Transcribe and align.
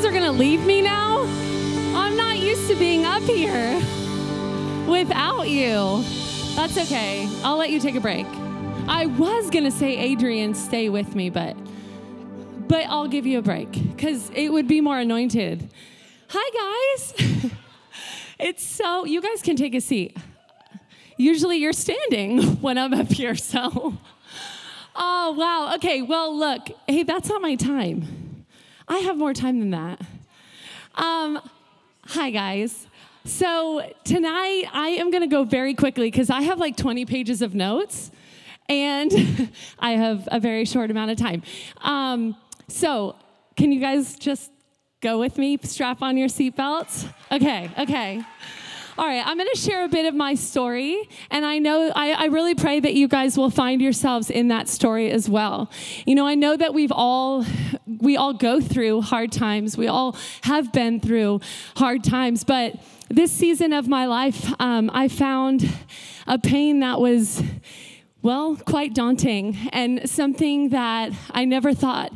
Guys 0.00 0.08
are 0.08 0.18
gonna 0.18 0.32
leave 0.32 0.64
me 0.64 0.80
now? 0.80 1.24
I'm 1.94 2.16
not 2.16 2.38
used 2.38 2.70
to 2.70 2.74
being 2.74 3.04
up 3.04 3.22
here 3.24 3.74
without 4.88 5.42
you. 5.50 6.02
That's 6.56 6.78
okay. 6.78 7.28
I'll 7.44 7.58
let 7.58 7.68
you 7.68 7.78
take 7.80 7.96
a 7.96 8.00
break. 8.00 8.24
I 8.88 9.04
was 9.04 9.50
gonna 9.50 9.70
say, 9.70 9.98
Adrian, 9.98 10.54
stay 10.54 10.88
with 10.88 11.14
me, 11.14 11.28
but 11.28 11.54
but 12.66 12.86
I'll 12.86 13.08
give 13.08 13.26
you 13.26 13.40
a 13.40 13.42
break 13.42 13.72
because 13.72 14.30
it 14.30 14.50
would 14.50 14.66
be 14.66 14.80
more 14.80 14.98
anointed. 14.98 15.70
Hi, 16.30 17.12
guys. 17.18 17.50
it's 18.38 18.64
so 18.64 19.04
you 19.04 19.20
guys 19.20 19.42
can 19.42 19.54
take 19.54 19.74
a 19.74 19.82
seat. 19.82 20.16
Usually 21.18 21.58
you're 21.58 21.74
standing 21.74 22.40
when 22.62 22.78
I'm 22.78 22.94
up 22.94 23.12
here, 23.12 23.36
so. 23.36 23.98
Oh, 25.02 25.32
wow. 25.32 25.76
Okay, 25.76 26.02
well, 26.02 26.36
look, 26.36 26.68
hey, 26.86 27.04
that's 27.04 27.28
not 27.28 27.40
my 27.40 27.54
time. 27.54 28.19
I 28.90 28.98
have 28.98 29.16
more 29.16 29.32
time 29.32 29.60
than 29.60 29.70
that. 29.70 30.00
Um, 30.96 31.40
hi, 32.06 32.30
guys. 32.30 32.88
So, 33.24 33.88
tonight 34.02 34.64
I 34.72 34.88
am 34.98 35.12
going 35.12 35.22
to 35.22 35.28
go 35.28 35.44
very 35.44 35.74
quickly 35.74 36.10
because 36.10 36.28
I 36.28 36.40
have 36.40 36.58
like 36.58 36.76
20 36.76 37.06
pages 37.06 37.40
of 37.40 37.54
notes 37.54 38.10
and 38.68 39.48
I 39.78 39.92
have 39.92 40.28
a 40.32 40.40
very 40.40 40.64
short 40.64 40.90
amount 40.90 41.12
of 41.12 41.18
time. 41.18 41.42
Um, 41.82 42.34
so, 42.66 43.14
can 43.56 43.70
you 43.70 43.78
guys 43.78 44.16
just 44.16 44.50
go 45.00 45.20
with 45.20 45.38
me? 45.38 45.56
Strap 45.62 46.02
on 46.02 46.16
your 46.16 46.28
seatbelts. 46.28 47.08
Okay, 47.30 47.70
okay. 47.78 48.24
All 48.98 49.06
right, 49.06 49.24
I'm 49.24 49.36
going 49.36 49.48
to 49.50 49.58
share 49.58 49.84
a 49.84 49.88
bit 49.88 50.04
of 50.04 50.14
my 50.14 50.34
story, 50.34 51.08
and 51.30 51.46
I 51.46 51.58
know 51.58 51.90
I, 51.94 52.12
I, 52.12 52.24
really 52.26 52.54
pray 52.54 52.80
that 52.80 52.92
you 52.92 53.08
guys 53.08 53.38
will 53.38 53.48
find 53.48 53.80
yourselves 53.80 54.28
in 54.28 54.48
that 54.48 54.68
story 54.68 55.10
as 55.10 55.26
well. 55.26 55.70
You 56.04 56.14
know, 56.14 56.26
I 56.26 56.34
know 56.34 56.54
that 56.54 56.74
we've 56.74 56.92
all 56.92 57.46
we 58.00 58.16
all 58.16 58.32
go 58.32 58.60
through 58.60 59.02
hard 59.02 59.32
times. 59.32 59.76
We 59.76 59.86
all 59.86 60.16
have 60.42 60.72
been 60.72 61.00
through 61.00 61.40
hard 61.76 62.02
times, 62.02 62.44
but 62.44 62.76
this 63.08 63.32
season 63.32 63.72
of 63.72 63.88
my 63.88 64.06
life, 64.06 64.52
um, 64.60 64.90
I 64.92 65.08
found 65.08 65.68
a 66.26 66.38
pain 66.38 66.80
that 66.80 67.00
was, 67.00 67.42
well, 68.22 68.56
quite 68.56 68.94
daunting, 68.94 69.56
and 69.72 70.08
something 70.08 70.70
that 70.70 71.12
I 71.30 71.44
never 71.44 71.74
thought 71.74 72.12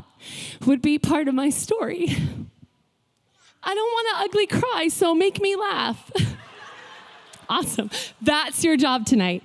would 0.67 0.81
be 0.81 0.99
part 0.99 1.29
of 1.29 1.35
my 1.35 1.51
story. 1.51 2.17
I 3.67 3.75
don't 3.75 3.77
want 3.77 4.09
to 4.09 4.25
ugly 4.25 4.47
cry, 4.47 4.89
so 4.89 5.15
make 5.15 5.41
me 5.41 5.57
laugh. 5.57 6.11
Awesome. 7.47 7.91
That's 8.23 8.65
your 8.65 8.79
job 8.79 9.05
tonight. 9.05 9.43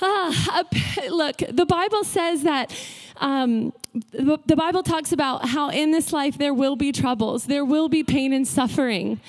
Ah, 0.00 0.64
look, 1.10 1.36
the 1.36 1.66
Bible 1.66 2.02
says 2.02 2.44
that. 2.44 2.74
Um, 3.18 3.74
the 3.94 4.56
Bible 4.56 4.82
talks 4.82 5.12
about 5.12 5.48
how 5.48 5.70
in 5.70 5.92
this 5.92 6.12
life 6.12 6.36
there 6.36 6.52
will 6.52 6.74
be 6.74 6.90
troubles, 6.90 7.46
there 7.46 7.64
will 7.64 7.88
be 7.88 8.02
pain 8.02 8.32
and 8.32 8.46
suffering. 8.46 9.20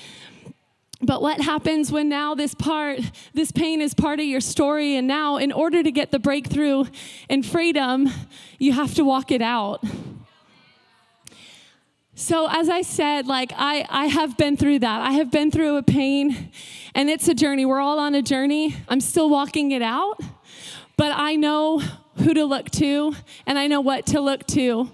But 1.02 1.20
what 1.20 1.40
happens 1.40 1.92
when 1.92 2.08
now 2.08 2.34
this 2.34 2.54
part, 2.54 3.00
this 3.34 3.52
pain 3.52 3.80
is 3.80 3.94
part 3.94 4.18
of 4.18 4.26
your 4.26 4.40
story, 4.40 4.96
and 4.96 5.06
now 5.06 5.36
in 5.36 5.52
order 5.52 5.82
to 5.82 5.92
get 5.92 6.10
the 6.10 6.18
breakthrough 6.18 6.86
and 7.28 7.44
freedom, 7.44 8.08
you 8.58 8.72
have 8.72 8.94
to 8.94 9.04
walk 9.04 9.30
it 9.30 9.42
out. 9.42 9.84
So, 12.14 12.48
as 12.50 12.70
I 12.70 12.80
said, 12.80 13.26
like 13.26 13.52
I, 13.54 13.86
I 13.90 14.06
have 14.06 14.38
been 14.38 14.56
through 14.56 14.78
that. 14.78 15.02
I 15.02 15.12
have 15.12 15.30
been 15.30 15.50
through 15.50 15.76
a 15.76 15.82
pain, 15.82 16.50
and 16.94 17.10
it's 17.10 17.28
a 17.28 17.34
journey. 17.34 17.66
We're 17.66 17.80
all 17.80 17.98
on 17.98 18.14
a 18.14 18.22
journey. 18.22 18.74
I'm 18.88 19.00
still 19.00 19.28
walking 19.28 19.72
it 19.72 19.82
out, 19.82 20.18
but 20.96 21.12
I 21.14 21.36
know 21.36 21.82
who 22.18 22.34
to 22.34 22.44
look 22.44 22.70
to, 22.72 23.14
and 23.46 23.58
I 23.58 23.66
know 23.66 23.80
what 23.80 24.06
to 24.06 24.20
look 24.20 24.46
to. 24.48 24.90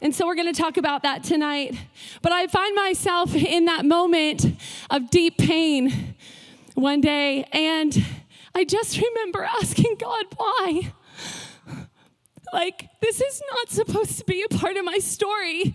And 0.00 0.14
so, 0.14 0.26
we're 0.26 0.36
going 0.36 0.52
to 0.52 0.60
talk 0.60 0.76
about 0.76 1.02
that 1.02 1.24
tonight. 1.24 1.76
But 2.22 2.32
I 2.32 2.46
find 2.46 2.74
myself 2.76 3.34
in 3.34 3.64
that 3.64 3.84
moment 3.84 4.46
of 4.90 5.10
deep 5.10 5.38
pain 5.38 6.14
one 6.74 7.00
day, 7.00 7.44
and 7.52 8.04
I 8.54 8.64
just 8.64 9.00
remember 9.00 9.42
asking 9.60 9.96
God, 9.98 10.26
why? 10.36 10.92
Like, 12.52 12.88
this 13.00 13.20
is 13.20 13.42
not 13.54 13.70
supposed 13.70 14.18
to 14.18 14.24
be 14.24 14.42
a 14.42 14.48
part 14.48 14.76
of 14.76 14.84
my 14.84 14.98
story. 14.98 15.74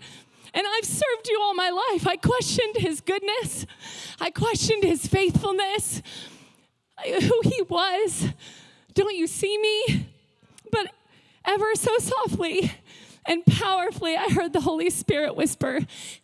And 0.54 0.64
I've 0.66 0.84
served 0.84 1.28
you 1.28 1.40
all 1.42 1.54
my 1.54 1.70
life. 1.70 2.06
I 2.06 2.16
questioned 2.16 2.76
his 2.76 3.00
goodness, 3.00 3.66
I 4.20 4.30
questioned 4.30 4.84
his 4.84 5.06
faithfulness, 5.06 6.00
who 7.04 7.40
he 7.42 7.62
was. 7.68 8.28
Don't 8.94 9.16
you 9.16 9.26
see 9.26 9.58
me? 9.58 10.08
Ever 11.46 11.74
so 11.74 11.98
softly 11.98 12.72
and 13.26 13.44
powerfully, 13.44 14.16
I 14.16 14.28
heard 14.30 14.52
the 14.52 14.60
Holy 14.60 14.90
Spirit 14.90 15.36
whisper, 15.36 15.80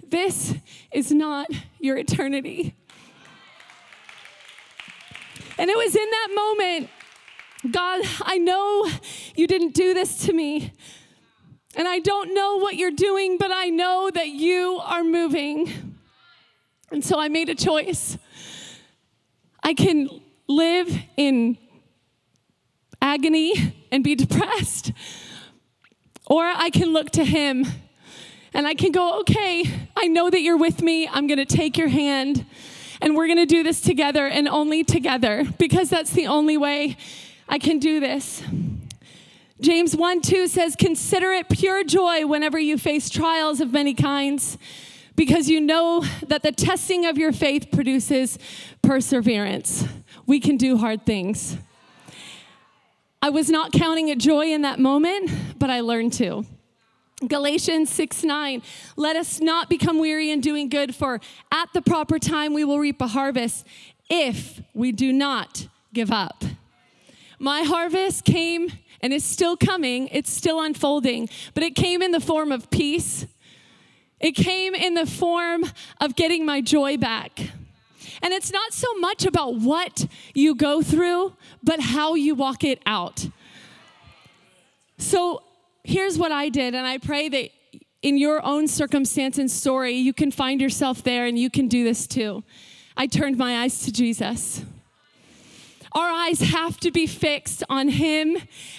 This 0.07 0.55
is 0.93 1.13
not 1.13 1.49
your 1.79 1.99
eternity. 1.99 2.75
And 5.59 5.69
it 5.69 5.77
was 5.77 5.95
in 5.95 6.11
that 6.11 6.29
moment, 6.35 6.91
God, 7.71 8.01
I 8.23 8.39
know 8.39 8.89
you 9.37 9.47
didn't 9.47 9.75
do 9.75 9.93
this 9.93 10.25
to 10.27 10.33
me. 10.33 10.73
And 11.77 11.87
I 11.87 11.99
don't 11.99 12.35
know 12.35 12.57
what 12.57 12.77
you're 12.77 12.91
doing, 12.91 13.37
but 13.39 13.53
I 13.53 13.67
know 13.67 14.11
that 14.13 14.29
you 14.29 14.81
are 14.83 15.05
moving. 15.05 15.97
And 16.91 17.05
so 17.05 17.19
I 17.19 17.29
made 17.29 17.49
a 17.49 17.55
choice. 17.55 18.17
I 19.63 19.75
can 19.75 20.09
live 20.49 20.91
in 21.17 21.59
agony 23.01 23.80
and 23.93 24.05
be 24.05 24.15
depressed, 24.15 24.93
or 26.27 26.45
I 26.45 26.71
can 26.71 26.93
look 26.93 27.11
to 27.13 27.25
Him 27.25 27.67
and 28.53 28.67
I 28.67 28.75
can 28.75 28.93
go, 28.93 29.21
okay, 29.21 29.65
I 29.97 30.07
know 30.07 30.29
that 30.31 30.41
you're 30.41 30.57
with 30.57 30.83
me. 30.83 31.07
I'm 31.09 31.27
going 31.27 31.39
to 31.39 31.45
take 31.45 31.79
your 31.79 31.89
hand 31.89 32.45
and 33.01 33.17
we're 33.17 33.27
going 33.27 33.39
to 33.39 33.47
do 33.47 33.63
this 33.63 33.81
together 33.81 34.27
and 34.27 34.49
only 34.49 34.85
together 34.85 35.45
because 35.59 35.89
that's 35.89 36.11
the 36.11 36.27
only 36.27 36.57
way 36.57 36.97
I 37.49 37.59
can 37.59 37.79
do 37.79 38.01
this. 38.01 38.43
James 39.61 39.95
1 39.95 40.23
2 40.23 40.49
says, 40.49 40.75
Consider 40.77 41.33
it 41.33 41.49
pure 41.49 41.85
joy 41.85 42.27
whenever 42.27 42.59
you 42.59 42.79
face 42.79 43.11
trials 43.11 43.61
of 43.61 43.73
many 43.73 43.95
kinds, 43.95 44.57
because 45.17 45.49
you 45.49 45.61
know 45.61 46.05
that 46.27 46.43
the 46.43 46.53
testing 46.53 47.05
of 47.05 47.19
your 47.19 47.33
faith 47.33 47.69
produces 47.71 48.39
perseverance. 48.83 49.85
We 50.27 50.41
can 50.41 50.57
do 50.57 50.79
hard 50.79 51.05
things. 51.05 51.59
I 53.23 53.29
was 53.29 53.51
not 53.51 53.73
counting 53.73 54.09
it 54.09 54.19
joy 54.19 54.47
in 54.47 54.63
that 54.63 54.79
moment, 54.79 55.31
but 55.59 55.69
I 55.69 55.81
learned 55.81 56.15
to. 56.15 56.47
Galatians 57.27 57.91
6 57.91 58.25
9, 58.25 58.63
let 58.97 59.15
us 59.15 59.41
not 59.41 59.69
become 59.69 59.99
weary 59.99 60.31
in 60.31 60.41
doing 60.41 60.71
good, 60.71 60.95
for 60.95 61.21
at 61.53 61.71
the 61.75 61.83
proper 61.83 62.19
time 62.19 62.55
we 62.55 62.65
will 62.65 62.79
reap 62.79 63.03
a 63.03 63.09
harvest 63.09 63.67
if 64.09 64.63
we 64.73 64.91
do 64.91 65.13
not 65.13 65.69
give 65.93 66.11
up. 66.11 66.45
My 67.39 67.63
harvest 67.63 68.25
came 68.25 68.73
and 69.03 69.13
is 69.13 69.25
still 69.25 69.57
coming, 69.57 70.09
it's 70.09 70.31
still 70.31 70.63
unfolding, 70.63 71.29
but 71.53 71.63
it 71.63 71.75
came 71.75 72.01
in 72.01 72.13
the 72.13 72.21
form 72.21 72.51
of 72.53 72.71
peace. 72.71 73.27
It 74.19 74.33
came 74.33 74.75
in 74.75 74.95
the 74.95 75.07
form 75.07 75.65
of 76.01 76.15
getting 76.17 76.45
my 76.45 76.61
joy 76.61 76.97
back. 76.97 77.51
And 78.23 78.35
it's 78.35 78.53
not 78.53 78.73
so 78.73 78.93
much 78.95 79.25
about 79.25 79.57
what 79.57 80.07
you 80.35 80.55
go 80.55 80.83
through, 80.83 81.35
but 81.63 81.81
how 81.81 82.15
you 82.15 82.35
walk 82.35 82.65
it 82.65 82.81
out. 82.85 83.29
So 84.99 85.43
here's 85.83 86.19
what 86.19 86.31
I 86.31 86.51
did, 86.51 86.75
and 86.75 86.87
I 86.87 86.99
pray 86.99 87.29
that 87.29 87.51
in 88.03 88.19
your 88.19 88.45
own 88.45 88.69
circumstance 88.69 89.39
and 89.39 89.51
story, 89.51 89.93
you 89.93 90.13
can 90.13 90.31
find 90.31 90.61
yourself 90.61 91.03
there 91.03 91.27
and 91.27 91.39
you 91.39 91.51
can 91.51 91.69
do 91.69 91.85
this 91.85 92.07
too. 92.07 92.43
I 92.97 93.07
turned 93.07 93.37
my 93.37 93.61
eyes 93.61 93.83
to 93.83 93.93
Jesus. 93.93 94.65
Our 95.93 96.09
eyes 96.09 96.41
have 96.41 96.79
to 96.81 96.91
be 96.91 97.07
fixed 97.07 97.65
on 97.69 97.89
Him 97.89 98.37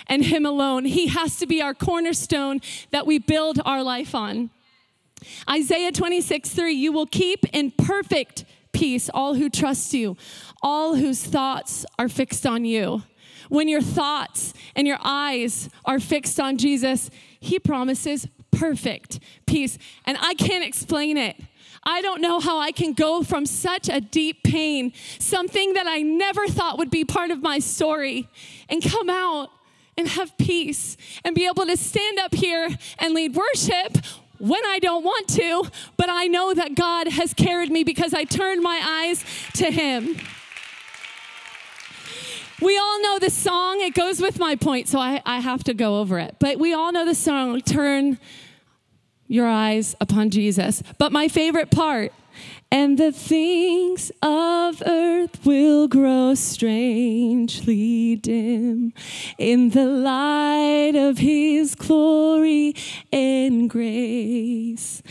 and 0.08 0.26
Him 0.26 0.46
alone. 0.46 0.86
He 0.86 1.08
has 1.08 1.38
to 1.38 1.46
be 1.46 1.62
our 1.62 1.74
cornerstone 1.74 2.62
that 2.92 3.06
we 3.06 3.20
build 3.20 3.60
our 3.66 3.84
life 3.84 4.16
on. 4.16 4.50
Isaiah 5.50 5.92
26, 5.92 6.50
3, 6.50 6.74
you 6.74 6.92
will 6.92 7.06
keep 7.06 7.46
in 7.54 7.72
perfect 7.72 8.46
peace 8.72 9.10
all 9.14 9.36
who 9.36 9.50
trust 9.50 9.94
you, 9.94 10.18
all 10.62 10.96
whose 10.96 11.24
thoughts 11.24 11.86
are 12.00 12.10
fixed 12.10 12.46
on 12.46 12.66
you. 12.66 13.04
when 13.50 13.68
your 13.68 13.82
thoughts 13.82 14.54
and 14.78 14.88
your 14.88 14.98
eyes 15.04 15.70
are 15.84 16.00
fixed 16.00 16.40
on 16.40 16.58
Jesus, 16.58 17.10
He 17.40 17.60
promises 17.60 18.28
perfect 18.50 19.20
peace. 19.46 19.78
And 20.06 20.18
I 20.22 20.36
can't 20.36 20.64
explain 20.64 21.18
it. 21.18 21.36
I 21.84 22.02
don't 22.02 22.22
know 22.22 22.40
how 22.40 22.60
I 22.60 22.72
can 22.72 22.94
go 22.94 23.24
from 23.24 23.46
such 23.46 23.90
a 23.90 24.00
deep 24.00 24.44
pain, 24.44 24.94
something 25.20 25.74
that 25.74 25.88
I 25.88 26.02
never 26.02 26.48
thought 26.48 26.78
would 26.78 26.92
be 26.92 27.04
part 27.04 27.32
of 27.32 27.42
my 27.42 27.60
story, 27.60 28.30
and 28.70 28.82
come 28.82 29.10
out 29.10 29.50
and 29.98 30.08
have 30.08 30.38
peace 30.38 30.96
and 31.26 31.36
be 31.36 31.46
able 31.46 31.66
to 31.66 31.76
stand 31.76 32.20
up 32.20 32.34
here 32.34 32.70
and 33.00 33.14
lead 33.14 33.36
worship 33.36 33.98
when 34.42 34.66
I 34.66 34.80
don't 34.80 35.04
want 35.04 35.28
to, 35.30 35.70
but 35.98 36.10
I 36.10 36.26
know 36.28 36.54
that 36.54 36.76
God 36.76 37.08
has 37.08 37.34
carried 37.34 37.72
me 37.72 37.84
because 37.84 38.14
I 38.14 38.24
turned 38.24 38.64
my 38.64 38.82
eyes 38.84 39.24
to 39.54 39.72
Him. 39.72 40.18
We 42.62 42.78
all 42.78 43.02
know 43.02 43.20
the 43.20 43.30
song, 43.30 43.82
it 43.82 43.94
goes 43.94 44.22
with 44.22 44.40
my 44.40 44.56
point, 44.56 44.88
so 44.88 45.00
I, 45.00 45.22
I 45.26 45.40
have 45.40 45.64
to 45.66 45.74
go 45.74 46.00
over 46.00 46.20
it. 46.20 46.36
But 46.40 46.60
we 46.60 46.74
all 46.74 46.92
know 46.92 47.06
the 47.06 47.16
song, 47.16 47.60
Turn 47.62 48.20
Your 49.28 49.48
Eyes 49.48 49.96
Upon 50.00 50.30
Jesus. 50.30 50.84
But 50.98 51.12
my 51.12 51.28
favorite 51.28 51.72
part, 51.72 52.12
and 52.72 52.98
the 52.98 53.12
things 53.12 54.12
of 54.22 54.82
earth 54.86 55.46
will 55.46 55.88
grow 55.90 56.34
strangely 56.36 58.16
dim 58.16 58.94
in 59.38 59.70
the 59.70 59.86
light 59.86 60.96
of 60.96 61.18
his 61.18 61.76
glory 61.76 62.74
and 63.12 63.70
grace. 63.70 65.04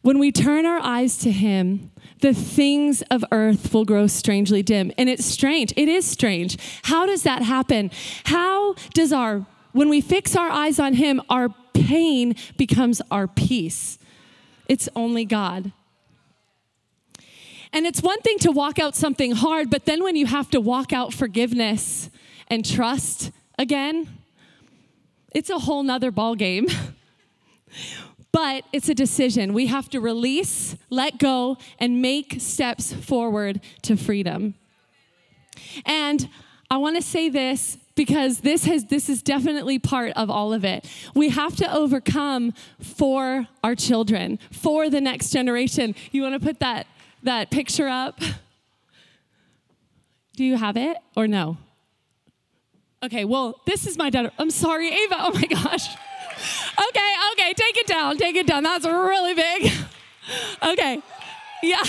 When 0.00 0.18
we 0.18 0.32
turn 0.32 0.66
our 0.66 0.80
eyes 0.80 1.18
to 1.18 1.30
him, 1.30 1.92
the 2.22 2.32
things 2.32 3.02
of 3.10 3.24
earth 3.30 3.74
will 3.74 3.84
grow 3.84 4.06
strangely 4.06 4.62
dim. 4.62 4.92
And 4.96 5.08
it's 5.08 5.24
strange. 5.24 5.74
It 5.76 5.88
is 5.88 6.06
strange. 6.06 6.56
How 6.84 7.04
does 7.04 7.24
that 7.24 7.42
happen? 7.42 7.90
How 8.24 8.74
does 8.94 9.12
our, 9.12 9.44
when 9.72 9.88
we 9.88 10.00
fix 10.00 10.34
our 10.36 10.48
eyes 10.48 10.78
on 10.78 10.94
Him, 10.94 11.20
our 11.28 11.48
pain 11.74 12.36
becomes 12.56 13.02
our 13.10 13.26
peace? 13.26 13.98
It's 14.68 14.88
only 14.94 15.24
God. 15.24 15.72
And 17.72 17.86
it's 17.86 18.02
one 18.02 18.20
thing 18.20 18.38
to 18.40 18.52
walk 18.52 18.78
out 18.78 18.94
something 18.94 19.32
hard, 19.32 19.70
but 19.70 19.86
then 19.86 20.04
when 20.04 20.14
you 20.14 20.26
have 20.26 20.50
to 20.50 20.60
walk 20.60 20.92
out 20.92 21.14
forgiveness 21.14 22.10
and 22.48 22.64
trust 22.64 23.30
again, 23.58 24.08
it's 25.34 25.48
a 25.48 25.58
whole 25.58 25.82
nother 25.82 26.10
ball 26.10 26.34
game. 26.34 26.66
but 28.32 28.64
it's 28.72 28.88
a 28.88 28.94
decision. 28.94 29.54
We 29.54 29.66
have 29.66 29.88
to 29.90 30.00
release, 30.00 30.76
let 30.90 31.18
go, 31.18 31.56
and 31.78 32.02
make 32.02 32.36
steps 32.40 32.92
forward 32.92 33.60
to 33.82 33.96
freedom. 33.96 34.54
And 35.86 36.28
I 36.70 36.78
want 36.78 36.96
to 36.96 37.02
say 37.02 37.28
this 37.28 37.78
because 37.94 38.40
this 38.40 38.64
has 38.64 38.86
this 38.86 39.10
is 39.10 39.22
definitely 39.22 39.78
part 39.78 40.12
of 40.16 40.30
all 40.30 40.54
of 40.54 40.64
it. 40.64 40.88
We 41.14 41.28
have 41.28 41.54
to 41.56 41.74
overcome 41.74 42.54
for 42.80 43.46
our 43.62 43.74
children, 43.74 44.38
for 44.50 44.88
the 44.88 45.00
next 45.00 45.30
generation. 45.30 45.94
You 46.10 46.22
want 46.22 46.34
to 46.34 46.40
put 46.40 46.60
that 46.60 46.86
that 47.22 47.50
picture 47.50 47.88
up? 47.88 48.20
Do 50.34 50.44
you 50.44 50.56
have 50.56 50.76
it 50.76 50.96
or 51.16 51.28
no? 51.28 51.56
Okay, 53.02 53.24
well, 53.24 53.60
this 53.66 53.86
is 53.86 53.98
my 53.98 54.10
daughter. 54.10 54.30
I'm 54.38 54.50
sorry, 54.50 54.88
Ava. 54.88 55.16
Oh 55.18 55.32
my 55.34 55.46
gosh. 55.46 55.88
Okay, 56.88 57.14
okay, 57.32 57.52
take 57.54 57.76
it 57.76 57.86
down. 57.86 58.16
Take 58.16 58.36
it 58.36 58.46
down. 58.46 58.62
That's 58.62 58.86
really 58.86 59.34
big. 59.34 59.72
Okay. 60.62 61.02
Yeah. 61.64 61.82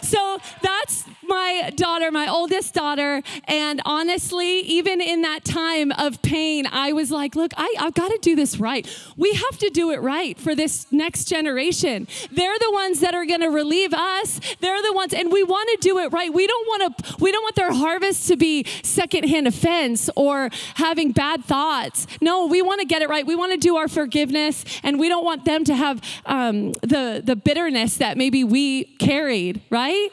So 0.00 0.38
that's 0.62 1.04
my 1.28 1.72
daughter, 1.76 2.10
my 2.10 2.28
oldest 2.28 2.74
daughter. 2.74 3.22
And 3.44 3.80
honestly, 3.84 4.60
even 4.60 5.00
in 5.00 5.22
that 5.22 5.44
time 5.44 5.92
of 5.92 6.22
pain, 6.22 6.66
I 6.70 6.92
was 6.92 7.10
like, 7.10 7.34
look, 7.34 7.52
I, 7.56 7.74
I've 7.78 7.94
got 7.94 8.08
to 8.08 8.18
do 8.18 8.36
this 8.36 8.58
right. 8.58 8.86
We 9.16 9.32
have 9.32 9.58
to 9.58 9.70
do 9.70 9.90
it 9.90 10.00
right 10.00 10.38
for 10.38 10.54
this 10.54 10.86
next 10.90 11.24
generation. 11.24 12.08
They're 12.30 12.58
the 12.58 12.70
ones 12.72 13.00
that 13.00 13.14
are 13.14 13.24
going 13.24 13.40
to 13.40 13.48
relieve 13.48 13.92
us. 13.92 14.40
They're 14.60 14.82
the 14.82 14.92
ones, 14.92 15.12
and 15.12 15.32
we 15.32 15.42
want 15.42 15.68
to 15.70 15.78
do 15.80 15.98
it 15.98 16.12
right. 16.12 16.32
We 16.32 16.46
don't 16.46 16.66
want 16.66 16.98
to, 16.98 17.16
we 17.20 17.32
don't 17.32 17.42
want 17.42 17.56
their 17.56 17.72
harvest 17.72 18.28
to 18.28 18.36
be 18.36 18.64
secondhand 18.82 19.46
offense 19.46 20.10
or 20.16 20.50
having 20.74 21.12
bad 21.12 21.44
thoughts. 21.44 22.06
No, 22.20 22.46
we 22.46 22.62
want 22.62 22.80
to 22.80 22.86
get 22.86 23.02
it 23.02 23.08
right. 23.08 23.26
We 23.26 23.34
want 23.34 23.52
to 23.52 23.58
do 23.58 23.76
our 23.76 23.88
forgiveness, 23.88 24.64
and 24.82 24.98
we 24.98 25.08
don't 25.08 25.24
want 25.24 25.44
them 25.44 25.64
to 25.64 25.74
have 25.74 26.00
um, 26.26 26.72
the, 26.82 27.22
the 27.24 27.36
bitterness 27.36 27.96
that 27.98 28.16
maybe 28.16 28.44
we 28.44 28.84
carried, 28.98 29.62
right? 29.70 30.10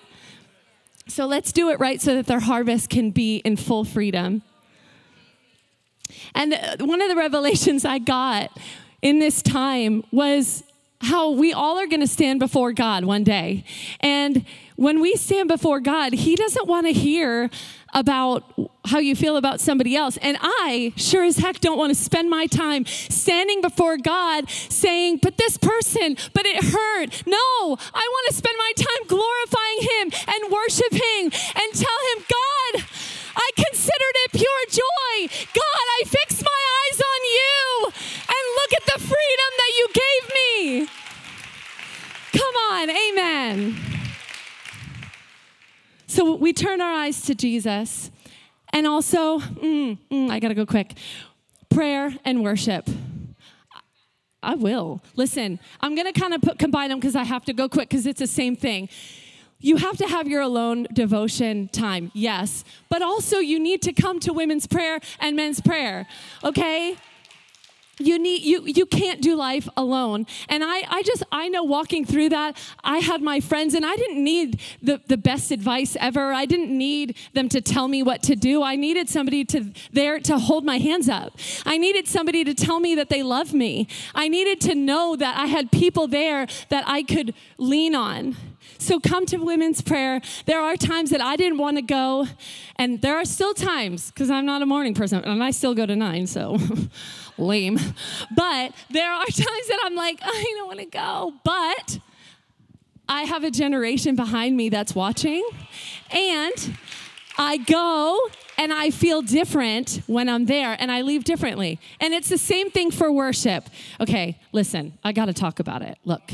So 1.08 1.26
let's 1.26 1.52
do 1.52 1.70
it 1.70 1.80
right 1.80 2.02
so 2.02 2.16
that 2.16 2.28
their 2.28 2.40
harvest 2.40 2.90
can 2.90 3.12
be 3.12 3.38
in 3.38 3.58
full 3.58 3.84
freedom. 3.84 4.42
And 6.34 6.58
one 6.80 7.02
of 7.02 7.10
the 7.10 7.16
revelations 7.18 7.86
I 7.86 8.00
got 8.00 8.58
in 9.02 9.20
this 9.20 9.42
time 9.42 10.04
was 10.12 10.64
how 11.02 11.32
we 11.32 11.52
all 11.52 11.78
are 11.78 11.88
going 11.88 12.00
to 12.00 12.08
stand 12.08 12.40
before 12.40 12.72
God 12.72 13.04
one 13.04 13.24
day. 13.24 13.66
And 14.00 14.46
when 14.78 15.02
we 15.02 15.16
stand 15.16 15.50
before 15.50 15.82
God, 15.82 16.14
He 16.14 16.36
doesn't 16.36 16.68
want 16.68 16.88
to 16.88 16.94
hear 16.94 17.50
about 17.94 18.44
how 18.86 19.00
you 19.00 19.16
feel 19.16 19.38
about 19.38 19.60
somebody 19.60 19.96
else. 19.96 20.18
And 20.18 20.38
I 20.42 20.94
sure 20.96 21.24
as 21.24 21.38
heck 21.38 21.60
don't 21.60 21.78
want 21.78 21.92
to 21.92 21.96
spend 21.96 22.30
my 22.30 22.48
time 22.48 22.86
standing 22.86 23.62
before 23.62 23.98
God 23.98 24.50
saying, 24.50 25.20
but 25.22 25.38
this 25.38 25.58
person, 25.58 26.18
but 26.34 26.46
it 26.46 26.64
hurt. 26.64 27.24
No, 27.26 27.78
I 27.94 28.06
want 28.12 28.28
to 28.28 28.34
spend 28.34 28.56
my 28.58 28.72
time 28.76 29.08
glorifying 29.08 29.80
Him 29.80 30.12
and 30.28 30.52
worshiping 30.52 31.32
and 31.56 31.74
tell 31.74 32.02
Him, 32.16 32.26
God, 32.28 32.84
I 33.36 33.50
considered 33.56 34.16
it 34.26 34.32
pure 34.34 34.64
joy. 34.70 35.34
God, 35.54 35.86
I 36.00 36.04
fixed 36.06 36.44
my 36.44 36.62
eyes 36.84 37.02
on 37.02 37.22
you 37.24 37.92
and 38.28 38.44
look 38.60 38.74
at 38.74 38.86
the 38.94 39.00
freedom 39.00 39.52
that 39.58 39.72
you 39.78 39.88
gave 39.94 40.24
me. 40.34 40.88
Come 42.34 42.56
on, 42.72 42.90
amen. 42.90 43.76
So 46.08 46.36
we 46.36 46.54
turn 46.54 46.82
our 46.82 46.94
eyes 46.94 47.22
to 47.22 47.34
Jesus. 47.34 48.12
And 48.74 48.88
also, 48.88 49.40
mm, 49.40 49.98
mm, 50.12 50.30
I 50.32 50.40
gotta 50.40 50.56
go 50.56 50.66
quick 50.66 50.96
prayer 51.70 52.14
and 52.26 52.44
worship. 52.44 52.90
I 54.42 54.56
will. 54.56 55.02
Listen, 55.16 55.60
I'm 55.80 55.96
gonna 55.96 56.12
kind 56.12 56.34
of 56.34 56.42
put, 56.42 56.60
combine 56.60 56.90
them 56.90 57.00
because 57.00 57.16
I 57.16 57.24
have 57.24 57.46
to 57.46 57.54
go 57.54 57.70
quick 57.70 57.90
because 57.90 58.06
it's 58.06 58.20
the 58.20 58.28
same 58.28 58.56
thing. 58.56 58.90
You 59.60 59.78
have 59.78 59.96
to 59.98 60.08
have 60.08 60.28
your 60.28 60.42
alone 60.42 60.88
devotion 60.92 61.70
time, 61.70 62.12
yes, 62.14 62.66
but 62.90 63.02
also 63.02 63.38
you 63.38 63.60
need 63.60 63.82
to 63.84 63.94
come 63.94 64.20
to 64.22 64.34
women's 64.34 64.68
prayer 64.68 65.00
and 65.22 65.38
men's 65.38 65.62
prayer, 65.62 66.06
okay? 66.44 66.98
You 68.00 68.18
need 68.18 68.42
you 68.42 68.64
you 68.66 68.86
can't 68.86 69.22
do 69.22 69.36
life 69.36 69.70
alone. 69.78 70.26
And 70.50 70.64
i 70.64 70.84
i 70.90 71.04
just 71.04 71.24
i 71.32 71.48
know 71.48 71.64
walking 71.64 72.06
through 72.06 72.30
that 72.30 72.58
i 72.84 72.98
had 72.98 73.22
my 73.22 73.40
friends 73.40 73.74
and 73.74 73.86
i 73.86 73.96
didn't 73.96 74.24
need 74.24 74.60
the 74.82 75.00
the 75.08 75.18
best 75.18 75.52
advice 75.52 75.96
ever. 76.00 76.34
I 76.34 76.46
didn't 76.46 76.76
need 76.76 77.18
them 77.34 77.50
to 77.50 77.62
tell 77.62 77.88
me 77.88 78.02
what 78.02 78.24
to 78.24 78.36
do. 78.36 78.64
I 78.64 78.76
needed 78.76 79.10
somebody 79.10 79.46
to 79.46 79.72
there 79.92 80.20
to 80.22 80.40
hold 80.40 80.66
my 80.66 80.78
hands 80.78 81.08
up. 81.08 81.38
I 81.66 81.78
needed 81.78 82.08
somebody 82.08 82.44
to 82.44 82.54
tell 82.54 82.80
me 82.80 82.96
that 82.96 83.10
they 83.10 83.24
love 83.24 83.54
me. 83.54 83.88
I 84.16 84.28
needed 84.28 84.60
to 84.62 84.76
know 84.76 85.16
that 85.16 85.38
i 85.38 85.46
had 85.46 85.72
people 85.72 86.08
there 86.08 86.48
that 86.70 86.84
i 86.88 87.04
could 87.04 87.34
lean 87.58 87.96
on 87.96 88.36
so 88.84 89.00
come 89.00 89.26
to 89.28 89.38
women's 89.38 89.82
prayer. 89.82 90.22
There 90.46 90.60
are 90.60 90.76
times 90.76 91.10
that 91.12 91.22
I 91.22 91.36
didn't 91.36 91.58
want 91.58 91.78
to 91.78 91.82
go, 91.82 92.28
and 92.76 93.02
there 93.02 93.16
are 93.16 93.26
still 93.26 93.54
times 93.54 94.12
because 94.12 94.30
I'm 94.30 94.46
not 94.46 94.62
a 94.62 94.66
morning 94.66 94.94
person, 94.94 95.24
and 95.24 95.44
I 95.44 95.52
still 95.52 95.74
go 95.74 95.86
to 95.86 95.96
nine, 95.96 96.28
so 96.28 96.58
lame. 97.38 97.80
But 98.36 98.74
there 98.90 99.12
are 99.12 99.26
times 99.26 99.68
that 99.68 99.80
I'm 99.86 99.96
like, 99.96 100.20
I 100.22 100.54
don't 100.58 100.68
want 100.68 100.80
to 100.80 100.86
go, 100.86 101.34
but 101.44 102.00
I 103.08 103.24
have 103.24 103.44
a 103.44 103.52
generation 103.52 104.16
behind 104.16 104.56
me 104.56 104.70
that's 104.70 104.94
watching, 104.96 105.48
and 106.12 106.78
I 107.38 107.58
go 107.58 108.20
and 108.58 108.72
I 108.72 108.92
feel 108.92 109.22
different 109.22 110.02
when 110.08 110.30
I'm 110.30 110.46
there 110.46 110.78
and 110.80 110.92
I 110.92 111.02
leave 111.02 111.24
differently. 111.24 111.80
And 112.00 112.14
it's 112.14 112.30
the 112.30 112.38
same 112.38 112.70
thing 112.70 112.92
for 112.92 113.12
worship. 113.12 113.68
Okay, 114.00 114.40
listen, 114.52 114.98
I 115.04 115.12
got 115.12 115.26
to 115.26 115.34
talk 115.34 115.60
about 115.60 115.82
it. 115.82 115.98
Look. 116.06 116.32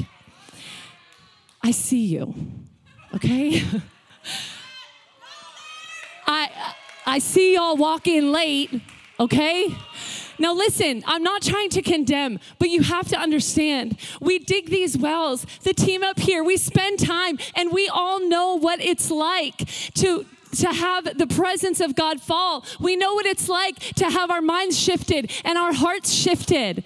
I 1.61 1.71
see 1.71 2.05
you, 2.05 2.33
okay? 3.13 3.63
I, 6.25 6.73
I 7.05 7.19
see 7.19 7.55
y'all 7.55 7.75
walk 7.75 8.07
in 8.07 8.31
late, 8.31 8.81
okay? 9.19 9.75
Now, 10.37 10.53
listen, 10.53 11.03
I'm 11.05 11.21
not 11.21 11.41
trying 11.41 11.69
to 11.71 11.81
condemn, 11.81 12.39
but 12.59 12.69
you 12.69 12.81
have 12.83 13.09
to 13.09 13.17
understand. 13.17 13.97
We 14.21 14.39
dig 14.39 14.69
these 14.69 14.97
wells, 14.97 15.45
the 15.63 15.73
team 15.73 16.01
up 16.01 16.17
here, 16.17 16.43
we 16.43 16.55
spend 16.55 16.99
time, 16.99 17.37
and 17.55 17.73
we 17.73 17.89
all 17.89 18.25
know 18.25 18.57
what 18.57 18.79
it's 18.79 19.11
like 19.11 19.57
to, 19.95 20.25
to 20.59 20.69
have 20.69 21.17
the 21.17 21.27
presence 21.27 21.81
of 21.81 21.93
God 21.93 22.21
fall. 22.21 22.63
We 22.79 22.95
know 22.95 23.13
what 23.13 23.25
it's 23.25 23.49
like 23.49 23.77
to 23.95 24.09
have 24.09 24.31
our 24.31 24.41
minds 24.41 24.79
shifted 24.79 25.29
and 25.43 25.57
our 25.57 25.73
hearts 25.73 26.13
shifted. 26.13 26.85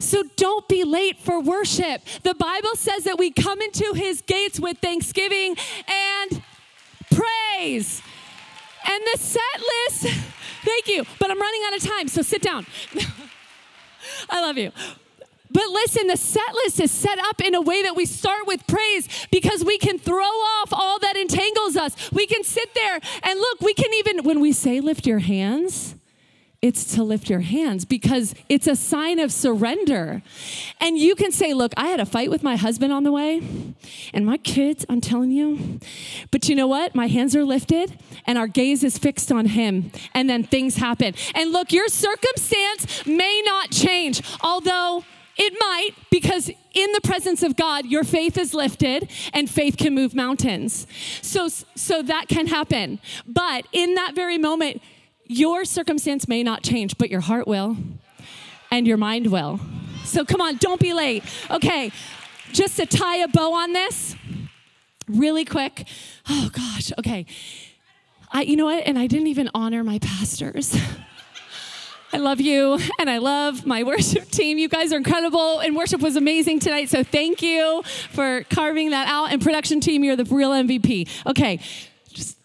So 0.00 0.22
don't 0.36 0.66
be 0.68 0.84
late 0.84 1.18
for 1.18 1.40
worship. 1.40 2.02
The 2.22 2.34
Bible 2.34 2.76
says 2.76 3.04
that 3.04 3.18
we 3.18 3.30
come 3.30 3.60
into 3.60 3.92
his 3.94 4.22
gates 4.22 4.60
with 4.60 4.78
thanksgiving 4.78 5.56
and 5.88 6.42
praise. 7.10 8.00
And 8.88 9.02
the 9.12 9.18
set 9.18 9.42
list, 10.02 10.16
thank 10.64 10.88
you, 10.88 11.04
but 11.18 11.30
I'm 11.30 11.40
running 11.40 11.62
out 11.66 11.76
of 11.76 11.82
time, 11.82 12.08
so 12.08 12.22
sit 12.22 12.42
down. 12.42 12.66
I 14.30 14.40
love 14.40 14.56
you. 14.56 14.72
But 15.50 15.68
listen, 15.70 16.06
the 16.06 16.16
set 16.16 16.54
list 16.64 16.80
is 16.80 16.90
set 16.90 17.18
up 17.18 17.40
in 17.40 17.54
a 17.54 17.60
way 17.60 17.82
that 17.82 17.96
we 17.96 18.04
start 18.06 18.46
with 18.46 18.66
praise 18.66 19.08
because 19.30 19.64
we 19.64 19.78
can 19.78 19.98
throw 19.98 20.22
off 20.22 20.72
all 20.72 20.98
that 21.00 21.16
entangles 21.16 21.76
us. 21.76 22.12
We 22.12 22.26
can 22.26 22.44
sit 22.44 22.74
there 22.74 23.00
and 23.22 23.38
look, 23.38 23.60
we 23.62 23.74
can 23.74 23.92
even, 23.94 24.24
when 24.24 24.40
we 24.40 24.52
say 24.52 24.80
lift 24.80 25.06
your 25.06 25.20
hands, 25.20 25.94
it's 26.60 26.96
to 26.96 27.04
lift 27.04 27.30
your 27.30 27.40
hands 27.40 27.84
because 27.84 28.34
it's 28.48 28.66
a 28.66 28.74
sign 28.74 29.20
of 29.20 29.32
surrender. 29.32 30.22
And 30.80 30.98
you 30.98 31.14
can 31.14 31.30
say, 31.30 31.54
Look, 31.54 31.72
I 31.76 31.88
had 31.88 32.00
a 32.00 32.06
fight 32.06 32.30
with 32.30 32.42
my 32.42 32.56
husband 32.56 32.92
on 32.92 33.04
the 33.04 33.12
way, 33.12 33.42
and 34.12 34.26
my 34.26 34.38
kids, 34.38 34.84
I'm 34.88 35.00
telling 35.00 35.30
you. 35.30 35.78
But 36.32 36.48
you 36.48 36.56
know 36.56 36.66
what? 36.66 36.96
My 36.96 37.06
hands 37.06 37.36
are 37.36 37.44
lifted, 37.44 37.96
and 38.26 38.36
our 38.36 38.48
gaze 38.48 38.82
is 38.82 38.98
fixed 38.98 39.30
on 39.30 39.46
Him, 39.46 39.92
and 40.14 40.28
then 40.28 40.42
things 40.42 40.76
happen. 40.76 41.14
And 41.34 41.52
look, 41.52 41.72
your 41.72 41.86
circumstance 41.88 43.06
may 43.06 43.40
not 43.46 43.70
change, 43.70 44.20
although 44.40 45.04
it 45.36 45.54
might, 45.60 45.90
because 46.10 46.48
in 46.48 46.92
the 46.92 47.00
presence 47.00 47.44
of 47.44 47.54
God, 47.54 47.86
your 47.86 48.02
faith 48.02 48.36
is 48.36 48.52
lifted 48.52 49.08
and 49.32 49.48
faith 49.48 49.76
can 49.76 49.94
move 49.94 50.12
mountains. 50.12 50.88
So, 51.22 51.48
so 51.48 52.02
that 52.02 52.26
can 52.28 52.48
happen. 52.48 52.98
But 53.24 53.64
in 53.72 53.94
that 53.94 54.16
very 54.16 54.36
moment, 54.36 54.82
your 55.28 55.64
circumstance 55.64 56.26
may 56.26 56.42
not 56.42 56.62
change, 56.62 56.98
but 56.98 57.10
your 57.10 57.20
heart 57.20 57.46
will 57.46 57.76
and 58.70 58.86
your 58.86 58.96
mind 58.96 59.30
will. 59.30 59.60
So 60.04 60.24
come 60.24 60.40
on, 60.40 60.56
don't 60.56 60.80
be 60.80 60.94
late. 60.94 61.22
Okay, 61.50 61.92
just 62.52 62.76
to 62.78 62.86
tie 62.86 63.16
a 63.16 63.28
bow 63.28 63.52
on 63.52 63.72
this, 63.72 64.16
really 65.06 65.44
quick. 65.44 65.86
Oh 66.28 66.50
gosh, 66.52 66.92
okay. 66.98 67.26
I, 68.30 68.42
you 68.42 68.56
know 68.56 68.66
what? 68.66 68.86
And 68.86 68.98
I 68.98 69.06
didn't 69.06 69.28
even 69.28 69.50
honor 69.54 69.84
my 69.84 69.98
pastors. 69.98 70.76
I 72.12 72.16
love 72.16 72.40
you 72.40 72.78
and 72.98 73.10
I 73.10 73.18
love 73.18 73.66
my 73.66 73.82
worship 73.82 74.30
team. 74.30 74.56
You 74.56 74.68
guys 74.68 74.94
are 74.94 74.96
incredible 74.96 75.58
and 75.58 75.76
worship 75.76 76.00
was 76.00 76.16
amazing 76.16 76.58
tonight. 76.58 76.88
So 76.88 77.02
thank 77.04 77.42
you 77.42 77.82
for 78.10 78.44
carving 78.44 78.90
that 78.90 79.08
out. 79.08 79.30
And 79.30 79.42
production 79.42 79.80
team, 79.80 80.02
you're 80.04 80.16
the 80.16 80.24
real 80.24 80.50
MVP. 80.50 81.08
Okay. 81.26 81.60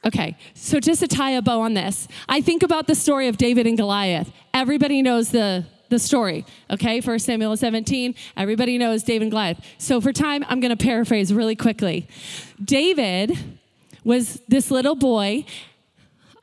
Okay. 0.05 0.37
So 0.53 0.79
just 0.79 0.99
to 1.01 1.07
tie 1.07 1.31
a 1.31 1.41
bow 1.41 1.61
on 1.61 1.73
this, 1.73 2.07
I 2.27 2.41
think 2.41 2.63
about 2.63 2.87
the 2.87 2.95
story 2.95 3.27
of 3.27 3.37
David 3.37 3.67
and 3.67 3.77
Goliath. 3.77 4.31
Everybody 4.53 5.01
knows 5.01 5.29
the 5.29 5.65
the 5.89 5.99
story, 5.99 6.43
okay? 6.71 7.01
First 7.01 7.25
Samuel 7.25 7.55
17, 7.55 8.15
everybody 8.35 8.79
knows 8.79 9.03
David 9.03 9.23
and 9.23 9.31
Goliath. 9.31 9.63
So 9.77 10.01
for 10.01 10.11
time, 10.11 10.43
I'm 10.47 10.59
gonna 10.59 10.75
paraphrase 10.75 11.31
really 11.31 11.55
quickly. 11.55 12.07
David 12.63 13.37
was 14.03 14.41
this 14.47 14.71
little 14.71 14.95
boy 14.95 15.45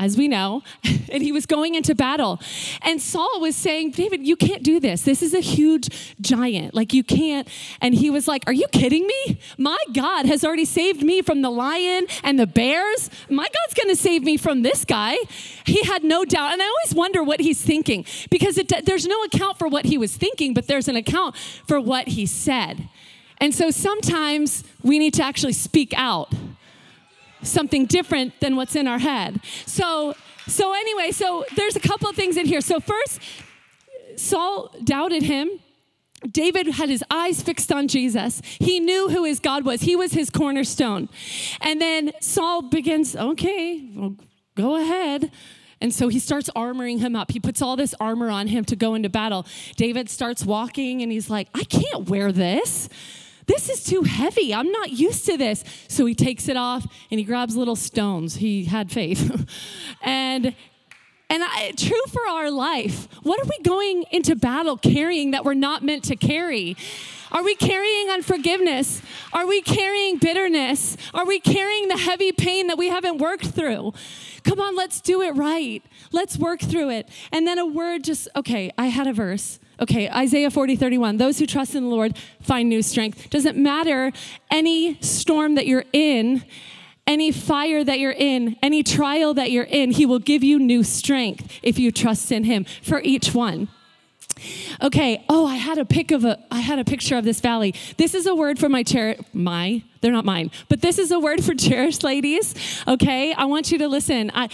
as 0.01 0.17
we 0.17 0.27
know, 0.27 0.63
and 1.13 1.23
he 1.23 1.31
was 1.31 1.47
going 1.47 1.75
into 1.75 1.95
battle. 1.95 2.41
And 2.83 3.01
Saul 3.01 3.41
was 3.41 3.55
saying, 3.55 3.93
David, 3.93 4.27
you 4.27 4.35
can't 4.35 4.63
do 4.63 4.81
this. 4.81 5.03
This 5.03 5.23
is 5.23 5.35
a 5.35 5.41
huge 5.41 6.17
giant. 6.21 6.75
Like, 6.75 6.95
you 6.95 7.05
can't. 7.05 7.47
And 7.83 7.95
he 7.95 8.09
was 8.11 8.27
like, 8.27 8.43
Are 8.47 8.53
you 8.53 8.67
kidding 8.73 9.07
me? 9.07 9.39
My 9.59 9.79
God 9.93 10.25
has 10.27 10.43
already 10.43 10.65
saved 10.65 11.03
me 11.03 11.21
from 11.21 11.43
the 11.43 11.51
lion 11.51 12.07
and 12.25 12.41
the 12.41 12.47
bears. 12.47 13.11
My 13.29 13.45
God's 13.45 13.75
going 13.75 13.95
to 13.95 14.01
save 14.01 14.25
me 14.25 14.39
from 14.39 14.63
this 14.63 14.85
guy. 14.85 15.17
He 15.67 15.85
had 15.85 16.03
no 16.03 16.25
doubt. 16.25 16.53
And 16.53 16.63
I 16.63 16.65
always 16.65 16.95
wonder 16.95 17.23
what 17.23 17.41
he's 17.41 17.61
thinking 17.61 18.07
because 18.31 18.57
it, 18.57 18.73
there's 18.87 19.07
no 19.07 19.23
account 19.25 19.59
for 19.59 19.69
what 19.69 19.85
he 19.85 19.99
was 19.99 20.17
thinking, 20.17 20.55
but 20.55 20.67
there's 20.67 20.89
an 20.89 20.97
account 20.97 21.37
for 21.67 21.79
what 21.79 22.09
he 22.09 22.25
said. 22.25 22.89
And 23.39 23.55
so 23.55 23.71
sometimes 23.71 24.65
we 24.83 24.99
need 24.99 25.15
to 25.15 25.23
actually 25.23 25.53
speak 25.53 25.93
out 25.97 26.33
something 27.43 27.87
different 27.87 28.39
than 28.41 28.57
what's 28.57 28.77
in 28.77 28.87
our 28.87 28.99
head. 28.99 29.41
So, 29.67 30.15
so 30.47 30.73
anyway, 30.73 31.11
so 31.13 31.45
there's 31.57 31.77
a 31.77 31.81
couple 31.81 32.09
of 32.09 32.17
things 32.17 32.37
in 32.37 32.47
here. 32.47 32.61
So 32.61 32.81
first, 32.81 33.21
Saul 34.17 34.75
doubted 34.85 35.23
him. 35.23 35.51
David 36.31 36.67
had 36.67 36.91
his 36.91 37.03
eyes 37.11 37.43
fixed 37.43 37.73
on 37.73 37.89
Jesus. 37.89 38.43
He 38.45 38.79
knew 38.79 39.09
who 39.09 39.25
his 39.25 39.41
God 39.41 39.65
was. 39.65 39.83
He 39.83 39.97
was 39.97 40.13
his 40.13 40.29
cornerstone. 40.29 41.09
And 41.63 41.81
then 41.81 42.13
Saul 42.21 42.63
begins, 42.63 43.17
okay, 43.17 43.89
well, 43.95 44.17
go 44.55 44.77
ahead. 44.77 45.31
And 45.81 45.95
so 45.95 46.09
he 46.09 46.19
starts 46.19 46.51
armoring 46.55 46.99
him 46.99 47.17
up. 47.17 47.31
He 47.31 47.41
puts 47.41 47.63
all 47.63 47.75
this 47.75 47.95
armor 47.99 48.29
on 48.29 48.49
him 48.49 48.67
to 48.67 48.77
go 48.77 48.95
into 48.95 49.09
battle. 49.09 49.47
David 49.77 50.11
starts 50.11 50.45
walking 50.45 51.01
and 51.01 51.11
he's 51.11 51.31
like, 51.31 51.49
I 51.55 51.65
can't 51.65 52.11
wear 52.11 52.33
this 52.33 52.91
this 53.51 53.69
is 53.69 53.83
too 53.83 54.03
heavy. 54.03 54.55
I'm 54.55 54.71
not 54.71 54.91
used 54.91 55.27
to 55.27 55.37
this. 55.37 55.65
So 55.89 56.07
he 56.07 56.15
takes 56.15 56.49
it 56.49 56.57
off 56.57 56.87
and 57.11 57.19
he 57.19 57.25
grabs 57.25 57.57
little 57.57 57.77
stones. 57.77 58.37
He 58.37 58.65
had 58.65 58.93
faith. 58.93 59.49
and 60.03 60.55
and 61.33 61.45
I, 61.45 61.73
true 61.77 62.03
for 62.09 62.27
our 62.29 62.51
life. 62.51 63.07
What 63.23 63.41
are 63.41 63.45
we 63.45 63.63
going 63.63 64.05
into 64.11 64.35
battle 64.35 64.77
carrying 64.77 65.31
that 65.31 65.45
we're 65.45 65.55
not 65.55 65.85
meant 65.85 66.03
to 66.05 66.17
carry? 66.17 66.77
Are 67.31 67.45
we 67.45 67.55
carrying 67.55 68.11
unforgiveness? 68.11 69.01
Are 69.33 69.47
we 69.47 69.63
carrying 69.63 70.19
bitterness? 70.19 70.97
Are 71.15 71.25
we 71.25 71.39
carrying 71.39 71.87
the 71.87 71.97
heavy 71.97 72.33
pain 72.33 72.67
that 72.67 72.77
we 72.77 72.89
haven't 72.89 73.19
worked 73.19 73.47
through? 73.47 73.93
Come 74.43 74.59
on, 74.59 74.75
let's 74.75 75.01
do 75.01 75.23
it 75.23 75.37
right. 75.37 75.85
Let's 76.11 76.37
work 76.37 76.61
through 76.61 76.91
it. 76.91 77.09
And 77.31 77.47
then 77.47 77.59
a 77.59 77.67
word 77.67 78.03
just, 78.03 78.29
okay, 78.35 78.73
I 78.77 78.87
had 78.87 79.07
a 79.07 79.13
verse. 79.13 79.61
Okay, 79.81 80.11
Isaiah 80.11 80.51
40, 80.51 80.77
31. 80.77 81.17
Those 81.17 81.39
who 81.39 81.47
trust 81.47 81.75
in 81.75 81.85
the 81.85 81.89
Lord 81.89 82.17
find 82.43 82.69
new 82.69 82.83
strength. 82.83 83.31
Doesn't 83.31 83.57
matter 83.57 84.13
any 84.51 85.01
storm 85.01 85.55
that 85.55 85.67
you're 85.67 85.87
in, 85.93 86.45
any 87.07 87.33
fire 87.33 87.83
that 87.83 87.99
you're 87.99 88.13
in, 88.13 88.57
any 88.63 88.83
trial 88.83 89.33
that 89.35 89.51
you're 89.51 89.65
in, 89.65 89.93
He 89.93 90.05
will 90.05 90.19
give 90.19 90.45
you 90.45 90.59
new 90.59 90.83
strength 90.83 91.59
if 91.63 91.79
you 91.79 91.91
trust 91.91 92.31
in 92.31 92.45
Him 92.45 92.67
for 92.83 93.01
each 93.01 93.35
one. 93.35 93.69
Okay. 94.83 95.25
Oh, 95.29 95.47
I 95.47 95.57
had 95.57 95.79
a 95.79 95.85
pic 95.85 96.11
of 96.13 96.25
a. 96.25 96.39
I 96.51 96.61
had 96.61 96.79
a 96.79 96.85
picture 96.85 97.17
of 97.17 97.25
this 97.25 97.41
valley. 97.41 97.75
This 97.97 98.15
is 98.15 98.27
a 98.27 98.35
word 98.35 98.59
for 98.59 98.69
my 98.69 98.83
chair. 98.83 99.17
My, 99.33 99.83
they're 100.01 100.13
not 100.13 100.25
mine, 100.25 100.51
but 100.69 100.81
this 100.81 100.99
is 100.99 101.11
a 101.11 101.19
word 101.19 101.45
for 101.45 101.55
cherished 101.59 102.03
ladies. 102.03 102.55
Okay. 102.87 103.33
I 103.35 103.45
want 103.47 103.71
you 103.71 103.79
to 103.79 103.89
listen. 103.89 104.31
I, 104.35 104.49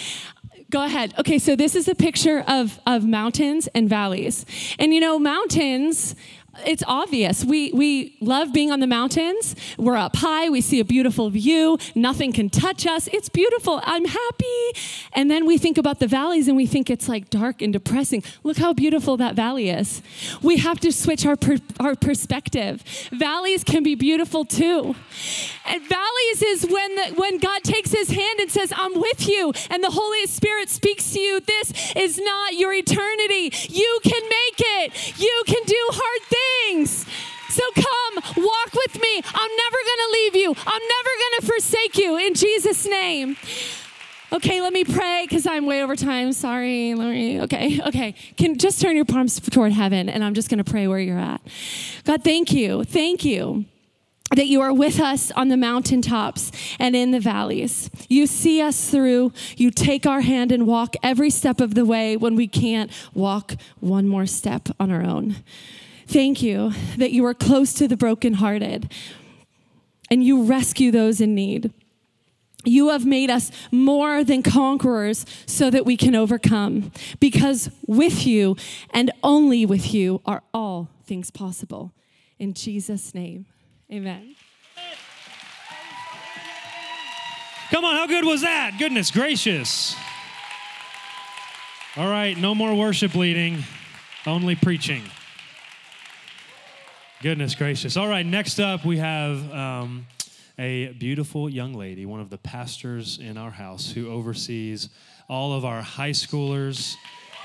Go 0.70 0.85
ahead. 0.85 1.14
Okay, 1.18 1.38
so 1.38 1.54
this 1.54 1.76
is 1.76 1.87
a 1.87 1.94
picture 1.94 2.44
of, 2.46 2.80
of 2.87 3.06
mountains 3.06 3.68
and 3.75 3.88
valleys. 3.88 4.44
And 4.78 4.92
you 4.92 5.00
know, 5.00 5.18
mountains 5.18 6.16
it's 6.64 6.82
obvious. 6.87 7.44
We, 7.44 7.73
we 7.73 8.16
love 8.20 8.52
being 8.52 8.70
on 8.70 8.80
the 8.80 8.87
mountains. 8.87 9.54
We're 9.76 9.96
up 9.96 10.16
high. 10.16 10.49
We 10.49 10.61
see 10.61 10.80
a 10.80 10.85
beautiful 10.85 11.28
view. 11.30 11.78
Nothing 11.94 12.32
can 12.32 12.49
touch 12.49 12.87
us. 12.87 13.08
It's 13.08 13.28
beautiful. 13.28 13.80
I'm 13.85 14.04
happy. 14.04 14.70
And 15.12 15.30
then 15.30 15.46
we 15.46 15.58
think 15.58 15.78
about 15.78 15.99
the 15.99 16.06
valleys 16.06 16.49
and 16.49 16.56
we 16.56 16.66
think 16.66 16.88
it's 16.88 17.08
like 17.08 17.30
dark 17.30 17.61
and 17.62 17.73
depressing. 17.73 18.23
Look 18.42 18.56
how 18.56 18.73
beautiful 18.73 19.16
that 19.18 19.35
valley 19.35 19.70
is. 19.70 20.02
We 20.42 20.58
have 20.58 20.80
to 20.80 20.92
switch 20.92 21.26
our, 21.26 21.37
per, 21.37 21.58
our 21.80 21.94
perspective. 21.94 22.82
Valleys 23.12 23.64
can 23.64 23.82
be 23.82 23.94
beautiful 23.94 24.44
too. 24.44 24.94
And 25.68 25.82
valleys 25.82 26.42
is 26.42 26.66
when, 26.66 26.94
the, 26.94 27.14
when 27.16 27.38
God 27.38 27.62
takes 27.64 27.92
his 27.92 28.11
hand 28.11 28.40
and 28.40 28.50
says, 28.50 28.73
I'm 28.76 28.94
with 28.94 29.28
you. 29.28 29.52
And 29.70 29.82
the 29.82 29.90
Holy 29.90 30.26
Spirit 30.26 30.68
speaks 30.68 31.12
to 31.12 31.20
you. 31.20 31.40
This 31.40 31.73
is 31.96 32.18
not 32.18 32.54
your 32.54 32.73
eternity. 32.73 33.52
You 33.68 33.99
can 34.02 34.23
make 34.23 34.58
it. 34.58 35.18
You 35.18 35.42
can 35.46 35.62
do 35.64 35.88
hard 35.90 36.73
things. 36.73 37.06
So 37.49 37.62
come, 37.75 38.44
walk 38.44 38.75
with 38.75 39.00
me. 39.00 39.23
I'm 39.25 39.50
never 39.56 39.76
going 39.76 40.02
to 40.04 40.11
leave 40.12 40.37
you. 40.37 40.54
I'm 40.66 40.82
never 40.82 41.11
going 41.18 41.40
to 41.40 41.46
forsake 41.46 41.96
you 41.96 42.18
in 42.18 42.35
Jesus' 42.35 42.87
name. 42.87 43.37
Okay, 44.32 44.61
let 44.61 44.73
me 44.73 44.85
pray 44.85 45.25
because 45.26 45.46
I'm 45.46 45.66
way 45.66 45.82
over 45.82 45.96
time. 45.96 46.32
Sorry. 46.32 46.94
Let 46.94 47.11
me, 47.11 47.40
okay, 47.42 47.80
okay. 47.87 48.14
Can 48.37 48.58
just 48.58 48.80
turn 48.80 48.96
your 48.96 49.04
palms 49.04 49.38
toward 49.40 49.73
heaven 49.73 50.08
and 50.08 50.25
I'm 50.25 50.35
just 50.35 50.50
going 50.50 50.62
to 50.62 50.70
pray 50.70 50.87
where 50.88 50.99
you're 50.99 51.18
at. 51.18 51.40
God, 52.04 52.25
thank 52.25 52.52
you. 52.52 52.85
Thank 52.85 53.25
you 53.25 53.64
that 54.35 54.47
you 54.47 54.61
are 54.61 54.73
with 54.73 54.99
us 54.99 55.30
on 55.33 55.49
the 55.49 55.56
mountaintops 55.56 56.50
and 56.78 56.97
in 56.97 57.12
the 57.12 57.21
valleys. 57.21 57.90
You 58.09 58.26
see 58.26 58.61
us 58.61 58.90
through. 58.90 59.33
You 59.56 59.71
take 59.71 60.04
our 60.04 60.21
hand 60.21 60.50
and 60.50 60.66
walk 60.66 60.95
every 61.02 61.30
step 61.30 61.61
of 61.61 61.75
the 61.75 61.85
way 61.85 62.16
when 62.16 62.35
we 62.35 62.49
can't 62.49 62.90
walk 63.14 63.54
one 63.78 64.09
more 64.09 64.26
step 64.26 64.68
on 64.80 64.90
our 64.90 65.02
own. 65.02 65.37
Thank 66.09 66.42
you 66.42 66.73
that 66.99 67.12
you 67.12 67.25
are 67.25 67.35
close 67.35 67.73
to 67.75 67.88
the 67.88 67.97
brokenhearted 67.97 68.92
and 70.11 70.25
you 70.25 70.45
rescue 70.45 70.90
those 70.90 71.21
in 71.21 71.35
need. 71.35 71.73
You 72.64 72.88
have 72.88 73.06
made 73.06 73.30
us 73.30 73.52
more 73.71 74.25
than 74.25 74.42
conquerors 74.42 75.25
so 75.47 75.71
that 75.71 75.87
we 75.87 75.97
can 75.97 76.16
overcome, 76.16 76.90
because 77.21 77.71
with 77.87 78.26
you 78.26 78.56
and 78.90 79.12
only 79.23 79.64
with 79.64 79.95
you 79.95 80.21
are 80.26 80.42
all 80.52 80.90
things 81.04 81.30
possible. 81.30 81.92
In 82.40 82.54
Jesus' 82.54 83.14
name, 83.14 83.47
amen. 83.93 84.35
Come 87.71 87.85
on, 87.85 87.97
how 87.97 88.07
good 88.07 88.25
was 88.25 88.43
that? 88.43 88.76
Goodness 88.78 89.11
gracious. 89.11 89.97
All 91.97 92.09
right, 92.09 92.37
no 92.37 92.55
more 92.55 92.75
worship 92.75 93.14
leading, 93.14 93.64
only 94.26 94.55
preaching. 94.55 95.02
Goodness 97.23 97.55
gracious. 97.55 97.97
All 97.97 98.07
right, 98.07 98.25
next 98.25 98.61
up 98.61 98.85
we 98.85 98.99
have 98.99 99.50
um, 99.52 100.07
a 100.59 100.88
beautiful 100.93 101.49
young 101.49 101.73
lady, 101.73 102.07
one 102.07 102.21
of 102.21 102.31
the 102.31 102.38
pastors 102.38 103.19
in 103.19 103.37
our 103.37 103.50
house 103.50 103.90
who 103.90 104.11
oversees 104.11 104.90
all 105.28 105.52
of 105.52 105.64
our 105.64 105.83
high 105.83 106.11
schoolers. 106.11 106.95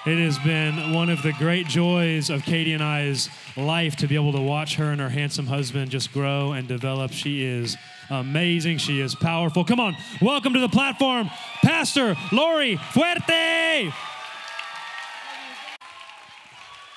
It 0.03 0.17
has 0.17 0.39
been 0.39 0.93
one 0.93 1.09
of 1.09 1.21
the 1.21 1.31
great 1.33 1.67
joys 1.67 2.31
of 2.31 2.41
Katie 2.41 2.73
and 2.73 2.81
I's 2.81 3.29
life 3.55 3.97
to 3.97 4.07
be 4.07 4.15
able 4.15 4.31
to 4.33 4.41
watch 4.41 4.77
her 4.77 4.85
and 4.85 4.99
her 4.99 5.09
handsome 5.09 5.45
husband 5.45 5.91
just 5.91 6.11
grow 6.11 6.53
and 6.53 6.67
develop. 6.67 7.11
She 7.11 7.45
is 7.45 7.77
amazing. 8.09 8.79
She 8.79 8.99
is 8.99 9.13
powerful. 9.13 9.63
Come 9.63 9.79
on, 9.79 9.95
welcome 10.19 10.53
to 10.53 10.59
the 10.59 10.69
platform, 10.69 11.29
Pastor 11.63 12.15
Laurie 12.31 12.77
Fuerte. 12.77 13.93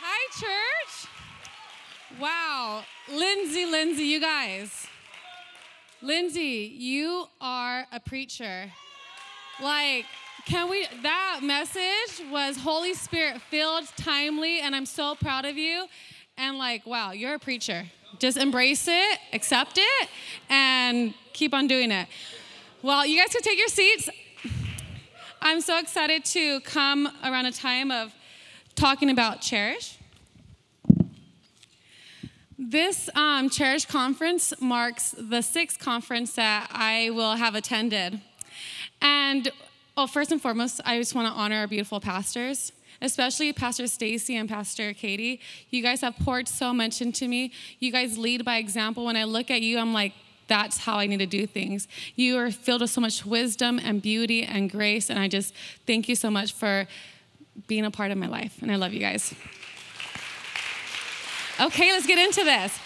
Hi, 0.00 0.40
church. 0.40 1.10
Wow. 2.18 2.84
Lindsay, 3.12 3.66
Lindsay, 3.66 4.04
you 4.04 4.18
guys. 4.18 4.86
Lindsay, 6.00 6.74
you 6.74 7.26
are 7.38 7.86
a 7.92 8.00
preacher. 8.00 8.72
Like, 9.62 10.06
can 10.46 10.68
we? 10.68 10.86
That 11.02 11.40
message 11.42 12.22
was 12.30 12.56
Holy 12.56 12.94
Spirit 12.94 13.40
filled, 13.50 13.84
timely, 13.96 14.60
and 14.60 14.76
I'm 14.76 14.86
so 14.86 15.14
proud 15.14 15.44
of 15.44 15.56
you. 15.56 15.86
And 16.36 16.58
like, 16.58 16.86
wow, 16.86 17.12
you're 17.12 17.34
a 17.34 17.38
preacher. 17.38 17.84
Just 18.18 18.36
embrace 18.36 18.86
it, 18.88 19.18
accept 19.32 19.78
it, 19.78 20.08
and 20.48 21.14
keep 21.32 21.54
on 21.54 21.66
doing 21.66 21.90
it. 21.90 22.08
Well, 22.82 23.06
you 23.06 23.18
guys 23.18 23.32
can 23.32 23.42
take 23.42 23.58
your 23.58 23.68
seats. 23.68 24.08
I'm 25.40 25.60
so 25.60 25.78
excited 25.78 26.24
to 26.26 26.60
come 26.60 27.08
around 27.24 27.46
a 27.46 27.52
time 27.52 27.90
of 27.90 28.14
talking 28.74 29.10
about 29.10 29.40
Cherish. 29.40 29.98
This 32.58 33.08
um, 33.14 33.50
Cherish 33.50 33.86
conference 33.86 34.52
marks 34.60 35.14
the 35.18 35.42
sixth 35.42 35.78
conference 35.78 36.34
that 36.34 36.68
I 36.72 37.10
will 37.10 37.36
have 37.36 37.54
attended. 37.54 38.20
And 39.00 39.50
well, 39.96 40.06
first 40.06 40.32
and 40.32 40.42
foremost, 40.42 40.80
I 40.84 40.98
just 40.98 41.14
want 41.14 41.32
to 41.32 41.40
honor 41.40 41.56
our 41.56 41.66
beautiful 41.68 42.00
pastors, 42.00 42.72
especially 43.00 43.52
Pastor 43.52 43.86
Stacy 43.86 44.36
and 44.36 44.48
Pastor 44.48 44.92
Katie. 44.92 45.40
You 45.70 45.82
guys 45.82 46.00
have 46.00 46.16
poured 46.16 46.48
so 46.48 46.72
much 46.72 47.00
into 47.00 47.28
me. 47.28 47.52
You 47.78 47.92
guys 47.92 48.18
lead 48.18 48.44
by 48.44 48.56
example. 48.56 49.04
When 49.04 49.16
I 49.16 49.24
look 49.24 49.50
at 49.50 49.62
you, 49.62 49.78
I'm 49.78 49.92
like, 49.92 50.12
that's 50.48 50.78
how 50.78 50.98
I 50.98 51.06
need 51.06 51.18
to 51.18 51.26
do 51.26 51.46
things. 51.46 51.86
You 52.16 52.38
are 52.38 52.50
filled 52.50 52.80
with 52.80 52.90
so 52.90 53.00
much 53.00 53.24
wisdom 53.24 53.78
and 53.82 54.02
beauty 54.02 54.42
and 54.42 54.70
grace, 54.70 55.10
and 55.10 55.18
I 55.18 55.28
just 55.28 55.54
thank 55.86 56.08
you 56.08 56.16
so 56.16 56.28
much 56.30 56.52
for 56.52 56.86
being 57.68 57.84
a 57.84 57.90
part 57.90 58.10
of 58.10 58.18
my 58.18 58.26
life. 58.26 58.60
And 58.62 58.72
I 58.72 58.76
love 58.76 58.92
you 58.92 59.00
guys. 59.00 59.32
Okay, 61.60 61.92
let's 61.92 62.06
get 62.06 62.18
into 62.18 62.42
this. 62.42 62.76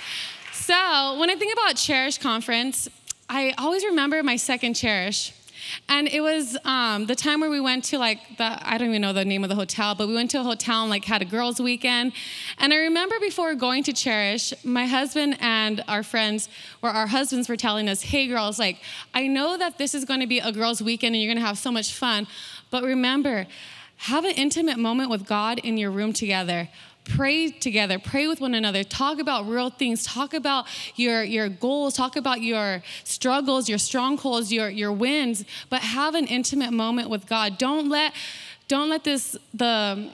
So, 0.53 1.19
when 1.19 1.31
I 1.31 1.37
think 1.37 1.55
about 1.55 1.77
Cherish 1.77 2.19
Conference, 2.19 2.87
I 3.31 3.55
always 3.57 3.83
remember 3.83 4.23
my 4.23 4.37
second 4.37 4.75
Cherish. 4.75 5.33
And 5.89 6.09
it 6.09 6.21
was 6.21 6.57
um, 6.65 7.07
the 7.07 7.15
time 7.15 7.41
where 7.41 7.51
we 7.51 7.61
went 7.61 7.85
to 7.85 7.99
like 7.99 8.37
the 8.37 8.59
I 8.63 8.79
don't 8.79 8.89
even 8.89 9.03
know 9.03 9.13
the 9.13 9.25
name 9.25 9.43
of 9.43 9.49
the 9.49 9.57
hotel, 9.57 9.95
but 9.95 10.09
we 10.09 10.15
went 10.15 10.31
to 10.33 10.41
a 10.41 10.43
hotel 10.43 10.83
and 10.83 10.91
like 10.91 11.05
had 11.05 11.23
a 11.23 11.25
girls' 11.25 11.61
weekend. 11.61 12.13
And 12.59 12.73
I 12.73 12.77
remember 12.77 13.17
before 13.21 13.55
going 13.55 13.83
to 13.85 13.93
Cherish, 13.93 14.53
my 14.65 14.87
husband 14.87 15.37
and 15.41 15.83
our 15.89 16.03
friends, 16.03 16.49
or 16.83 16.91
our 16.91 17.07
husbands, 17.07 17.49
were 17.49 17.57
telling 17.57 17.89
us, 17.89 18.03
"Hey, 18.03 18.27
girls, 18.27 18.59
like 18.59 18.79
I 19.15 19.27
know 19.27 19.57
that 19.57 19.79
this 19.79 19.95
is 19.95 20.05
going 20.05 20.21
to 20.21 20.27
be 20.27 20.39
a 20.39 20.53
girls' 20.53 20.83
weekend 20.83 21.15
and 21.15 21.23
you're 21.23 21.33
going 21.33 21.43
to 21.43 21.47
have 21.47 21.59
so 21.59 21.71
much 21.71 21.93
fun, 21.93 22.27
but 22.71 22.83
remember." 22.83 23.47
Have 24.03 24.25
an 24.25 24.31
intimate 24.31 24.79
moment 24.79 25.11
with 25.11 25.27
God 25.27 25.59
in 25.59 25.77
your 25.77 25.91
room 25.91 26.13
together 26.13 26.69
pray 27.17 27.51
together 27.51 27.99
pray 27.99 28.27
with 28.29 28.41
one 28.41 28.55
another 28.55 28.85
talk 28.85 29.19
about 29.19 29.47
real 29.47 29.71
things 29.71 30.05
talk 30.05 30.35
about 30.35 30.67
your 30.97 31.23
your 31.23 31.49
goals 31.49 31.95
talk 31.95 32.17
about 32.17 32.43
your 32.43 32.83
struggles 33.05 33.69
your 33.69 33.79
strongholds 33.79 34.53
your 34.53 34.69
your 34.69 34.93
wins 34.93 35.45
but 35.71 35.81
have 35.83 36.15
an 36.15 36.27
intimate 36.27 36.73
moment 36.73 37.09
with 37.09 37.27
god. 37.27 37.59
Don't 37.59 37.89
let 37.89 38.13
don't 38.67 38.89
let 38.89 39.05
this 39.05 39.37
the 39.55 40.11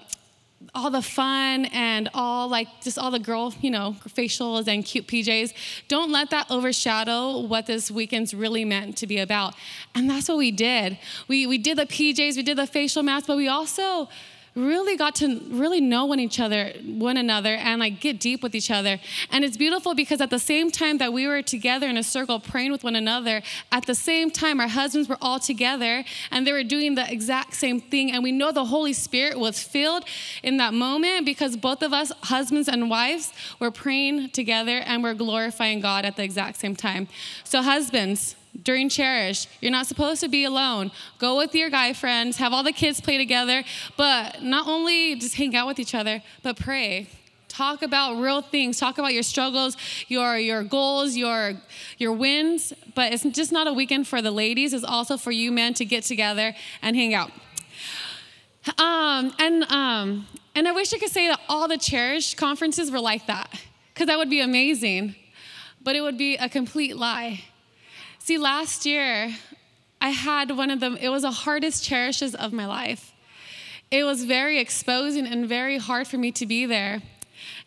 all 0.75 0.91
the 0.91 1.03
fun 1.03 1.67
and 1.67 2.09
all 2.15 2.49
like 2.49 2.69
just 2.83 2.99
all 2.99 3.11
the 3.11 3.19
girl 3.19 3.55
you 3.61 3.71
know 3.71 3.97
facials 4.09 4.67
and 4.67 4.85
cute 4.85 5.07
pjs 5.07 5.53
don't 5.89 6.11
let 6.11 6.31
that 6.31 6.51
overshadow 6.51 7.39
what 7.39 7.67
this 7.67 7.91
weekend's 7.91 8.33
really 8.35 8.65
meant 8.65 8.97
to 8.97 9.07
be 9.07 9.19
about. 9.19 9.55
And 9.95 10.09
that's 10.09 10.29
what 10.29 10.39
we 10.39 10.51
did. 10.51 10.99
We 11.29 11.47
we 11.47 11.59
did 11.59 11.79
the 11.79 11.87
pjs 11.87 12.37
we 12.37 12.43
did 12.43 12.59
the 12.59 12.67
facial 12.67 13.03
masks 13.03 13.27
but 13.27 13.37
we 13.37 13.49
also 13.49 14.09
really 14.55 14.97
got 14.97 15.17
to 15.17 15.41
really 15.51 15.81
know 15.81 16.05
one 16.05 16.21
each 16.21 16.39
other 16.39 16.73
one 16.85 17.17
another 17.17 17.55
and 17.57 17.81
like 17.81 18.01
get 18.01 18.21
deep 18.21 18.43
with 18.43 18.55
each 18.55 18.71
other. 18.71 19.01
And 19.31 19.45
it's 19.45 19.57
beautiful 19.57 19.95
because 19.95 20.21
at 20.21 20.31
the 20.31 20.39
same 20.39 20.71
time 20.71 20.99
that 20.99 21.13
we 21.13 21.27
were 21.27 21.43
together 21.43 21.89
in 21.89 21.97
a 21.97 22.03
circle 22.03 22.39
praying 22.39 22.71
with 22.71 22.85
one 22.85 22.95
another 22.95 23.43
at 23.73 23.87
the 23.87 23.95
same 23.95 24.31
time 24.31 24.61
our 24.61 24.69
husbands 24.69 25.09
were 25.09 25.19
all 25.21 25.41
together 25.41 26.05
and 26.31 26.47
they 26.47 26.53
were 26.53 26.63
doing 26.63 26.95
the 26.95 27.11
exact 27.11 27.55
same 27.55 27.81
thing. 27.81 28.13
And 28.13 28.23
we 28.23 28.33
know 28.33 28.53
the 28.53 28.67
holy 28.67 28.93
spirit 28.93 29.39
was 29.39 29.61
filled 29.63 30.05
in 30.43 30.57
that 30.59 30.73
moment 30.73 31.27
because 31.27 31.57
both 31.57 31.83
of 31.83 31.93
us 31.93 32.13
husbands 32.23 32.69
and 32.69 32.89
wives 32.89 33.33
were 33.59 33.71
praying 33.71 34.31
together 34.31 34.79
and 34.79 35.03
we're 35.03 35.15
glorifying 35.15 35.81
god 35.81 36.05
at 36.05 36.17
the 36.17 36.23
exact 36.23 36.59
same 36.59 36.77
time. 36.77 37.09
So 37.43 37.61
husbands 37.63 38.37
during 38.63 38.89
Cherish. 38.89 39.47
You're 39.61 39.73
not 39.73 39.87
supposed 39.87 40.21
to 40.21 40.29
be 40.29 40.45
alone. 40.45 40.91
Go 41.19 41.37
with 41.37 41.55
your 41.55 41.71
guy 41.71 41.93
friends, 41.93 42.37
have 42.39 42.53
all 42.53 42.63
the 42.63 42.73
kids 42.73 43.01
play 43.01 43.19
together, 43.19 43.65
but 43.97 44.43
not 44.43 44.67
only 44.67 45.17
just 45.17 45.35
hang 45.37 45.55
out 45.57 45.67
with 45.67 45.79
each 45.79 45.95
other, 45.95 46.23
but 46.43 46.57
pray. 46.57 47.09
Talk 47.49 47.83
about 47.83 48.21
real 48.21 48.43
things. 48.43 48.79
Talk 48.81 48.99
about 48.99 49.15
your 49.15 49.23
struggles, 49.23 49.77
your 50.09 50.37
your 50.37 50.65
goals, 50.65 51.15
your 51.15 51.55
your 51.99 52.13
wins. 52.13 52.73
But 52.97 53.13
it's 53.13 53.23
just 53.23 53.53
not 53.53 53.69
a 53.69 53.73
weekend 53.73 54.09
for 54.09 54.21
the 54.21 54.33
ladies. 54.33 54.73
It's 54.73 54.83
also 54.83 55.17
for 55.17 55.31
you 55.31 55.53
men 55.53 55.73
to 55.75 55.85
get 55.85 56.03
together 56.03 56.55
and 56.83 56.97
hang 56.97 57.15
out. 57.15 57.31
Um, 58.77 59.33
and 59.39 59.63
um, 59.71 60.27
and 60.57 60.67
I 60.67 60.73
wish 60.73 60.93
I 60.93 60.99
could 60.99 61.11
say 61.11 61.29
that 61.29 61.41
all 61.49 61.69
the 61.69 61.79
Cherish 61.79 62.35
conferences 62.35 62.91
were 62.91 63.01
like 63.01 63.27
that, 63.29 63.49
because 63.93 64.09
that 64.09 64.19
would 64.19 64.31
be 64.31 64.41
amazing. 64.41 65.15
But 65.81 65.95
it 65.95 66.01
would 66.01 66.19
be 66.19 66.37
a 66.37 66.49
complete 66.49 66.97
lie 66.97 67.45
See, 68.25 68.39
last 68.39 68.87
year, 68.87 69.37
I 70.01 70.09
had 70.09 70.51
one 70.57 70.71
of 70.71 70.81
them, 70.81 70.97
it 70.99 71.11
was 71.11 71.25
the 71.25 71.31
hardest 71.31 71.85
cherishes 71.85 72.35
of 72.35 72.55
my 72.55 72.65
life. 72.65 73.13
It 73.91 74.05
was 74.05 74.25
very 74.25 74.59
exposing 74.61 75.27
and 75.27 75.47
very 75.47 75.77
hard 75.77 76.09
for 76.09 76.17
me 76.17 76.33
to 76.33 76.47
be 76.47 76.65
there. 76.65 77.03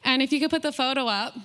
And 0.04 0.24
if 0.24 0.34
you 0.34 0.40
could 0.40 0.50
put 0.50 0.64
the 0.64 0.72
photo 0.72 1.06
up. 1.06 1.36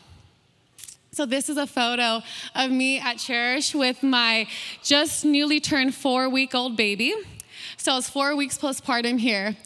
So, 1.11 1.27
this 1.27 1.51
is 1.51 1.59
a 1.59 1.67
photo 1.67 2.23
of 2.55 2.71
me 2.71 3.01
at 3.01 3.19
Cherish 3.19 3.75
with 3.75 4.03
my 4.03 4.47
just 4.83 5.27
newly 5.27 5.61
turned 5.61 5.95
four 5.95 6.31
week 6.31 6.55
old 6.55 6.79
baby. 6.79 7.15
So, 7.77 7.99
it's 7.99 8.09
four 8.09 8.35
weeks 8.35 8.57
postpartum 8.57 9.19
here. 9.19 9.59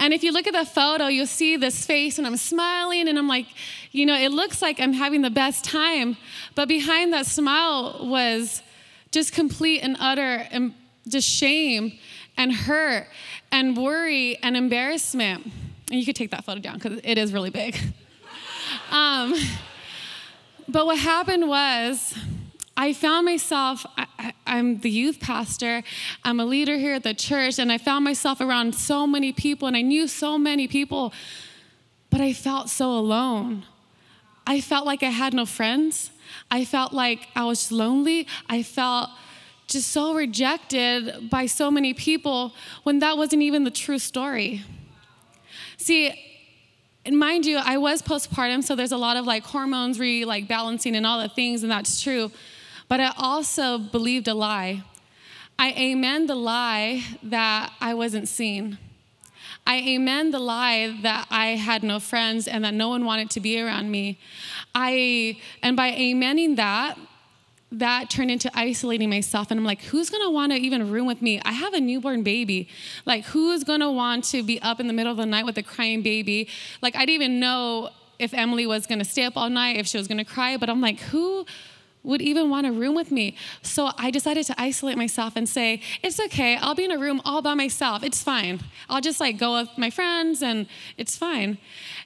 And 0.00 0.12
if 0.12 0.24
you 0.24 0.32
look 0.32 0.48
at 0.48 0.52
the 0.52 0.66
photo, 0.66 1.06
you'll 1.06 1.28
see 1.28 1.56
this 1.56 1.86
face, 1.86 2.18
and 2.18 2.26
I'm 2.26 2.36
smiling, 2.36 3.06
and 3.06 3.16
I'm 3.18 3.28
like, 3.28 3.46
you 3.92 4.04
know, 4.04 4.16
it 4.16 4.32
looks 4.32 4.60
like 4.60 4.80
I'm 4.80 4.94
having 4.94 5.22
the 5.22 5.30
best 5.30 5.64
time. 5.64 6.16
But 6.56 6.66
behind 6.66 7.12
that 7.12 7.26
smile 7.26 8.00
was 8.02 8.64
just 9.10 9.32
complete 9.32 9.80
and 9.80 9.96
utter 9.98 10.46
and 10.50 10.74
just 11.08 11.28
shame 11.28 11.98
and 12.36 12.52
hurt 12.52 13.08
and 13.50 13.76
worry 13.76 14.38
and 14.42 14.56
embarrassment. 14.56 15.44
And 15.90 15.98
you 15.98 16.06
could 16.06 16.16
take 16.16 16.30
that 16.30 16.44
photo 16.44 16.60
down 16.60 16.74
because 16.74 17.00
it 17.02 17.18
is 17.18 17.32
really 17.32 17.50
big. 17.50 17.76
um, 18.90 19.34
but 20.68 20.86
what 20.86 20.98
happened 20.98 21.48
was, 21.48 22.14
I 22.76 22.92
found 22.92 23.26
myself, 23.26 23.84
I, 23.98 24.32
am 24.46 24.80
the 24.80 24.88
youth 24.88 25.20
pastor, 25.20 25.82
I'm 26.24 26.40
a 26.40 26.44
leader 26.44 26.78
here 26.78 26.94
at 26.94 27.02
the 27.02 27.12
church, 27.12 27.58
and 27.58 27.70
I 27.70 27.76
found 27.76 28.04
myself 28.04 28.40
around 28.40 28.74
so 28.74 29.06
many 29.06 29.32
people, 29.32 29.68
and 29.68 29.76
I 29.76 29.82
knew 29.82 30.06
so 30.06 30.38
many 30.38 30.68
people, 30.68 31.12
but 32.08 32.20
I 32.20 32.32
felt 32.32 32.70
so 32.70 32.90
alone. 32.90 33.64
I 34.46 34.60
felt 34.60 34.86
like 34.86 35.02
I 35.02 35.10
had 35.10 35.34
no 35.34 35.44
friends. 35.44 36.10
I 36.50 36.64
felt 36.64 36.92
like 36.92 37.28
I 37.34 37.44
was 37.44 37.70
lonely. 37.70 38.26
I 38.48 38.62
felt 38.62 39.10
just 39.66 39.90
so 39.90 40.14
rejected 40.14 41.30
by 41.30 41.46
so 41.46 41.70
many 41.70 41.94
people 41.94 42.52
when 42.82 42.98
that 42.98 43.16
wasn't 43.16 43.42
even 43.42 43.64
the 43.64 43.70
true 43.70 43.98
story. 43.98 44.62
See, 45.76 46.12
and 47.04 47.18
mind 47.18 47.46
you, 47.46 47.56
I 47.56 47.78
was 47.78 48.02
postpartum, 48.02 48.62
so 48.62 48.74
there's 48.74 48.92
a 48.92 48.98
lot 48.98 49.16
of 49.16 49.26
like 49.26 49.44
hormones 49.44 49.98
re 49.98 50.24
like 50.24 50.48
balancing 50.48 50.96
and 50.96 51.06
all 51.06 51.20
the 51.20 51.28
things, 51.28 51.62
and 51.62 51.70
that's 51.70 52.02
true. 52.02 52.30
But 52.88 53.00
I 53.00 53.12
also 53.16 53.78
believed 53.78 54.28
a 54.28 54.34
lie. 54.34 54.82
I 55.58 55.72
amen 55.72 56.26
the 56.26 56.34
lie 56.34 57.04
that 57.22 57.72
I 57.80 57.94
wasn't 57.94 58.28
seen. 58.28 58.78
I 59.70 59.76
amen 59.86 60.32
the 60.32 60.40
lie 60.40 60.98
that 61.02 61.28
I 61.30 61.50
had 61.50 61.84
no 61.84 62.00
friends 62.00 62.48
and 62.48 62.64
that 62.64 62.74
no 62.74 62.88
one 62.88 63.04
wanted 63.04 63.30
to 63.30 63.40
be 63.40 63.60
around 63.62 63.88
me. 63.88 64.18
I 64.74 65.38
and 65.62 65.76
by 65.76 65.92
amening 65.92 66.56
that, 66.56 66.98
that 67.70 68.10
turned 68.10 68.32
into 68.32 68.50
isolating 68.52 69.08
myself. 69.08 69.52
And 69.52 69.60
i'm 69.60 69.64
like 69.64 69.82
who's 69.82 70.10
going 70.10 70.24
to 70.24 70.30
want 70.30 70.50
to 70.50 70.58
even 70.58 70.90
room 70.90 71.06
with 71.06 71.22
me? 71.22 71.40
I 71.44 71.52
have 71.52 71.72
a 71.72 71.80
newborn 71.80 72.24
baby. 72.24 72.68
Like 73.06 73.26
who's 73.26 73.62
going 73.62 73.78
to 73.78 73.92
want 73.92 74.24
to 74.32 74.42
be 74.42 74.60
up 74.60 74.80
in 74.80 74.88
the 74.88 74.92
middle 74.92 75.12
of 75.12 75.18
the 75.18 75.24
night 75.24 75.46
with 75.46 75.56
a 75.56 75.62
crying 75.62 76.02
baby? 76.02 76.48
Like 76.82 76.96
i 76.96 77.06
didn't 77.06 77.22
even 77.22 77.38
know 77.38 77.90
if 78.18 78.34
emily 78.34 78.66
was 78.66 78.86
going 78.86 78.98
to 78.98 79.04
stay 79.04 79.22
up 79.22 79.36
all 79.36 79.48
night 79.48 79.76
if 79.76 79.86
she 79.86 79.98
was 79.98 80.08
going 80.08 80.18
to 80.18 80.24
cry 80.24 80.58
but 80.58 80.68
i'm 80.68 80.82
like 80.82 81.00
who 81.00 81.46
would 82.02 82.22
even 82.22 82.48
want 82.48 82.66
a 82.66 82.72
room 82.72 82.94
with 82.94 83.10
me. 83.10 83.36
So 83.62 83.90
I 83.98 84.10
decided 84.10 84.46
to 84.46 84.54
isolate 84.58 84.96
myself 84.96 85.34
and 85.36 85.48
say, 85.48 85.82
it's 86.02 86.18
okay, 86.18 86.56
I'll 86.56 86.74
be 86.74 86.84
in 86.84 86.90
a 86.90 86.98
room 86.98 87.20
all 87.24 87.42
by 87.42 87.54
myself. 87.54 88.02
It's 88.02 88.22
fine. 88.22 88.60
I'll 88.88 89.00
just 89.00 89.20
like 89.20 89.38
go 89.38 89.58
with 89.58 89.68
my 89.76 89.90
friends 89.90 90.42
and 90.42 90.66
it's 90.96 91.16
fine. 91.16 91.58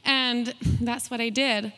And 0.05 0.55
that's 0.81 1.11
what 1.11 1.21
I 1.21 1.29
did. 1.29 1.73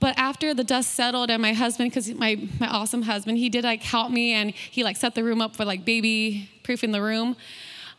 But 0.00 0.18
after 0.18 0.52
the 0.52 0.64
dust 0.64 0.94
settled 0.94 1.30
and 1.30 1.40
my 1.40 1.52
husband, 1.52 1.90
because 1.90 2.12
my, 2.14 2.36
my 2.58 2.66
awesome 2.66 3.02
husband, 3.02 3.38
he 3.38 3.48
did 3.48 3.62
like 3.62 3.82
help 3.82 4.10
me 4.10 4.32
and 4.32 4.50
he 4.50 4.82
like 4.82 4.96
set 4.96 5.14
the 5.14 5.22
room 5.22 5.40
up 5.40 5.54
for 5.54 5.64
like 5.64 5.84
baby 5.84 6.50
proofing 6.64 6.90
the 6.90 7.02
room. 7.02 7.36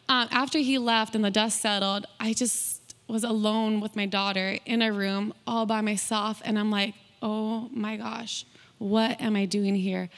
Um, 0.09 0.27
after 0.31 0.59
he 0.59 0.77
left 0.77 1.15
and 1.15 1.23
the 1.23 1.31
dust 1.31 1.61
settled, 1.61 2.05
I 2.19 2.33
just 2.33 2.95
was 3.07 3.23
alone 3.23 3.79
with 3.79 3.95
my 3.95 4.05
daughter 4.05 4.57
in 4.65 4.81
a 4.81 4.91
room 4.91 5.33
all 5.47 5.65
by 5.65 5.79
myself. 5.79 6.41
And 6.43 6.59
I'm 6.59 6.69
like, 6.69 6.93
oh 7.21 7.69
my 7.71 7.95
gosh 7.95 8.45
what 8.83 9.21
am 9.21 9.35
I 9.35 9.45
doing 9.45 9.75
here? 9.75 10.09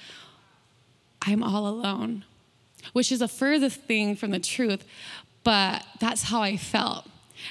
I'm 1.21 1.43
all 1.43 1.67
alone, 1.67 2.25
which 2.93 3.11
is 3.11 3.21
a 3.21 3.27
furthest 3.27 3.81
thing 3.81 4.15
from 4.15 4.31
the 4.31 4.39
truth, 4.39 4.83
but 5.43 5.85
that's 5.99 6.23
how 6.23 6.41
I 6.41 6.57
felt. 6.57 7.07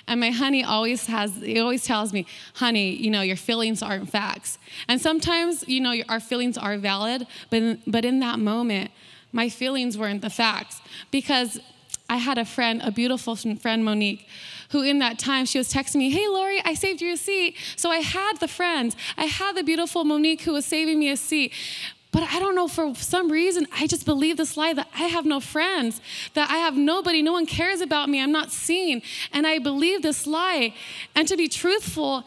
And 0.08 0.18
my 0.18 0.30
honey 0.30 0.64
always 0.64 1.06
has, 1.06 1.36
he 1.36 1.60
always 1.60 1.84
tells 1.84 2.12
me, 2.12 2.26
honey, 2.54 2.90
you 2.90 3.10
know, 3.10 3.20
your 3.20 3.36
feelings 3.36 3.82
aren't 3.82 4.10
facts. 4.10 4.58
And 4.88 5.00
sometimes, 5.00 5.66
you 5.68 5.80
know, 5.80 5.94
our 6.08 6.20
feelings 6.20 6.58
are 6.58 6.76
valid, 6.78 7.26
but, 7.50 7.78
but 7.86 8.04
in 8.04 8.18
that 8.20 8.38
moment, 8.38 8.90
my 9.30 9.48
feelings 9.48 9.96
weren't 9.96 10.22
the 10.22 10.30
facts 10.30 10.80
because 11.10 11.60
I 12.08 12.16
had 12.16 12.38
a 12.38 12.44
friend, 12.44 12.80
a 12.82 12.90
beautiful 12.90 13.36
friend, 13.36 13.84
Monique, 13.84 14.26
who 14.74 14.82
in 14.82 14.98
that 14.98 15.20
time 15.20 15.46
she 15.46 15.56
was 15.56 15.72
texting 15.72 15.96
me, 15.96 16.10
Hey, 16.10 16.26
Laurie, 16.26 16.60
I 16.64 16.74
saved 16.74 17.00
you 17.00 17.12
a 17.12 17.16
seat. 17.16 17.56
So 17.76 17.90
I 17.90 17.98
had 17.98 18.40
the 18.40 18.48
friends. 18.48 18.96
I 19.16 19.26
had 19.26 19.54
the 19.56 19.62
beautiful 19.62 20.04
Monique 20.04 20.42
who 20.42 20.52
was 20.52 20.66
saving 20.66 20.98
me 20.98 21.10
a 21.10 21.16
seat. 21.16 21.52
But 22.10 22.24
I 22.24 22.40
don't 22.40 22.56
know, 22.56 22.66
for 22.66 22.92
some 22.96 23.30
reason, 23.30 23.68
I 23.72 23.86
just 23.86 24.04
believe 24.04 24.36
this 24.36 24.56
lie 24.56 24.72
that 24.72 24.88
I 24.92 25.04
have 25.04 25.24
no 25.24 25.38
friends, 25.38 26.00
that 26.34 26.50
I 26.50 26.56
have 26.56 26.76
nobody, 26.76 27.22
no 27.22 27.32
one 27.32 27.46
cares 27.46 27.80
about 27.80 28.08
me, 28.08 28.20
I'm 28.20 28.32
not 28.32 28.50
seen. 28.50 29.02
And 29.32 29.46
I 29.46 29.60
believe 29.60 30.02
this 30.02 30.26
lie. 30.26 30.74
And 31.14 31.28
to 31.28 31.36
be 31.36 31.46
truthful, 31.46 32.24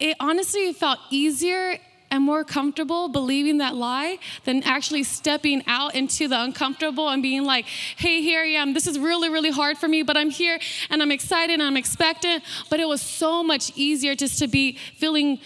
it 0.00 0.16
honestly 0.18 0.72
felt 0.72 0.98
easier 1.10 1.78
am 2.12 2.22
more 2.22 2.44
comfortable 2.44 3.08
believing 3.08 3.58
that 3.58 3.74
lie 3.74 4.18
than 4.44 4.62
actually 4.62 5.02
stepping 5.02 5.62
out 5.66 5.94
into 5.94 6.28
the 6.28 6.40
uncomfortable 6.40 7.08
and 7.08 7.22
being 7.22 7.44
like, 7.44 7.66
hey, 7.66 8.22
here 8.22 8.40
I 8.40 8.48
am. 8.60 8.74
This 8.74 8.86
is 8.86 8.98
really, 8.98 9.28
really 9.28 9.50
hard 9.50 9.78
for 9.78 9.88
me, 9.88 10.02
but 10.02 10.16
I'm 10.16 10.30
here 10.30 10.58
and 10.90 11.02
I'm 11.02 11.10
excited 11.10 11.54
and 11.54 11.62
I'm 11.62 11.76
expectant. 11.76 12.44
But 12.70 12.80
it 12.80 12.86
was 12.86 13.02
so 13.02 13.42
much 13.42 13.72
easier 13.74 14.14
just 14.14 14.38
to 14.38 14.46
be 14.48 14.78
feeling 14.96 15.40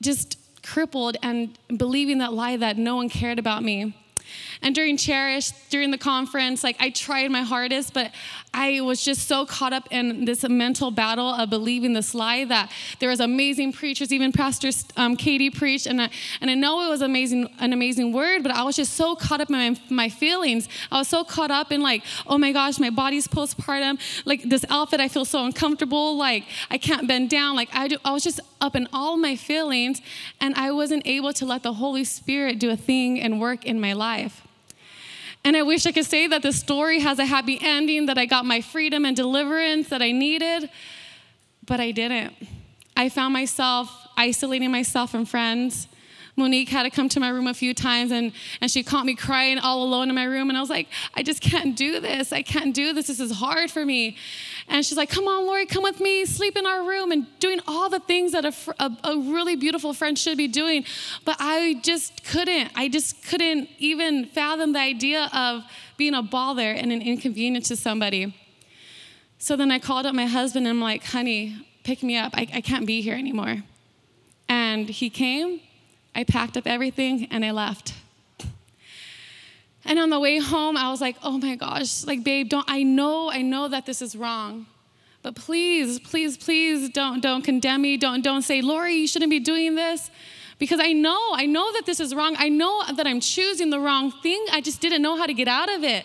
just 0.00 0.38
crippled 0.62 1.16
and 1.22 1.58
believing 1.76 2.18
that 2.18 2.32
lie 2.32 2.56
that 2.56 2.78
no 2.78 2.96
one 2.96 3.08
cared 3.08 3.38
about 3.38 3.62
me. 3.62 3.94
And 4.62 4.74
during 4.76 4.96
Cherish, 4.96 5.50
during 5.70 5.90
the 5.90 5.98
conference, 5.98 6.62
like 6.62 6.76
I 6.78 6.90
tried 6.90 7.30
my 7.32 7.42
hardest, 7.42 7.92
but 7.92 8.12
I 8.54 8.80
was 8.80 9.04
just 9.04 9.26
so 9.26 9.44
caught 9.44 9.72
up 9.72 9.88
in 9.90 10.24
this 10.24 10.48
mental 10.48 10.92
battle 10.92 11.28
of 11.28 11.50
believing 11.50 11.94
this 11.94 12.14
lie 12.14 12.44
that 12.44 12.70
there 13.00 13.08
was 13.08 13.18
amazing 13.18 13.72
preachers, 13.72 14.12
even 14.12 14.30
Pastor 14.30 14.70
um, 14.96 15.16
Katie 15.16 15.50
preached, 15.50 15.86
and 15.86 16.00
I, 16.00 16.10
and 16.40 16.48
I 16.48 16.54
know 16.54 16.86
it 16.86 16.88
was 16.88 17.02
amazing, 17.02 17.48
an 17.58 17.72
amazing 17.72 18.12
word, 18.12 18.44
but 18.44 18.52
I 18.52 18.62
was 18.62 18.76
just 18.76 18.94
so 18.94 19.16
caught 19.16 19.40
up 19.40 19.50
in 19.50 19.56
my, 19.56 19.80
my 19.90 20.08
feelings. 20.08 20.68
I 20.92 20.98
was 20.98 21.08
so 21.08 21.24
caught 21.24 21.50
up 21.50 21.72
in 21.72 21.80
like, 21.80 22.04
oh 22.26 22.38
my 22.38 22.52
gosh, 22.52 22.78
my 22.78 22.90
body's 22.90 23.26
postpartum, 23.26 23.98
like 24.24 24.42
this 24.42 24.64
outfit, 24.68 25.00
I 25.00 25.08
feel 25.08 25.24
so 25.24 25.44
uncomfortable, 25.44 26.16
like 26.16 26.44
I 26.70 26.78
can't 26.78 27.08
bend 27.08 27.30
down, 27.30 27.56
like 27.56 27.70
I, 27.74 27.88
do, 27.88 27.96
I 28.04 28.12
was 28.12 28.22
just 28.22 28.38
up 28.60 28.76
in 28.76 28.86
all 28.92 29.16
my 29.16 29.34
feelings, 29.34 30.00
and 30.40 30.54
I 30.54 30.70
wasn't 30.70 31.04
able 31.04 31.32
to 31.32 31.44
let 31.44 31.64
the 31.64 31.72
Holy 31.72 32.04
Spirit 32.04 32.60
do 32.60 32.70
a 32.70 32.76
thing 32.76 33.20
and 33.20 33.40
work 33.40 33.64
in 33.64 33.80
my 33.80 33.92
life. 33.92 34.46
And 35.44 35.56
I 35.56 35.62
wish 35.62 35.86
I 35.86 35.92
could 35.92 36.06
say 36.06 36.26
that 36.28 36.42
the 36.42 36.52
story 36.52 37.00
has 37.00 37.18
a 37.18 37.26
happy 37.26 37.58
ending, 37.60 38.06
that 38.06 38.16
I 38.16 38.26
got 38.26 38.44
my 38.44 38.60
freedom 38.60 39.04
and 39.04 39.16
deliverance 39.16 39.88
that 39.88 40.00
I 40.00 40.12
needed, 40.12 40.70
but 41.66 41.80
I 41.80 41.90
didn't. 41.90 42.34
I 42.96 43.08
found 43.08 43.32
myself 43.32 43.90
isolating 44.16 44.70
myself 44.70 45.10
from 45.10 45.24
friends. 45.24 45.88
Monique 46.34 46.70
had 46.70 46.84
to 46.84 46.90
come 46.90 47.10
to 47.10 47.20
my 47.20 47.28
room 47.28 47.46
a 47.46 47.52
few 47.52 47.74
times 47.74 48.10
and, 48.10 48.32
and 48.62 48.70
she 48.70 48.82
caught 48.82 49.04
me 49.04 49.14
crying 49.14 49.58
all 49.58 49.82
alone 49.82 50.08
in 50.08 50.14
my 50.14 50.24
room. 50.24 50.48
And 50.48 50.56
I 50.56 50.62
was 50.62 50.70
like, 50.70 50.88
I 51.14 51.22
just 51.22 51.42
can't 51.42 51.76
do 51.76 52.00
this. 52.00 52.32
I 52.32 52.40
can't 52.40 52.74
do 52.74 52.94
this. 52.94 53.08
This 53.08 53.20
is 53.20 53.32
hard 53.32 53.70
for 53.70 53.84
me. 53.84 54.16
And 54.66 54.84
she's 54.84 54.96
like, 54.96 55.10
Come 55.10 55.28
on, 55.28 55.46
Laurie, 55.46 55.66
come 55.66 55.82
with 55.82 56.00
me, 56.00 56.24
sleep 56.24 56.56
in 56.56 56.66
our 56.66 56.88
room, 56.88 57.12
and 57.12 57.26
doing 57.38 57.60
all 57.68 57.90
the 57.90 58.00
things 58.00 58.32
that 58.32 58.46
a, 58.46 58.54
a, 58.78 59.12
a 59.12 59.18
really 59.18 59.56
beautiful 59.56 59.92
friend 59.92 60.18
should 60.18 60.38
be 60.38 60.48
doing. 60.48 60.84
But 61.26 61.36
I 61.38 61.80
just 61.82 62.24
couldn't. 62.24 62.72
I 62.74 62.88
just 62.88 63.22
couldn't 63.24 63.68
even 63.78 64.26
fathom 64.26 64.72
the 64.72 64.80
idea 64.80 65.28
of 65.34 65.64
being 65.98 66.14
a 66.14 66.22
bother 66.22 66.70
and 66.72 66.90
an 66.92 67.02
inconvenience 67.02 67.68
to 67.68 67.76
somebody. 67.76 68.34
So 69.36 69.54
then 69.54 69.70
I 69.70 69.78
called 69.78 70.06
up 70.06 70.14
my 70.14 70.26
husband 70.26 70.66
and 70.66 70.76
I'm 70.76 70.82
like, 70.82 71.04
honey, 71.04 71.66
pick 71.82 72.02
me 72.02 72.16
up. 72.16 72.32
I, 72.34 72.48
I 72.54 72.60
can't 72.62 72.86
be 72.86 73.02
here 73.02 73.16
anymore. 73.16 73.64
And 74.48 74.88
he 74.88 75.10
came 75.10 75.60
I 76.14 76.24
packed 76.24 76.56
up 76.56 76.66
everything 76.66 77.26
and 77.30 77.44
I 77.44 77.50
left. 77.50 77.94
And 79.84 79.98
on 79.98 80.10
the 80.10 80.20
way 80.20 80.38
home, 80.38 80.76
I 80.76 80.90
was 80.90 81.00
like, 81.00 81.16
oh 81.22 81.38
my 81.38 81.56
gosh, 81.56 82.04
like, 82.04 82.22
babe, 82.22 82.48
don't, 82.48 82.64
I 82.68 82.82
know, 82.82 83.30
I 83.30 83.42
know 83.42 83.66
that 83.68 83.84
this 83.84 84.00
is 84.00 84.14
wrong. 84.14 84.66
But 85.22 85.36
please, 85.36 85.98
please, 86.00 86.36
please 86.36 86.88
don't, 86.88 87.20
don't 87.20 87.42
condemn 87.42 87.82
me. 87.82 87.96
Don't, 87.96 88.22
don't 88.22 88.42
say, 88.42 88.60
Laurie, 88.60 88.94
you 88.94 89.06
shouldn't 89.06 89.30
be 89.30 89.40
doing 89.40 89.74
this. 89.74 90.10
Because 90.58 90.80
I 90.80 90.92
know, 90.92 91.32
I 91.32 91.46
know 91.46 91.72
that 91.72 91.86
this 91.86 91.98
is 91.98 92.14
wrong. 92.14 92.36
I 92.38 92.48
know 92.48 92.82
that 92.92 93.06
I'm 93.06 93.20
choosing 93.20 93.70
the 93.70 93.80
wrong 93.80 94.12
thing. 94.22 94.44
I 94.52 94.60
just 94.60 94.80
didn't 94.80 95.02
know 95.02 95.16
how 95.16 95.26
to 95.26 95.34
get 95.34 95.48
out 95.48 95.72
of 95.72 95.82
it. 95.82 96.04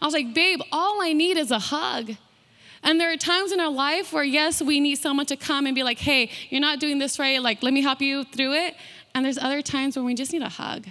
I 0.00 0.04
was 0.04 0.14
like, 0.14 0.34
babe, 0.34 0.60
all 0.70 1.02
I 1.02 1.12
need 1.12 1.36
is 1.36 1.50
a 1.50 1.58
hug. 1.58 2.12
And 2.84 3.00
there 3.00 3.12
are 3.12 3.16
times 3.16 3.50
in 3.50 3.58
our 3.58 3.70
life 3.70 4.12
where, 4.12 4.22
yes, 4.22 4.62
we 4.62 4.78
need 4.78 4.96
someone 4.96 5.26
to 5.26 5.36
come 5.36 5.66
and 5.66 5.74
be 5.74 5.82
like, 5.82 5.98
hey, 5.98 6.30
you're 6.50 6.60
not 6.60 6.78
doing 6.78 6.98
this 6.98 7.18
right. 7.18 7.42
Like, 7.42 7.62
let 7.62 7.72
me 7.72 7.82
help 7.82 8.00
you 8.00 8.22
through 8.24 8.54
it. 8.54 8.76
And 9.18 9.24
there's 9.24 9.36
other 9.36 9.62
times 9.62 9.96
when 9.96 10.04
we 10.06 10.14
just 10.14 10.32
need 10.32 10.42
a 10.42 10.48
hug. 10.48 10.86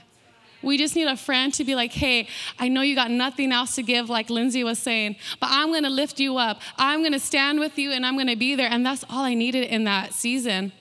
We 0.61 0.77
just 0.77 0.97
need 0.97 1.07
a 1.07 1.15
friend 1.15 1.53
to 1.53 1.63
be 1.63 1.75
like, 1.75 1.93
hey, 1.93 2.27
I 2.59 2.67
know 2.67 2.81
you 2.81 2.93
got 2.93 3.09
nothing 3.09 3.53
else 3.53 3.75
to 3.75 3.83
give, 3.83 4.09
like 4.09 4.29
Lindsay 4.29 4.65
was 4.65 4.79
saying, 4.79 5.15
but 5.39 5.47
I'm 5.49 5.71
gonna 5.71 5.89
lift 5.89 6.19
you 6.19 6.35
up. 6.35 6.59
I'm 6.77 7.03
gonna 7.03 7.19
stand 7.19 7.61
with 7.61 7.79
you 7.79 7.93
and 7.93 8.05
I'm 8.05 8.17
gonna 8.17 8.35
be 8.35 8.53
there. 8.53 8.69
And 8.69 8.85
that's 8.85 9.05
all 9.09 9.23
I 9.23 9.33
needed 9.33 9.69
in 9.69 9.85
that 9.85 10.13
season. 10.13 10.73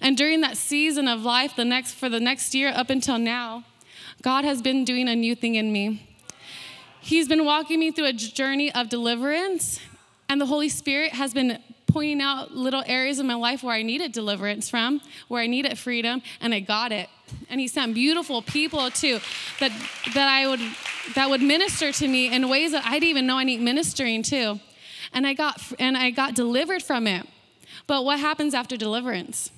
And 0.00 0.16
during 0.16 0.40
that 0.40 0.56
season 0.56 1.08
of 1.08 1.24
life, 1.24 1.54
the 1.54 1.64
next 1.66 1.92
for 1.92 2.08
the 2.08 2.20
next 2.20 2.54
year 2.54 2.72
up 2.74 2.88
until 2.88 3.18
now, 3.18 3.64
God 4.22 4.46
has 4.46 4.62
been 4.62 4.86
doing 4.86 5.10
a 5.10 5.14
new 5.14 5.34
thing 5.34 5.56
in 5.56 5.70
me. 5.70 6.08
He's 7.02 7.28
been 7.28 7.44
walking 7.44 7.80
me 7.80 7.90
through 7.90 8.06
a 8.06 8.12
journey 8.14 8.72
of 8.72 8.88
deliverance, 8.88 9.78
and 10.30 10.40
the 10.40 10.46
Holy 10.46 10.70
Spirit 10.70 11.12
has 11.12 11.34
been 11.34 11.62
pointing 11.98 12.22
out 12.22 12.54
little 12.54 12.84
areas 12.86 13.18
of 13.18 13.26
my 13.26 13.34
life 13.34 13.64
where 13.64 13.74
I 13.74 13.82
needed 13.82 14.12
deliverance 14.12 14.70
from, 14.70 15.00
where 15.26 15.42
I 15.42 15.48
needed 15.48 15.76
freedom, 15.76 16.22
and 16.40 16.54
I 16.54 16.60
got 16.60 16.92
it. 16.92 17.08
And 17.50 17.60
he 17.60 17.66
sent 17.66 17.92
beautiful 17.92 18.40
people 18.40 18.88
too 18.92 19.18
that 19.58 19.72
that 20.14 20.28
I 20.28 20.46
would 20.46 20.60
that 21.16 21.28
would 21.28 21.42
minister 21.42 21.90
to 21.90 22.06
me 22.06 22.32
in 22.32 22.48
ways 22.48 22.70
that 22.70 22.84
I 22.86 23.00
didn't 23.00 23.08
even 23.08 23.26
know 23.26 23.36
I 23.36 23.42
need 23.42 23.60
ministering 23.60 24.22
to. 24.34 24.60
And 25.12 25.26
I 25.26 25.34
got 25.34 25.60
and 25.80 25.96
I 25.96 26.10
got 26.10 26.36
delivered 26.36 26.84
from 26.84 27.08
it. 27.08 27.26
But 27.88 28.04
what 28.04 28.20
happens 28.20 28.54
after 28.54 28.76
deliverance? 28.76 29.50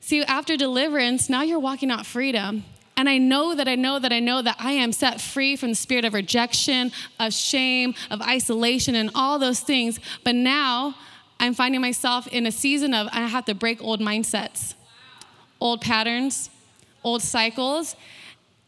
See, 0.00 0.22
after 0.22 0.56
deliverance, 0.56 1.28
now 1.28 1.42
you're 1.42 1.58
walking 1.58 1.90
out 1.90 2.06
freedom. 2.06 2.64
And 2.96 3.10
I 3.10 3.18
know 3.18 3.54
that 3.54 3.68
I 3.68 3.74
know 3.74 3.98
that 3.98 4.10
I 4.10 4.20
know 4.20 4.40
that 4.40 4.56
I 4.58 4.72
am 4.72 4.90
set 4.90 5.20
free 5.20 5.54
from 5.54 5.68
the 5.68 5.74
spirit 5.74 6.06
of 6.06 6.14
rejection, 6.14 6.92
of 7.20 7.34
shame, 7.34 7.94
of 8.10 8.22
isolation, 8.22 8.94
and 8.94 9.10
all 9.14 9.38
those 9.38 9.60
things. 9.60 10.00
But 10.24 10.34
now 10.34 10.94
I'm 11.38 11.54
finding 11.54 11.80
myself 11.80 12.26
in 12.28 12.46
a 12.46 12.52
season 12.52 12.94
of 12.94 13.08
I 13.12 13.26
have 13.26 13.44
to 13.46 13.54
break 13.54 13.82
old 13.82 14.00
mindsets, 14.00 14.74
old 15.60 15.80
patterns, 15.80 16.50
old 17.04 17.22
cycles. 17.22 17.96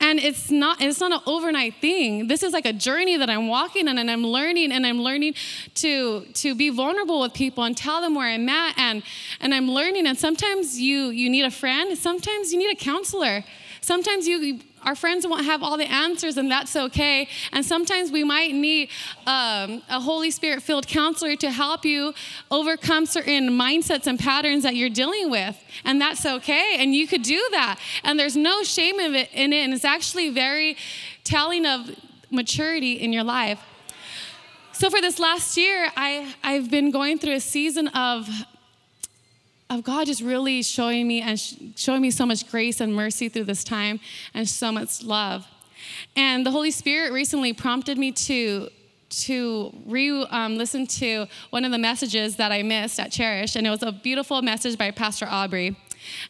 And 0.01 0.21
it's 0.21 0.49
not 0.49 0.81
it's 0.81 1.01
not 1.01 1.11
an 1.11 1.21
overnight 1.27 1.75
thing. 1.81 2.29
This 2.29 2.45
is 2.45 2.53
like 2.53 2.67
a 2.67 2.73
journey 2.73 3.17
that 3.17 3.29
I'm 3.29 3.49
walking 3.49 3.89
on 3.89 3.99
and 3.99 4.09
I'm 4.09 4.25
learning 4.25 4.71
and 4.71 4.87
I'm 4.87 5.01
learning 5.01 5.35
to 5.77 6.25
to 6.35 6.55
be 6.55 6.71
vulnerable 6.71 7.21
with 7.21 7.35
people 7.35 7.65
and 7.65 7.77
tell 7.77 8.01
them 8.01 8.15
where 8.15 8.29
I'm 8.29 8.49
at 8.49 8.79
and 8.79 9.03
and 9.41 9.53
I'm 9.53 9.69
learning 9.69 10.07
and 10.07 10.17
sometimes 10.17 10.81
you 10.81 11.09
you 11.09 11.29
need 11.29 11.45
a 11.45 11.51
friend, 11.51 11.99
sometimes 11.99 12.53
you 12.53 12.59
need 12.59 12.71
a 12.71 12.77
counselor. 12.77 13.43
Sometimes 13.81 14.29
you 14.29 14.61
our 14.85 14.95
friends 14.95 15.27
won't 15.27 15.45
have 15.45 15.63
all 15.63 15.77
the 15.77 15.91
answers, 15.91 16.37
and 16.37 16.51
that's 16.51 16.75
okay. 16.77 17.29
And 17.53 17.65
sometimes 17.65 18.11
we 18.11 18.25
might 18.25 18.55
need 18.55 18.91
um, 19.27 19.83
a 19.89 20.01
Holy 20.01 20.31
Spirit 20.31 20.63
filled 20.63 20.87
counselor 20.87 21.37
to 21.37 21.51
help 21.51 21.85
you 21.85 22.15
overcome 22.51 23.07
certain 23.07 23.51
mindsets 23.51 24.07
and 24.07 24.19
patterns 24.19 24.63
that 24.63 24.77
you're 24.77 24.91
dealing 24.91 25.31
with. 25.31 25.63
And 25.85 26.01
that's 26.01 26.25
okay. 26.25 26.77
And 26.79 26.95
you 26.95 27.07
could 27.07 27.23
do 27.23 27.47
that. 27.53 27.79
And 28.05 28.19
there's 28.19 28.37
no 28.37 28.63
shame 28.63 29.01
in 29.01 29.15
it, 29.15 29.31
in 29.33 29.53
it. 29.53 29.65
And 29.65 29.75
it's 29.75 29.85
actually 29.85 30.31
very 30.31 30.77
telling 31.25 31.67
of 31.67 31.91
maturity 32.31 32.93
in 32.93 33.13
your 33.13 33.25
life. 33.25 33.61
So, 34.73 34.91
for 34.91 35.01
this 35.01 35.19
last 35.19 35.57
year, 35.57 35.91
I, 35.97 36.35
I've 36.45 36.71
been 36.71 36.93
going 36.93 37.19
through 37.19 37.35
a 37.35 37.41
season 37.41 37.89
of 37.89 38.29
of 39.71 39.85
God 39.85 40.07
just 40.07 40.23
really 40.23 40.63
showing 40.63 41.07
me 41.07 41.21
and 41.21 41.39
sh- 41.39 41.55
showing 41.77 42.01
me 42.01 42.11
so 42.11 42.25
much 42.25 42.51
grace 42.51 42.81
and 42.81 42.95
mercy 42.95 43.29
through 43.29 43.45
this 43.45 43.65
time 43.65 44.01
and 44.35 44.49
so 44.49 44.73
much 44.73 45.03
love. 45.03 45.47
And 46.17 46.45
the 46.45 46.51
Holy 46.51 46.71
Spirit 46.71 47.13
recently 47.13 47.53
prompted 47.53 47.99
me 47.99 48.13
to 48.13 48.71
to 49.11 49.73
re 49.87 50.11
um, 50.31 50.57
listen 50.57 50.87
to 50.87 51.27
one 51.51 51.65
of 51.65 51.73
the 51.73 51.79
messages 51.79 52.37
that 52.37 52.53
I 52.53 52.63
missed 52.63 53.01
at 53.01 53.11
Cherish, 53.11 53.57
and 53.57 53.67
it 53.67 53.71
was 53.71 53.83
a 53.83 53.93
beautiful 53.93 54.43
message 54.43 54.77
by 54.77 54.91
Pastor 54.91 55.27
Aubrey. 55.27 55.77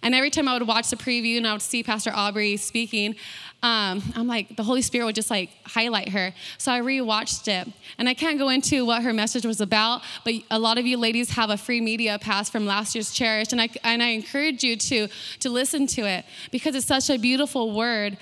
And 0.03 0.15
every 0.15 0.31
time 0.31 0.49
I 0.49 0.55
would 0.55 0.67
watch 0.67 0.91
the 0.91 0.97
preview 0.97 1.37
and 1.37 1.47
I 1.47 1.53
would 1.53 1.63
see 1.63 1.83
Pastor 1.83 2.11
Aubrey 2.15 2.57
speaking, 2.57 3.17
um, 3.61 4.03
I'm 4.15 4.29
like, 4.29 4.57
the 4.57 4.63
Holy 4.63 4.83
Spirit 4.83 5.07
would 5.07 5.15
just 5.17 5.31
like 5.31 5.51
highlight 5.65 6.11
her. 6.11 6.33
So 6.59 6.71
I 6.71 6.81
rewatched 6.81 7.49
it. 7.49 7.73
And 7.99 8.09
I 8.09 8.15
can't 8.15 8.39
go 8.39 8.51
into 8.51 8.85
what 8.87 9.03
her 9.03 9.13
message 9.13 9.45
was 9.45 9.61
about, 9.61 10.03
but 10.25 10.35
a 10.51 10.59
lot 10.61 10.79
of 10.79 10.87
you 10.87 10.97
ladies 10.97 11.31
have 11.31 11.51
a 11.51 11.57
free 11.57 11.81
media 11.81 12.19
pass 12.21 12.49
from 12.49 12.67
last 12.67 12.95
year's 12.95 13.13
Cherish. 13.13 13.51
And 13.51 13.61
I, 13.61 13.69
and 13.83 14.01
I 14.01 14.11
encourage 14.11 14.63
you 14.63 14.77
to, 14.77 15.09
to 15.41 15.51
listen 15.51 15.89
to 15.89 16.03
it 16.03 16.25
because 16.53 16.77
it's 16.77 16.87
such 16.87 17.11
a 17.11 17.19
beautiful 17.19 17.73
word. 17.73 18.17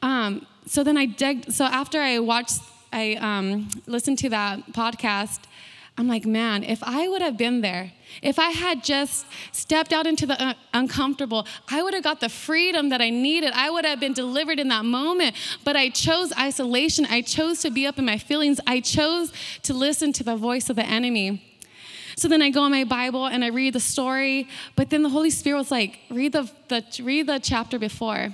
Um, 0.00 0.46
so 0.64 0.82
then 0.82 0.96
I 0.96 1.04
dug, 1.04 1.50
so 1.50 1.66
after 1.66 2.00
I 2.00 2.18
watched, 2.20 2.60
I 2.90 3.14
um, 3.16 3.68
listened 3.86 4.18
to 4.18 4.30
that 4.30 4.72
podcast, 4.72 5.40
I'm 5.98 6.06
like, 6.06 6.24
man, 6.24 6.62
if 6.62 6.80
I 6.84 7.08
would 7.08 7.22
have 7.22 7.36
been 7.36 7.60
there, 7.60 7.92
if 8.22 8.38
I 8.38 8.50
had 8.50 8.84
just 8.84 9.26
stepped 9.50 9.92
out 9.92 10.06
into 10.06 10.26
the 10.26 10.54
uncomfortable, 10.72 11.44
I 11.68 11.82
would 11.82 11.92
have 11.92 12.04
got 12.04 12.20
the 12.20 12.28
freedom 12.28 12.90
that 12.90 13.02
I 13.02 13.10
needed. 13.10 13.52
I 13.52 13.68
would 13.68 13.84
have 13.84 13.98
been 13.98 14.12
delivered 14.12 14.60
in 14.60 14.68
that 14.68 14.84
moment. 14.84 15.34
But 15.64 15.74
I 15.74 15.88
chose 15.88 16.32
isolation. 16.38 17.04
I 17.10 17.22
chose 17.22 17.60
to 17.62 17.70
be 17.70 17.84
up 17.84 17.98
in 17.98 18.04
my 18.04 18.16
feelings. 18.16 18.60
I 18.64 18.78
chose 18.78 19.32
to 19.64 19.74
listen 19.74 20.12
to 20.14 20.24
the 20.24 20.36
voice 20.36 20.70
of 20.70 20.76
the 20.76 20.86
enemy. 20.86 21.44
So 22.16 22.28
then 22.28 22.42
I 22.42 22.50
go 22.50 22.62
on 22.62 22.70
my 22.70 22.84
Bible 22.84 23.26
and 23.26 23.44
I 23.44 23.48
read 23.48 23.74
the 23.74 23.80
story, 23.80 24.48
but 24.76 24.90
then 24.90 25.02
the 25.02 25.08
Holy 25.08 25.30
Spirit 25.30 25.58
was 25.58 25.70
like, 25.70 25.98
read 26.10 26.32
the, 26.32 26.50
the 26.68 26.84
read 27.02 27.26
the 27.26 27.38
chapter 27.38 27.78
before. 27.78 28.32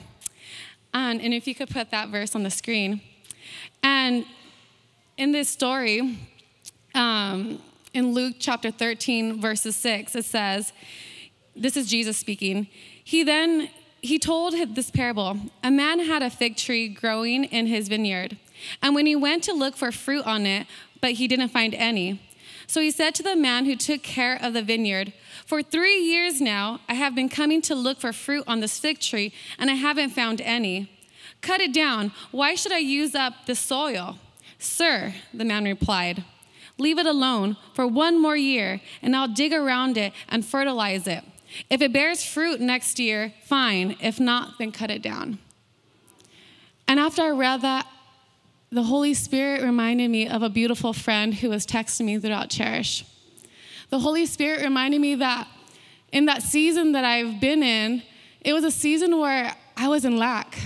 And, 0.93 1.21
and 1.21 1.35
if 1.35 1.47
you 1.47 1.55
could 1.55 1.69
put 1.69 1.91
that 1.91 2.09
verse 2.09 2.35
on 2.35 2.45
the 2.45 2.51
screen. 2.51 3.01
And 3.83 4.25
in 5.17 5.33
this 5.33 5.49
story, 5.49 6.19
um, 6.95 7.61
in 7.93 8.13
Luke 8.13 8.37
chapter 8.39 8.71
13, 8.71 9.41
verses 9.41 9.77
6, 9.77 10.15
it 10.17 10.25
says, 10.25 10.73
This 11.55 11.77
is 11.77 11.89
Jesus 11.89 12.17
speaking. 12.17 12.67
He 13.03 13.23
then 13.23 13.69
he 14.01 14.19
told 14.19 14.55
this 14.75 14.91
parable 14.91 15.39
A 15.63 15.71
man 15.71 16.01
had 16.01 16.23
a 16.23 16.31
fig 16.31 16.57
tree 16.57 16.89
growing 16.89 17.45
in 17.45 17.67
his 17.67 17.89
vineyard, 17.89 18.37
and 18.83 18.95
when 18.95 19.07
he 19.07 19.17
went 19.17 19.43
to 19.45 19.53
look 19.53 19.77
for 19.77 19.91
fruit 19.91 20.27
on 20.27 20.47
it, 20.47 20.67
but 21.01 21.13
he 21.13 21.27
didn't 21.27 21.49
find 21.49 21.75
any. 21.75 22.21
So 22.67 22.81
he 22.81 22.91
said 22.91 23.15
to 23.15 23.23
the 23.23 23.37
man 23.37 23.67
who 23.67 23.77
took 23.77 24.03
care 24.03 24.39
of 24.41 24.53
the 24.53 24.63
vineyard, 24.63 25.13
For 25.47 25.63
three 25.63 25.99
years 25.99 26.41
now, 26.41 26.81
I 26.89 26.95
have 26.95 27.15
been 27.15 27.29
coming 27.29 27.63
to 27.63 27.75
look 27.75 28.01
for 28.01 28.13
fruit 28.13 28.45
on 28.47 28.61
this 28.61 28.79
fig 28.79 29.01
tree, 29.01 29.33
and 29.59 29.71
I 29.71 29.75
haven't 29.75 30.11
found 30.11 30.41
any. 30.41 30.91
Cut 31.41 31.61
it 31.61 31.75
down. 31.75 32.13
Why 32.31 32.55
should 32.55 32.73
I 32.73 32.79
use 32.79 33.15
up 33.15 33.47
the 33.47 33.55
soil? 33.55 34.19
Sir, 34.59 35.15
the 35.33 35.45
man 35.45 35.65
replied, 35.65 36.25
Leave 36.79 36.99
it 36.99 37.07
alone 37.07 37.57
for 37.73 37.87
one 37.87 38.21
more 38.21 38.37
year, 38.37 38.81
and 39.01 39.15
I'll 39.15 39.29
dig 39.29 39.53
around 39.53 39.97
it 39.97 40.13
and 40.29 40.45
fertilize 40.45 41.07
it. 41.07 41.25
If 41.71 41.81
it 41.81 41.93
bears 41.93 42.25
fruit 42.25 42.61
next 42.61 42.99
year, 42.99 43.33
fine. 43.45 43.97
If 44.01 44.19
not, 44.19 44.59
then 44.59 44.73
cut 44.73 44.91
it 44.91 45.03
down. 45.03 45.39
And 46.89 46.99
after 46.99 47.23
I 47.23 47.31
read 47.31 47.63
that, 47.63 47.87
the 48.71 48.83
Holy 48.83 49.15
Spirit 49.15 49.63
reminded 49.63 50.11
me 50.11 50.29
of 50.29 50.43
a 50.43 50.49
beautiful 50.49 50.93
friend 50.93 51.33
who 51.33 51.51
was 51.51 51.65
texting 51.65 52.07
me 52.07 52.19
throughout 52.19 52.51
Cherish. 52.51 53.05
The 53.91 54.01
Holy 54.01 54.27
Spirit 54.27 54.63
reminded 54.63 55.01
me 55.01 55.15
that 55.17 55.47
in 56.11 56.25
that 56.25 56.43
season 56.43 56.93
that 56.93 57.05
I've 57.05 57.41
been 57.41 57.63
in, 57.63 58.03
it 58.41 58.53
was 58.53 58.65
a 58.65 58.71
season 58.71 59.19
where 59.21 59.55
I 59.77 59.89
was 59.89 60.05
in 60.05 60.17
lack 60.17 60.59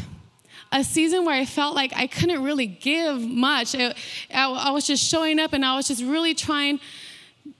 a 0.72 0.84
season 0.84 1.24
where 1.24 1.34
I 1.34 1.44
felt 1.44 1.74
like 1.74 1.92
I 1.94 2.06
couldn't 2.06 2.42
really 2.42 2.66
give 2.66 3.20
much. 3.20 3.74
It, 3.74 3.96
I, 4.32 4.50
I 4.50 4.70
was 4.70 4.86
just 4.86 5.04
showing 5.04 5.38
up 5.38 5.52
and 5.52 5.64
I 5.64 5.76
was 5.76 5.88
just 5.88 6.02
really 6.02 6.34
trying 6.34 6.80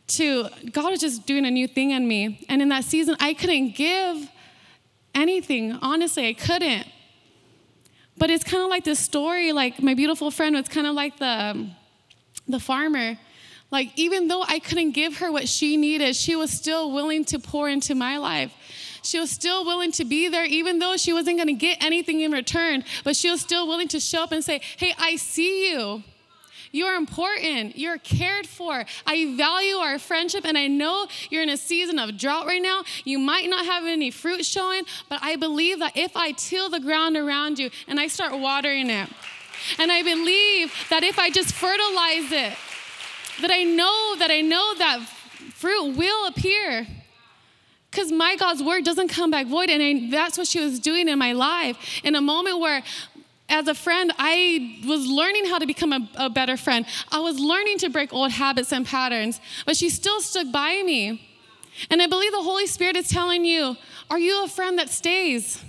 to, 0.08 0.48
God 0.72 0.90
was 0.90 1.00
just 1.00 1.26
doing 1.26 1.44
a 1.46 1.50
new 1.50 1.66
thing 1.66 1.90
in 1.90 2.06
me. 2.06 2.44
And 2.48 2.62
in 2.62 2.68
that 2.68 2.84
season, 2.84 3.16
I 3.20 3.34
couldn't 3.34 3.74
give 3.74 4.30
anything. 5.14 5.72
Honestly, 5.82 6.28
I 6.28 6.32
couldn't. 6.34 6.86
But 8.16 8.30
it's 8.30 8.44
kind 8.44 8.62
of 8.62 8.68
like 8.68 8.84
this 8.84 8.98
story, 8.98 9.52
like 9.52 9.82
my 9.82 9.94
beautiful 9.94 10.30
friend, 10.30 10.56
was 10.56 10.68
kind 10.68 10.86
of 10.86 10.94
like 10.94 11.18
the, 11.18 11.68
the 12.46 12.58
farmer. 12.58 13.18
Like, 13.70 13.90
even 13.96 14.28
though 14.28 14.42
I 14.46 14.58
couldn't 14.58 14.92
give 14.92 15.18
her 15.18 15.30
what 15.30 15.48
she 15.48 15.76
needed, 15.76 16.16
she 16.16 16.34
was 16.34 16.50
still 16.50 16.90
willing 16.90 17.24
to 17.26 17.38
pour 17.38 17.68
into 17.68 17.94
my 17.94 18.16
life. 18.16 18.52
She 19.08 19.18
was 19.18 19.30
still 19.30 19.64
willing 19.64 19.90
to 19.92 20.04
be 20.04 20.28
there, 20.28 20.44
even 20.44 20.80
though 20.80 20.98
she 20.98 21.14
wasn't 21.14 21.38
going 21.38 21.48
to 21.48 21.54
get 21.54 21.82
anything 21.82 22.20
in 22.20 22.30
return. 22.30 22.84
But 23.04 23.16
she 23.16 23.30
was 23.30 23.40
still 23.40 23.66
willing 23.66 23.88
to 23.88 24.00
show 24.00 24.22
up 24.22 24.32
and 24.32 24.44
say, 24.44 24.60
Hey, 24.76 24.92
I 24.98 25.16
see 25.16 25.72
you. 25.72 26.02
You're 26.72 26.94
important. 26.94 27.78
You're 27.78 27.96
cared 27.96 28.46
for. 28.46 28.84
I 29.06 29.34
value 29.34 29.76
our 29.76 29.98
friendship, 29.98 30.44
and 30.44 30.58
I 30.58 30.66
know 30.66 31.06
you're 31.30 31.42
in 31.42 31.48
a 31.48 31.56
season 31.56 31.98
of 31.98 32.18
drought 32.18 32.44
right 32.44 32.60
now. 32.60 32.82
You 33.04 33.18
might 33.18 33.48
not 33.48 33.64
have 33.64 33.86
any 33.86 34.10
fruit 34.10 34.44
showing, 34.44 34.82
but 35.08 35.20
I 35.22 35.36
believe 35.36 35.78
that 35.78 35.96
if 35.96 36.14
I 36.14 36.32
till 36.32 36.68
the 36.68 36.78
ground 36.78 37.16
around 37.16 37.58
you 37.58 37.70
and 37.86 37.98
I 37.98 38.08
start 38.08 38.38
watering 38.38 38.90
it, 38.90 39.08
and 39.78 39.90
I 39.90 40.02
believe 40.02 40.70
that 40.90 41.02
if 41.02 41.18
I 41.18 41.30
just 41.30 41.54
fertilize 41.54 42.30
it, 42.30 42.52
that 43.40 43.50
I 43.50 43.64
know 43.64 44.16
that 44.18 44.30
I 44.30 44.42
know 44.42 44.74
that 44.74 45.00
fruit 45.54 45.96
will 45.96 46.26
appear. 46.26 46.86
Because 47.98 48.12
my 48.12 48.36
God's 48.36 48.62
word 48.62 48.84
doesn't 48.84 49.08
come 49.08 49.32
back 49.32 49.48
void. 49.48 49.70
And 49.70 49.82
I, 49.82 50.08
that's 50.08 50.38
what 50.38 50.46
she 50.46 50.60
was 50.60 50.78
doing 50.78 51.08
in 51.08 51.18
my 51.18 51.32
life. 51.32 51.76
In 52.04 52.14
a 52.14 52.20
moment 52.20 52.60
where, 52.60 52.84
as 53.48 53.66
a 53.66 53.74
friend, 53.74 54.12
I 54.16 54.80
was 54.86 55.04
learning 55.08 55.46
how 55.46 55.58
to 55.58 55.66
become 55.66 55.92
a, 55.92 56.08
a 56.14 56.30
better 56.30 56.56
friend. 56.56 56.86
I 57.10 57.18
was 57.18 57.40
learning 57.40 57.78
to 57.78 57.88
break 57.90 58.12
old 58.12 58.30
habits 58.30 58.72
and 58.72 58.86
patterns, 58.86 59.40
but 59.66 59.76
she 59.76 59.90
still 59.90 60.20
stood 60.20 60.52
by 60.52 60.80
me. 60.84 61.28
And 61.90 62.00
I 62.00 62.06
believe 62.06 62.30
the 62.30 62.40
Holy 62.40 62.68
Spirit 62.68 62.94
is 62.94 63.08
telling 63.08 63.44
you 63.44 63.76
are 64.12 64.18
you 64.20 64.44
a 64.44 64.48
friend 64.48 64.78
that 64.78 64.90
stays? 64.90 65.60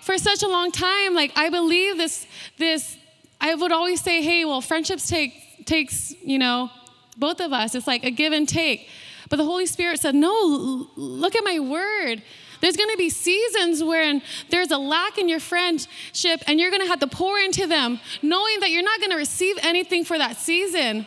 For 0.00 0.18
such 0.18 0.42
a 0.42 0.48
long 0.48 0.72
time, 0.72 1.14
like 1.14 1.30
I 1.36 1.50
believe 1.50 1.98
this, 1.98 2.26
this, 2.58 2.96
I 3.40 3.54
would 3.54 3.70
always 3.70 4.00
say, 4.00 4.22
hey, 4.22 4.44
well, 4.44 4.60
friendships 4.60 5.08
take 5.08 5.66
takes, 5.66 6.12
you 6.20 6.40
know, 6.40 6.68
both 7.16 7.40
of 7.40 7.52
us. 7.52 7.76
It's 7.76 7.86
like 7.86 8.02
a 8.02 8.10
give 8.10 8.32
and 8.32 8.48
take. 8.48 8.88
But 9.34 9.38
the 9.38 9.50
Holy 9.50 9.66
Spirit 9.66 9.98
said, 9.98 10.14
No, 10.14 10.86
look 10.94 11.34
at 11.34 11.42
my 11.42 11.58
word. 11.58 12.22
There's 12.60 12.76
going 12.76 12.90
to 12.90 12.96
be 12.96 13.10
seasons 13.10 13.82
where 13.82 14.20
there's 14.48 14.70
a 14.70 14.78
lack 14.78 15.18
in 15.18 15.28
your 15.28 15.40
friendship 15.40 16.40
and 16.46 16.60
you're 16.60 16.70
going 16.70 16.82
to 16.82 16.86
have 16.86 17.00
to 17.00 17.08
pour 17.08 17.40
into 17.40 17.66
them, 17.66 17.98
knowing 18.22 18.60
that 18.60 18.70
you're 18.70 18.84
not 18.84 19.00
going 19.00 19.10
to 19.10 19.16
receive 19.16 19.56
anything 19.60 20.04
for 20.04 20.16
that 20.18 20.36
season. 20.36 21.04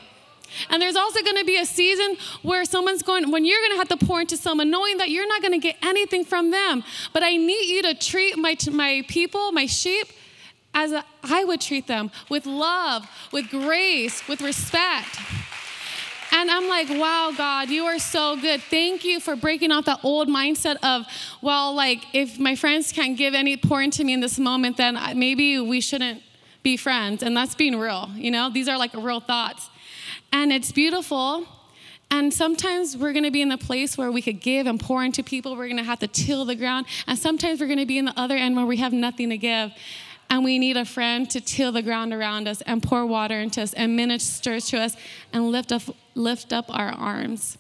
And 0.70 0.82
there's 0.82 0.98
also 0.98 1.24
going 1.24 1.38
to 1.38 1.46
be 1.46 1.58
a 1.58 1.66
season 1.66 2.18
where 2.42 2.66
someone's 2.66 3.02
going, 3.02 3.32
when 3.32 3.46
you're 3.46 3.62
going 3.62 3.72
to 3.72 3.78
have 3.78 3.98
to 3.98 4.06
pour 4.06 4.20
into 4.20 4.36
someone, 4.36 4.70
knowing 4.70 4.98
that 4.98 5.10
you're 5.10 5.26
not 5.26 5.42
going 5.42 5.54
to 5.54 5.60
get 5.60 5.78
anything 5.82 6.26
from 6.26 6.52
them. 6.52 6.84
But 7.14 7.24
I 7.24 7.38
need 7.38 7.70
you 7.70 7.82
to 7.84 7.94
treat 7.94 8.38
my, 8.38 8.58
my 8.74 9.06
people, 9.08 9.54
my 9.54 9.68
sheep, 9.68 10.08
as 10.74 10.94
I 11.24 11.46
would 11.46 11.62
treat 11.62 11.88
them 11.88 12.12
with 12.30 12.46
love, 12.46 13.08
with 13.32 13.50
grace, 13.50 14.28
with 14.28 14.42
respect. 14.42 15.18
And 16.40 16.52
I'm 16.52 16.68
like, 16.68 16.88
wow, 16.88 17.34
God, 17.36 17.70
you 17.70 17.86
are 17.86 17.98
so 17.98 18.40
good. 18.40 18.62
Thank 18.62 19.04
you 19.04 19.20
for 19.20 19.36
breaking 19.36 19.72
off 19.72 19.86
that 19.86 20.02
old 20.04 20.28
mindset 20.28 20.76
of, 20.84 21.08
well, 21.42 21.74
like, 21.74 22.04
if 22.14 22.38
my 22.38 22.56
friends 22.56 22.92
can't 22.92 23.18
give 23.18 23.34
any 23.34 23.58
pour 23.58 23.82
into 23.82 24.04
me 24.04 24.14
in 24.14 24.20
this 24.20 24.38
moment, 24.38 24.78
then 24.78 25.00
maybe 25.18 25.60
we 25.60 25.82
shouldn't 25.82 26.22
be 26.62 26.78
friends. 26.78 27.24
And 27.24 27.36
that's 27.36 27.56
being 27.56 27.80
real, 27.80 28.12
you 28.14 28.30
know? 28.30 28.52
These 28.52 28.68
are 28.68 28.78
like 28.78 28.94
real 28.94 29.20
thoughts. 29.20 29.72
And 30.32 30.54
it's 30.54 30.72
beautiful. 30.72 31.48
And 32.12 32.32
sometimes 32.32 32.96
we're 32.96 33.14
gonna 33.14 33.32
be 33.32 33.42
in 33.42 33.50
the 33.50 33.58
place 33.58 33.98
where 33.98 34.12
we 34.12 34.22
could 34.22 34.40
give 34.40 34.68
and 34.68 34.80
pour 34.80 35.04
into 35.04 35.24
people. 35.24 35.56
We're 35.56 35.70
gonna 35.70 35.84
have 35.84 36.00
to 36.00 36.08
till 36.08 36.46
the 36.46 36.56
ground. 36.56 36.86
And 37.08 37.18
sometimes 37.18 37.60
we're 37.60 37.68
gonna 37.68 37.88
be 37.88 37.98
in 37.98 38.06
the 38.06 38.20
other 38.20 38.36
end 38.36 38.56
where 38.56 38.66
we 38.68 38.78
have 38.78 38.94
nothing 38.94 39.32
to 39.32 39.40
give 39.40 39.72
and 40.30 40.44
we 40.44 40.60
need 40.60 40.78
a 40.78 40.86
friend 40.86 41.30
to 41.32 41.42
till 41.42 41.72
the 41.72 41.82
ground 41.82 42.14
around 42.14 42.48
us 42.48 42.62
and 42.62 42.84
pour 42.84 43.06
water 43.06 43.40
into 43.40 43.62
us 43.62 43.74
and 43.74 43.96
minister 43.96 44.60
to 44.60 44.78
us 44.78 44.96
and 45.32 45.52
lift 45.52 45.72
up, 45.72 45.84
lift 46.16 46.52
up 46.52 46.66
our 46.70 46.90
arms. 46.90 47.58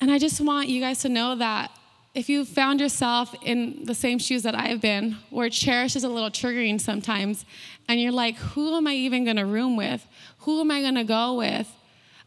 And 0.00 0.10
I 0.10 0.18
just 0.18 0.40
want 0.40 0.68
you 0.68 0.80
guys 0.80 1.00
to 1.00 1.08
know 1.08 1.36
that 1.36 1.70
if 2.14 2.28
you 2.28 2.44
found 2.44 2.80
yourself 2.80 3.34
in 3.42 3.84
the 3.84 3.94
same 3.94 4.18
shoes 4.18 4.42
that 4.42 4.54
I've 4.54 4.80
been, 4.80 5.16
where 5.30 5.48
cherish 5.48 5.96
is 5.96 6.04
a 6.04 6.08
little 6.08 6.30
triggering 6.30 6.80
sometimes, 6.80 7.44
and 7.88 8.00
you're 8.00 8.12
like, 8.12 8.36
who 8.36 8.76
am 8.76 8.86
I 8.86 8.94
even 8.94 9.24
gonna 9.24 9.46
room 9.46 9.76
with? 9.76 10.06
Who 10.38 10.60
am 10.60 10.70
I 10.70 10.82
gonna 10.82 11.04
go 11.04 11.34
with? 11.34 11.70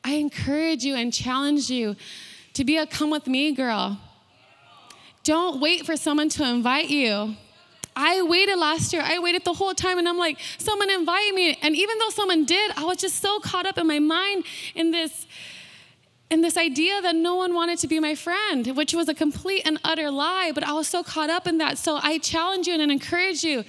I 0.04 0.14
encourage 0.14 0.84
you 0.84 0.96
and 0.96 1.12
challenge 1.12 1.70
you 1.70 1.96
to 2.54 2.64
be 2.64 2.78
a 2.78 2.86
come 2.86 3.10
with 3.10 3.28
me 3.28 3.52
girl. 3.52 4.00
Don't 5.24 5.60
wait 5.60 5.86
for 5.86 5.98
someone 5.98 6.30
to 6.30 6.48
invite 6.48 6.90
you. 6.90 7.36
I 7.96 8.22
waited 8.22 8.58
last 8.58 8.92
year. 8.92 9.02
I 9.04 9.20
waited 9.20 9.46
the 9.46 9.54
whole 9.54 9.74
time, 9.74 9.98
and 9.98 10.08
I'm 10.08 10.18
like, 10.18 10.38
someone 10.58 10.90
invite 10.90 11.34
me. 11.34 11.58
And 11.62 11.76
even 11.76 11.98
though 12.00 12.10
someone 12.10 12.46
did, 12.46 12.72
I 12.76 12.84
was 12.84 12.98
just 12.98 13.22
so 13.22 13.40
caught 13.40 13.66
up 13.66 13.78
in 13.78 13.88
my 13.88 14.00
mind 14.00 14.46
in 14.74 14.92
this, 14.92 15.26
in 16.30 16.42
this 16.42 16.58
idea 16.58 17.02
that 17.02 17.16
no 17.16 17.36
one 17.36 17.54
wanted 17.54 17.80
to 17.80 17.88
be 17.88 18.00
my 18.00 18.16
friend, 18.16 18.76
which 18.76 18.94
was 18.94 19.08
a 19.08 19.14
complete 19.14 19.62
and 19.66 19.80
utter 19.84 20.12
lie, 20.12 20.52
but 20.54 20.64
I 20.64 20.74
was 20.74 20.88
so 20.88 21.04
caught 21.04 21.30
up 21.30 21.48
in 21.48 21.58
that. 21.60 21.78
So 21.78 22.00
I 22.02 22.18
challenge 22.18 22.68
you 22.68 22.74
and 22.74 22.92
encourage 22.92 23.44
you 23.44 23.64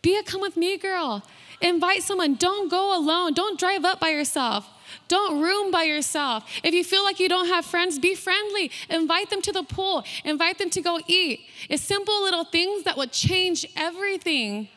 be 0.00 0.16
a 0.16 0.22
come 0.22 0.40
with 0.40 0.56
me 0.56 0.76
girl. 0.76 1.22
Invite 1.60 2.02
someone. 2.02 2.34
Don't 2.34 2.68
go 2.68 2.98
alone. 2.98 3.34
Don't 3.34 3.58
drive 3.58 3.84
up 3.84 4.00
by 4.00 4.08
yourself. 4.10 4.68
Don't 5.08 5.40
room 5.40 5.70
by 5.70 5.84
yourself. 5.84 6.44
If 6.62 6.74
you 6.74 6.84
feel 6.84 7.02
like 7.02 7.20
you 7.20 7.28
don't 7.28 7.48
have 7.48 7.64
friends, 7.64 7.98
be 7.98 8.14
friendly. 8.14 8.70
Invite 8.88 9.30
them 9.30 9.42
to 9.42 9.52
the 9.52 9.62
pool. 9.62 10.04
Invite 10.24 10.58
them 10.58 10.70
to 10.70 10.80
go 10.80 11.00
eat. 11.06 11.40
It's 11.68 11.82
simple 11.82 12.22
little 12.22 12.44
things 12.44 12.84
that 12.84 12.96
would 12.96 13.12
change 13.12 13.66
everything. 13.76 14.68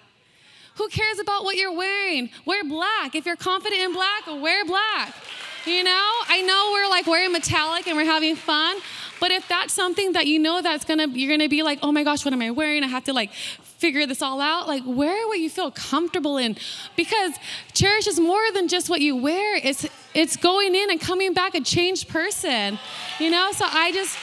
Who 0.76 0.90
cares 0.90 1.20
about 1.20 1.46
what 1.46 1.56
you're 1.56 1.76
wearing? 1.76 2.30
Wear 2.46 2.64
black. 2.64 3.16
If 3.16 3.26
you're 3.26 3.38
confident 3.38 3.82
in 3.82 3.94
black, 3.94 4.28
wear 4.28 4.66
black. 4.66 5.14
You 5.66 5.84
know, 5.84 6.12
I 6.28 6.44
know 6.46 6.72
we're 6.74 6.90
like 6.90 7.08
wearing 7.08 7.32
metallic 7.32 7.88
and 7.88 7.98
we're 7.98 8.06
having 8.06 8.36
fun, 8.36 8.78
but 9.20 9.32
if 9.32 9.48
that's 9.48 9.74
something 9.74 10.12
that 10.12 10.28
you 10.28 10.38
know 10.38 10.62
that's 10.62 10.86
gonna, 10.86 11.08
you're 11.08 11.36
gonna 11.36 11.50
be 11.50 11.64
like, 11.64 11.80
oh 11.82 11.92
my 11.92 12.04
gosh, 12.04 12.24
what 12.24 12.36
am 12.36 12.42
I 12.44 12.52
wearing? 12.52 12.84
I 12.84 12.88
have 12.88 13.06
to 13.06 13.14
like 13.14 13.32
figure 13.34 14.06
this 14.06 14.22
all 14.22 14.42
out. 14.42 14.68
Like, 14.68 14.84
wear 14.86 15.28
what 15.28 15.40
you 15.40 15.50
feel 15.50 15.72
comfortable 15.72 16.38
in, 16.38 16.56
because 16.96 17.34
cherish 17.74 18.06
is 18.06 18.20
more 18.20 18.44
than 18.54 18.68
just 18.68 18.92
what 18.92 19.02
you 19.02 19.16
wear. 19.16 19.56
It's 19.56 19.88
it's 20.16 20.38
going 20.38 20.74
in 20.74 20.90
and 20.90 21.00
coming 21.00 21.34
back 21.34 21.54
a 21.54 21.62
changed 21.62 22.08
person. 22.08 22.80
You 23.20 23.30
know, 23.30 23.52
so 23.52 23.66
I 23.70 23.92
just 23.92 24.18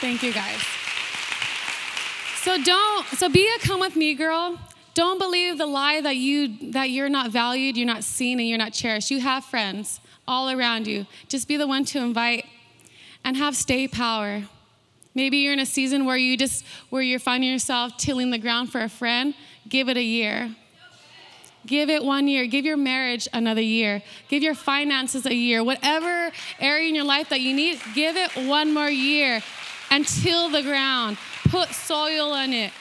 thank 0.00 0.22
you 0.22 0.32
guys. 0.32 0.60
So 2.42 2.62
don't, 2.62 3.06
so 3.08 3.28
be 3.28 3.48
a 3.54 3.58
come 3.60 3.78
with 3.78 3.94
me 3.94 4.14
girl. 4.14 4.58
Don't 4.94 5.18
believe 5.18 5.58
the 5.58 5.66
lie 5.66 6.00
that 6.00 6.16
you 6.16 6.72
that 6.72 6.90
you're 6.90 7.08
not 7.08 7.30
valued, 7.30 7.76
you're 7.76 7.86
not 7.86 8.04
seen, 8.04 8.38
and 8.38 8.48
you're 8.48 8.58
not 8.58 8.72
cherished. 8.72 9.10
You 9.10 9.20
have 9.20 9.44
friends 9.44 10.00
all 10.26 10.50
around 10.50 10.86
you. 10.86 11.06
Just 11.28 11.48
be 11.48 11.56
the 11.56 11.66
one 11.66 11.84
to 11.86 11.98
invite 11.98 12.46
and 13.24 13.36
have 13.36 13.56
stay 13.56 13.88
power. 13.88 14.44
Maybe 15.14 15.38
you're 15.38 15.52
in 15.52 15.58
a 15.58 15.66
season 15.66 16.04
where 16.04 16.16
you 16.16 16.36
just 16.36 16.64
where 16.90 17.02
you're 17.02 17.18
finding 17.18 17.50
yourself 17.50 17.96
tilling 17.96 18.30
the 18.30 18.38
ground 18.38 18.70
for 18.70 18.82
a 18.82 18.88
friend. 18.88 19.34
Give 19.68 19.88
it 19.88 19.96
a 19.96 20.02
year. 20.02 20.54
Give 21.66 21.88
it 21.88 22.04
one 22.04 22.28
year. 22.28 22.46
Give 22.46 22.64
your 22.64 22.76
marriage 22.76 23.28
another 23.32 23.60
year. 23.60 24.02
Give 24.28 24.42
your 24.42 24.54
finances 24.54 25.26
a 25.26 25.34
year. 25.34 25.64
Whatever 25.64 26.30
area 26.60 26.88
in 26.88 26.94
your 26.94 27.04
life 27.04 27.30
that 27.30 27.40
you 27.40 27.54
need, 27.54 27.80
give 27.94 28.16
it 28.16 28.30
one 28.48 28.74
more 28.74 28.90
year 28.90 29.42
and 29.90 30.06
till 30.06 30.50
the 30.50 30.62
ground. 30.62 31.16
Put 31.48 31.70
soil 31.70 32.32
on 32.32 32.52
it. 32.52 32.72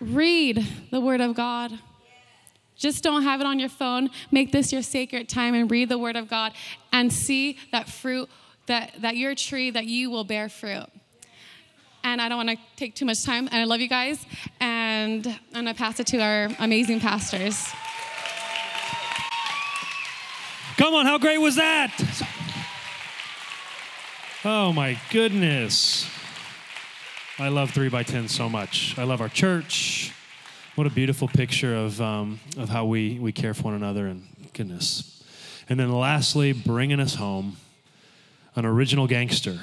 Read 0.00 0.66
the 0.90 1.00
Word 1.00 1.20
of 1.20 1.34
God. 1.34 1.72
Just 2.76 3.04
don't 3.04 3.22
have 3.22 3.40
it 3.40 3.46
on 3.46 3.58
your 3.58 3.68
phone. 3.68 4.10
Make 4.30 4.50
this 4.50 4.72
your 4.72 4.82
sacred 4.82 5.28
time 5.28 5.54
and 5.54 5.70
read 5.70 5.88
the 5.88 5.98
Word 5.98 6.16
of 6.16 6.28
God 6.28 6.52
and 6.92 7.12
see 7.12 7.56
that 7.70 7.88
fruit, 7.88 8.28
that, 8.66 8.92
that 9.00 9.16
your 9.16 9.34
tree, 9.34 9.70
that 9.70 9.86
you 9.86 10.10
will 10.10 10.24
bear 10.24 10.48
fruit. 10.48 10.86
And 12.04 12.20
I 12.20 12.28
don't 12.28 12.38
want 12.38 12.50
to 12.50 12.58
take 12.76 12.94
too 12.94 13.04
much 13.04 13.24
time. 13.24 13.46
And 13.46 13.56
I 13.56 13.64
love 13.64 13.80
you 13.80 13.88
guys. 13.88 14.24
And 14.60 15.26
I'm 15.54 15.64
going 15.64 15.66
to 15.66 15.74
pass 15.74 16.00
it 16.00 16.06
to 16.08 16.18
our 16.18 16.48
amazing 16.58 17.00
pastors. 17.00 17.68
Come 20.76 20.94
on, 20.94 21.06
how 21.06 21.18
great 21.18 21.38
was 21.38 21.56
that? 21.56 21.92
Oh 24.44 24.72
my 24.72 24.98
goodness. 25.10 26.10
I 27.38 27.48
love 27.48 27.70
3 27.70 27.88
by 27.88 28.02
10 28.02 28.28
so 28.28 28.48
much. 28.48 28.98
I 28.98 29.04
love 29.04 29.20
our 29.20 29.28
church. 29.28 30.12
What 30.74 30.86
a 30.86 30.90
beautiful 30.90 31.28
picture 31.28 31.76
of, 31.76 32.00
um, 32.00 32.40
of 32.56 32.68
how 32.68 32.86
we, 32.86 33.18
we 33.18 33.30
care 33.30 33.54
for 33.54 33.64
one 33.64 33.74
another, 33.74 34.06
and 34.06 34.26
goodness. 34.52 35.22
And 35.68 35.78
then 35.78 35.92
lastly, 35.92 36.52
bringing 36.52 36.98
us 36.98 37.14
home, 37.14 37.58
an 38.56 38.64
original 38.64 39.06
gangster. 39.06 39.60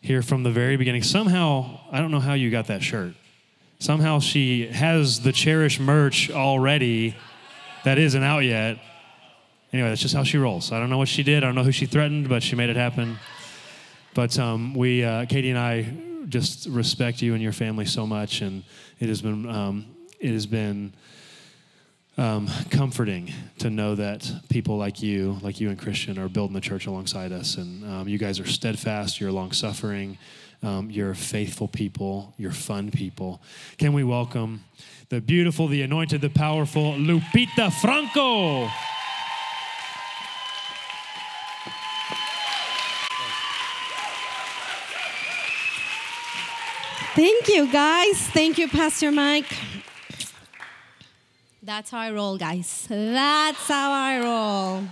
Here 0.00 0.22
from 0.22 0.42
the 0.42 0.50
very 0.50 0.76
beginning. 0.76 1.02
Somehow, 1.02 1.80
I 1.90 2.00
don't 2.00 2.10
know 2.10 2.20
how 2.20 2.34
you 2.34 2.50
got 2.50 2.68
that 2.68 2.82
shirt. 2.82 3.14
Somehow 3.78 4.20
she 4.20 4.66
has 4.68 5.20
the 5.20 5.32
Cherish 5.32 5.80
merch 5.80 6.30
already 6.30 7.16
that 7.84 7.98
isn't 7.98 8.22
out 8.22 8.40
yet. 8.40 8.78
Anyway, 9.72 9.88
that's 9.88 10.00
just 10.00 10.14
how 10.14 10.24
she 10.24 10.38
rolls. 10.38 10.72
I 10.72 10.80
don't 10.80 10.88
know 10.90 10.98
what 10.98 11.08
she 11.08 11.22
did. 11.22 11.42
I 11.42 11.46
don't 11.46 11.54
know 11.54 11.64
who 11.64 11.72
she 11.72 11.86
threatened, 11.86 12.28
but 12.28 12.42
she 12.42 12.56
made 12.56 12.70
it 12.70 12.76
happen. 12.76 13.18
But 14.14 14.38
um, 14.38 14.74
we, 14.74 15.04
uh, 15.04 15.26
Katie 15.26 15.50
and 15.50 15.58
I, 15.58 15.92
just 16.28 16.66
respect 16.68 17.22
you 17.22 17.34
and 17.34 17.42
your 17.42 17.52
family 17.52 17.84
so 17.84 18.06
much, 18.06 18.40
and 18.40 18.62
it 18.98 19.08
has 19.08 19.22
been 19.22 19.48
um, 19.48 19.86
it 20.20 20.32
has 20.32 20.46
been 20.46 20.92
um, 22.18 22.48
comforting 22.70 23.32
to 23.58 23.70
know 23.70 23.94
that 23.94 24.30
people 24.48 24.76
like 24.76 25.00
you, 25.00 25.38
like 25.40 25.60
you 25.60 25.70
and 25.70 25.78
Christian, 25.78 26.18
are 26.18 26.28
building 26.28 26.54
the 26.54 26.60
church 26.60 26.86
alongside 26.86 27.32
us, 27.32 27.56
and 27.56 27.84
um, 27.84 28.08
you 28.08 28.18
guys 28.18 28.40
are 28.40 28.46
steadfast. 28.46 29.20
You're 29.20 29.32
long 29.32 29.52
suffering. 29.52 30.18
Um, 30.60 30.90
you're 30.90 31.14
faithful 31.14 31.68
people. 31.68 32.34
You're 32.36 32.50
fun 32.50 32.90
people. 32.90 33.40
Can 33.78 33.92
we 33.92 34.02
welcome 34.02 34.64
the 35.08 35.20
beautiful, 35.20 35.68
the 35.68 35.82
anointed, 35.82 36.20
the 36.20 36.28
powerful 36.28 36.94
Lupita 36.94 37.72
Franco? 37.80 38.68
Thank 47.14 47.48
you, 47.48 47.70
guys. 47.72 48.18
Thank 48.28 48.58
you, 48.58 48.68
Pastor 48.68 49.10
Mike. 49.10 49.56
That's 51.68 51.90
how 51.90 51.98
I 51.98 52.12
roll, 52.12 52.38
guys. 52.38 52.86
That's 52.88 53.68
how 53.68 53.92
I 53.92 54.20
roll. 54.20 54.84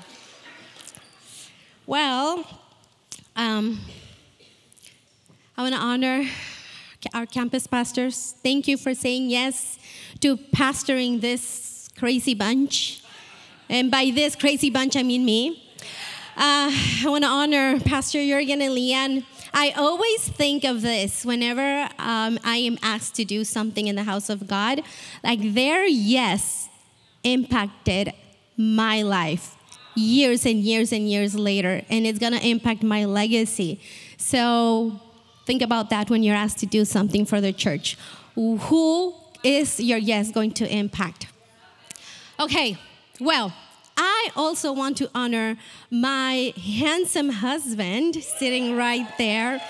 Well, 1.87 2.45
um, 3.35 3.81
I 5.57 5.63
want 5.63 5.75
to 5.75 5.81
honor 5.81 6.29
our 7.15 7.25
campus 7.25 7.67
pastors. 7.67 8.35
Thank 8.43 8.69
you 8.69 8.77
for 8.77 8.93
saying 8.93 9.31
yes 9.31 9.79
to 10.21 10.37
pastoring 10.37 11.23
this 11.23 11.89
crazy 11.97 12.35
bunch. 12.35 13.03
And 13.71 13.91
by 13.91 14.13
this 14.15 14.37
crazy 14.37 14.69
bunch, 14.69 14.97
I 14.97 15.03
mean 15.03 15.25
me. 15.25 15.66
Uh, 16.37 16.71
I 16.71 17.05
want 17.07 17.25
to 17.25 17.31
honor 17.31 17.81
Pastor 17.81 18.25
Jurgen 18.25 18.61
and 18.61 18.75
Leanne 18.75 19.25
I 19.59 19.71
always 19.71 20.29
think 20.29 20.65
of 20.65 20.83
this 20.83 21.25
whenever 21.25 21.89
um, 21.99 22.39
I 22.45 22.59
am 22.59 22.77
asked 22.83 23.15
to 23.15 23.25
do 23.25 23.43
something 23.43 23.87
in 23.87 23.97
the 23.97 24.03
house 24.03 24.29
of 24.29 24.47
God. 24.47 24.83
Like 25.25 25.55
their 25.55 25.87
yes 25.87 26.69
impacted 27.25 28.13
my 28.59 29.01
life 29.01 29.57
years 29.95 30.45
and 30.45 30.61
years 30.61 30.93
and 30.93 31.09
years 31.09 31.35
later, 31.35 31.81
and 31.89 32.07
it's 32.07 32.19
gonna 32.19 32.37
impact 32.37 32.83
my 32.83 33.07
legacy. 33.07 33.81
So 34.19 35.01
think 35.47 35.63
about 35.63 35.89
that 35.89 36.11
when 36.11 36.23
you're 36.23 36.37
asked 36.37 36.59
to 36.59 36.67
do 36.67 36.85
something 36.85 37.25
for 37.25 37.41
the 37.41 37.55
church. 37.55 37.97
Who 38.35 39.15
is 39.43 39.81
your 39.81 39.97
yes 39.97 40.31
going 40.31 40.53
to 40.53 40.71
impact? 40.71 41.29
Okay, 42.39 42.77
well, 43.21 43.55
I 44.27 44.31
also 44.35 44.73
want 44.73 44.97
to 44.97 45.09
honor 45.15 45.57
my 45.89 46.53
handsome 46.61 47.29
husband 47.29 48.17
sitting 48.17 48.77
right 48.77 49.07
there. 49.19 49.61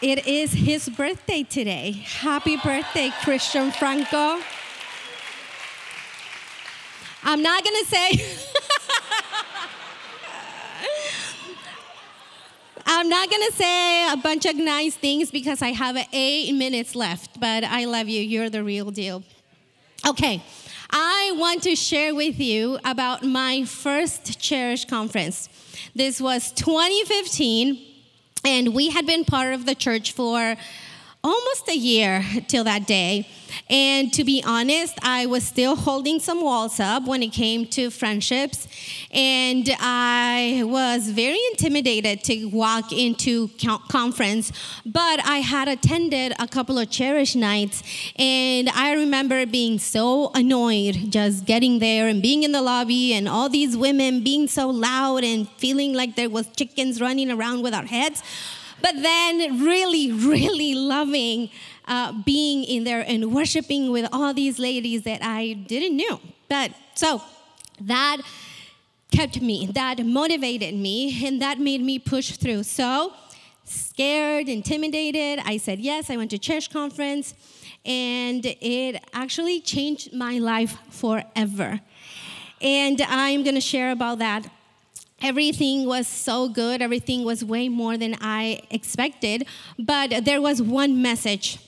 It 0.00 0.26
is 0.26 0.52
his 0.52 0.88
birthday 0.88 1.42
today. 1.42 1.90
Happy 1.90 2.56
birthday, 2.56 3.10
Christian 3.22 3.70
Franco. 3.70 4.40
I'm 7.22 7.42
not 7.42 7.62
gonna 7.62 7.84
say, 7.84 8.12
I'm 12.86 13.10
not 13.10 13.30
gonna 13.30 13.52
say 13.52 14.10
a 14.10 14.16
bunch 14.16 14.46
of 14.46 14.56
nice 14.56 14.96
things 14.96 15.30
because 15.30 15.60
I 15.60 15.72
have 15.72 15.98
eight 16.14 16.54
minutes 16.54 16.94
left, 16.94 17.38
but 17.38 17.62
I 17.62 17.84
love 17.84 18.08
you. 18.08 18.22
You're 18.22 18.48
the 18.48 18.64
real 18.64 18.90
deal. 18.90 19.22
Okay. 20.08 20.42
I 20.96 21.32
want 21.34 21.64
to 21.64 21.74
share 21.74 22.14
with 22.14 22.38
you 22.38 22.78
about 22.84 23.24
my 23.24 23.64
first 23.64 24.38
Cherish 24.38 24.84
conference. 24.84 25.48
This 25.96 26.20
was 26.20 26.52
2015, 26.52 27.84
and 28.44 28.72
we 28.72 28.90
had 28.90 29.04
been 29.04 29.24
part 29.24 29.54
of 29.54 29.66
the 29.66 29.74
church 29.74 30.12
for 30.12 30.54
almost 31.24 31.68
a 31.68 31.76
year 31.76 32.22
till 32.46 32.64
that 32.64 32.86
day. 32.86 33.26
And 33.70 34.12
to 34.12 34.24
be 34.24 34.42
honest, 34.46 34.98
I 35.02 35.26
was 35.26 35.42
still 35.44 35.74
holding 35.74 36.20
some 36.20 36.42
walls 36.42 36.78
up 36.80 37.06
when 37.06 37.22
it 37.22 37.32
came 37.32 37.66
to 37.68 37.90
friendships. 37.90 38.68
And 39.10 39.68
I 39.80 40.62
was 40.64 41.08
very 41.10 41.38
intimidated 41.52 42.22
to 42.24 42.46
walk 42.46 42.92
into 42.92 43.48
conference, 43.88 44.52
but 44.84 45.24
I 45.24 45.38
had 45.38 45.68
attended 45.68 46.34
a 46.38 46.46
couple 46.46 46.78
of 46.78 46.90
cherish 46.90 47.34
nights. 47.34 47.82
And 48.16 48.68
I 48.70 48.92
remember 48.92 49.46
being 49.46 49.78
so 49.78 50.30
annoyed 50.34 51.10
just 51.10 51.46
getting 51.46 51.78
there 51.78 52.08
and 52.08 52.20
being 52.20 52.42
in 52.42 52.52
the 52.52 52.62
lobby 52.62 53.14
and 53.14 53.28
all 53.28 53.48
these 53.48 53.76
women 53.76 54.22
being 54.22 54.46
so 54.46 54.68
loud 54.68 55.24
and 55.24 55.48
feeling 55.56 55.94
like 55.94 56.16
there 56.16 56.28
was 56.28 56.48
chickens 56.48 57.00
running 57.00 57.30
around 57.30 57.62
with 57.62 57.72
our 57.72 57.86
heads 57.86 58.22
but 58.80 58.94
then 58.94 59.64
really, 59.64 60.12
really 60.12 60.74
loving 60.74 61.50
uh, 61.86 62.12
being 62.24 62.64
in 62.64 62.84
there 62.84 63.04
and 63.06 63.32
worshiping 63.32 63.90
with 63.90 64.08
all 64.12 64.32
these 64.34 64.58
ladies 64.58 65.02
that 65.02 65.22
I 65.22 65.52
didn't 65.52 65.96
know. 65.96 66.20
But 66.48 66.72
so 66.94 67.22
that 67.80 68.18
kept 69.10 69.40
me, 69.40 69.66
that 69.74 70.04
motivated 70.04 70.74
me, 70.74 71.26
and 71.26 71.40
that 71.40 71.58
made 71.58 71.80
me 71.80 71.98
push 71.98 72.32
through. 72.32 72.64
So 72.64 73.12
scared, 73.64 74.48
intimidated, 74.48 75.40
I 75.44 75.56
said 75.56 75.78
yes. 75.80 76.10
I 76.10 76.16
went 76.16 76.30
to 76.30 76.38
church 76.38 76.70
conference, 76.70 77.34
and 77.84 78.44
it 78.44 79.02
actually 79.12 79.60
changed 79.60 80.12
my 80.12 80.38
life 80.38 80.76
forever. 80.90 81.80
And 82.60 83.00
I'm 83.02 83.42
going 83.42 83.54
to 83.54 83.60
share 83.60 83.90
about 83.90 84.18
that 84.18 84.46
everything 85.22 85.86
was 85.86 86.06
so 86.06 86.48
good. 86.48 86.82
Everything 86.82 87.24
was 87.24 87.44
way 87.44 87.68
more 87.68 87.96
than 87.96 88.16
i 88.20 88.60
expected. 88.70 89.46
But 89.78 90.24
there 90.24 90.40
was 90.40 90.60
one 90.60 91.02
message 91.02 91.58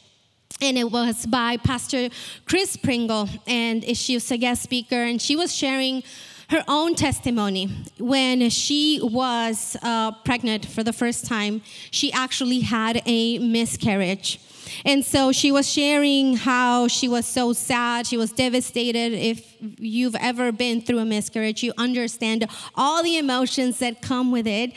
and 0.61 0.79
it 0.79 0.91
was 0.91 1.27
by 1.27 1.59
pastor 1.59 2.09
chris 2.47 2.77
pringle 2.77 3.29
and 3.47 3.85
she 3.97 4.15
was 4.15 4.31
a 4.31 4.39
guest 4.39 4.63
speaker 4.63 5.03
and 5.03 5.21
she 5.21 5.37
was 5.37 5.55
sharing 5.55 6.03
her 6.49 6.65
own 6.69 6.95
testimony. 6.95 7.69
When 7.99 8.51
she 8.51 9.01
was 9.03 9.77
uh, 9.83 10.13
pregnant 10.25 10.65
for 10.65 10.83
the 10.83 10.93
first 10.93 11.27
time 11.27 11.63
she 11.91 12.13
actually 12.13 12.61
had 12.61 13.03
a 13.07 13.39
miscarriage 13.39 14.41
and 14.85 15.05
so 15.05 15.33
she 15.33 15.53
was 15.53 15.71
sharing 15.71 16.37
how 16.37 16.89
she 16.89 17.09
was 17.09 17.27
so 17.27 17.53
sad, 17.53 18.07
she 18.07 18.17
was 18.17 18.33
devastated. 18.33 19.13
If 19.13 19.55
you've 19.79 20.17
ever 20.17 20.53
been 20.53 20.81
through 20.81 20.99
a 20.99 21.05
miscarriage, 21.05 21.63
you 21.63 21.73
understand 21.79 22.47
all 22.75 23.03
the 23.03 23.17
emotions 23.17 23.79
that 23.79 24.03
come 24.03 24.31
with 24.31 24.47
it. 24.47 24.73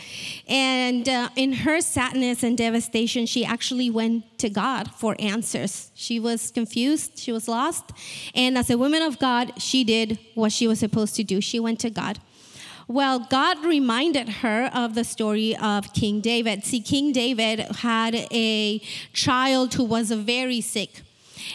And 0.47 1.07
uh, 1.07 1.29
in 1.35 1.53
her 1.53 1.81
sadness 1.81 2.43
and 2.43 2.57
devastation, 2.57 3.25
she 3.25 3.45
actually 3.45 3.89
went 3.89 4.39
to 4.39 4.49
God 4.49 4.91
for 4.91 5.15
answers. 5.19 5.91
She 5.95 6.19
was 6.19 6.51
confused, 6.51 7.19
she 7.19 7.31
was 7.31 7.47
lost. 7.47 7.91
And 8.35 8.57
as 8.57 8.69
a 8.69 8.77
woman 8.77 9.01
of 9.01 9.19
God, 9.19 9.61
she 9.61 9.83
did 9.83 10.19
what 10.35 10.51
she 10.51 10.67
was 10.67 10.79
supposed 10.79 11.15
to 11.15 11.23
do. 11.23 11.41
She 11.41 11.59
went 11.59 11.79
to 11.81 11.89
God. 11.89 12.19
Well, 12.89 13.19
God 13.19 13.63
reminded 13.63 14.29
her 14.41 14.71
of 14.73 14.95
the 14.95 15.03
story 15.03 15.55
of 15.55 15.93
King 15.93 16.21
David. 16.21 16.65
See, 16.65 16.81
King 16.81 17.11
David 17.11 17.59
had 17.59 18.15
a 18.15 18.79
child 19.13 19.75
who 19.75 19.83
was 19.83 20.09
very 20.09 20.59
sick. 20.59 21.03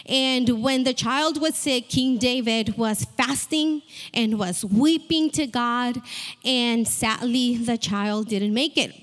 And 0.05 0.63
when 0.63 0.85
the 0.85 0.93
child 0.93 1.41
was 1.41 1.55
sick, 1.55 1.89
King 1.89 2.17
David 2.17 2.77
was 2.77 3.03
fasting 3.17 3.81
and 4.13 4.39
was 4.39 4.63
weeping 4.63 5.29
to 5.31 5.45
God. 5.45 6.01
And 6.45 6.87
sadly, 6.87 7.57
the 7.57 7.77
child 7.77 8.29
didn't 8.29 8.53
make 8.53 8.77
it. 8.77 8.95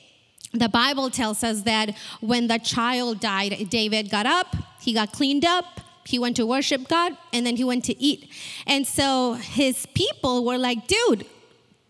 The 0.54 0.70
Bible 0.70 1.10
tells 1.10 1.44
us 1.44 1.64
that 1.64 1.94
when 2.22 2.46
the 2.46 2.58
child 2.58 3.20
died, 3.20 3.68
David 3.68 4.08
got 4.08 4.24
up, 4.24 4.56
he 4.80 4.94
got 4.94 5.12
cleaned 5.12 5.44
up, 5.44 5.82
he 6.06 6.18
went 6.18 6.36
to 6.36 6.46
worship 6.46 6.88
God, 6.88 7.12
and 7.34 7.44
then 7.44 7.56
he 7.56 7.64
went 7.64 7.84
to 7.84 8.02
eat. 8.02 8.30
And 8.66 8.86
so 8.86 9.34
his 9.34 9.84
people 9.94 10.46
were 10.46 10.56
like, 10.56 10.86
dude, 10.86 11.26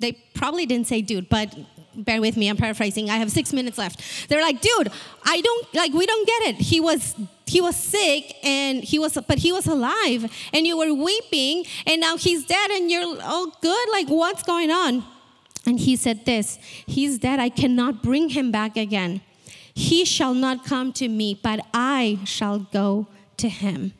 they 0.03 0.13
probably 0.35 0.67
didn't 0.67 0.87
say 0.87 1.01
dude, 1.01 1.31
but 1.31 1.55
bear 1.95 2.21
with 2.21 2.37
me, 2.37 2.49
I'm 2.49 2.57
paraphrasing. 2.57 3.09
I 3.09 3.17
have 3.17 3.31
six 3.31 3.53
minutes 3.53 3.79
left. 3.79 4.29
They're 4.29 4.43
like, 4.43 4.61
dude, 4.61 4.91
I 5.25 5.41
don't 5.41 5.75
like 5.75 5.93
we 5.93 6.05
don't 6.05 6.27
get 6.27 6.43
it. 6.51 6.57
He 6.57 6.81
was 6.81 7.15
he 7.47 7.61
was 7.61 7.77
sick 7.77 8.37
and 8.43 8.83
he 8.83 8.99
was 8.99 9.17
but 9.27 9.39
he 9.39 9.53
was 9.53 9.67
alive 9.67 10.31
and 10.53 10.67
you 10.67 10.77
were 10.77 10.93
weeping 10.93 11.65
and 11.87 12.01
now 12.01 12.17
he's 12.17 12.45
dead 12.45 12.71
and 12.71 12.91
you're 12.91 13.23
all 13.23 13.47
good. 13.61 13.89
Like 13.93 14.09
what's 14.09 14.43
going 14.43 14.71
on? 14.71 15.05
And 15.65 15.79
he 15.79 15.95
said 15.97 16.25
this, 16.27 16.59
he's 16.87 17.19
dead. 17.19 17.39
I 17.39 17.49
cannot 17.49 18.03
bring 18.03 18.31
him 18.31 18.51
back 18.51 18.77
again. 18.77 19.21
He 19.75 20.05
shall 20.05 20.35
not 20.35 20.65
come 20.67 20.93
to 20.95 21.09
me, 21.09 21.39
but 21.41 21.65
I 21.73 22.19
shall 22.25 22.59
go 22.59 23.07
to 23.37 23.49
him. 23.49 23.93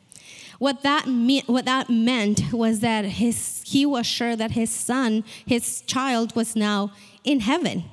What 0.59 0.83
that, 0.83 1.07
me- 1.07 1.43
what 1.47 1.65
that 1.65 1.89
meant 1.89 2.53
was 2.53 2.79
that 2.81 3.05
his, 3.05 3.61
he 3.65 3.85
was 3.85 4.05
sure 4.05 4.35
that 4.35 4.51
his 4.51 4.69
son, 4.69 5.23
his 5.45 5.81
child, 5.81 6.35
was 6.35 6.55
now 6.55 6.91
in 7.23 7.41
heaven. 7.41 7.85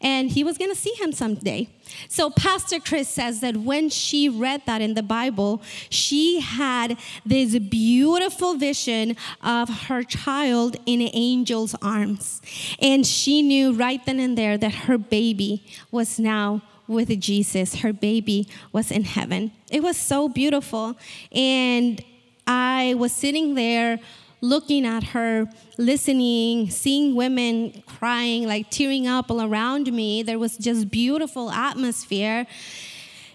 And 0.00 0.30
he 0.30 0.44
was 0.44 0.58
going 0.58 0.70
to 0.70 0.76
see 0.76 0.92
him 0.98 1.12
someday. 1.12 1.68
So, 2.08 2.28
Pastor 2.30 2.78
Chris 2.80 3.08
says 3.08 3.40
that 3.40 3.56
when 3.56 3.88
she 3.88 4.28
read 4.28 4.62
that 4.66 4.82
in 4.82 4.94
the 4.94 5.02
Bible, 5.02 5.62
she 5.88 6.40
had 6.40 6.98
this 7.24 7.58
beautiful 7.58 8.56
vision 8.56 9.16
of 9.42 9.68
her 9.86 10.02
child 10.02 10.76
in 10.84 11.00
an 11.00 11.08
angel's 11.08 11.74
arms. 11.80 12.42
And 12.80 13.06
she 13.06 13.40
knew 13.40 13.72
right 13.72 14.04
then 14.04 14.20
and 14.20 14.36
there 14.36 14.58
that 14.58 14.74
her 14.74 14.98
baby 14.98 15.64
was 15.90 16.18
now 16.18 16.60
with 16.88 17.08
Jesus. 17.20 17.76
Her 17.76 17.92
baby 17.92 18.48
was 18.72 18.90
in 18.90 19.04
heaven. 19.04 19.52
It 19.70 19.82
was 19.82 19.96
so 19.96 20.28
beautiful. 20.28 20.96
And 21.32 22.02
I 22.46 22.94
was 22.96 23.12
sitting 23.12 23.54
there 23.54 23.98
looking 24.40 24.86
at 24.86 25.02
her, 25.02 25.46
listening, 25.78 26.70
seeing 26.70 27.14
women 27.14 27.82
crying, 27.86 28.46
like 28.46 28.70
tearing 28.70 29.06
up 29.06 29.30
all 29.30 29.42
around 29.42 29.92
me. 29.92 30.22
There 30.22 30.38
was 30.38 30.56
just 30.56 30.90
beautiful 30.90 31.50
atmosphere. 31.50 32.46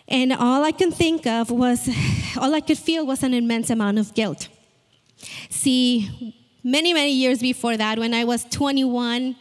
And 0.08 0.34
all 0.34 0.64
I 0.64 0.72
can 0.72 0.92
think 0.92 1.26
of 1.26 1.52
was, 1.52 1.90
all 2.38 2.54
I 2.54 2.62
could 2.62 2.78
feel 2.78 3.06
was 3.06 3.24
an 3.24 3.34
immense 3.34 3.70
amount 3.70 3.98
of 3.98 4.14
guilt. 4.14 4.48
See, 5.50 6.36
many, 6.64 6.94
many 6.94 7.12
years 7.12 7.40
before 7.40 7.78
that, 7.78 8.00
when 8.00 8.14
I 8.14 8.24
was 8.24 8.44
21, 8.46 9.36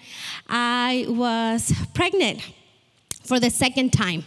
I 0.49 1.07
was 1.09 1.73
pregnant 1.95 2.41
for 3.31 3.39
the 3.39 3.49
second 3.49 3.93
time. 3.93 4.25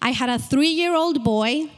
I 0.00 0.12
had 0.12 0.28
a 0.30 0.38
three 0.38 0.68
year 0.68 0.94
old 0.94 1.24
boy. 1.24 1.72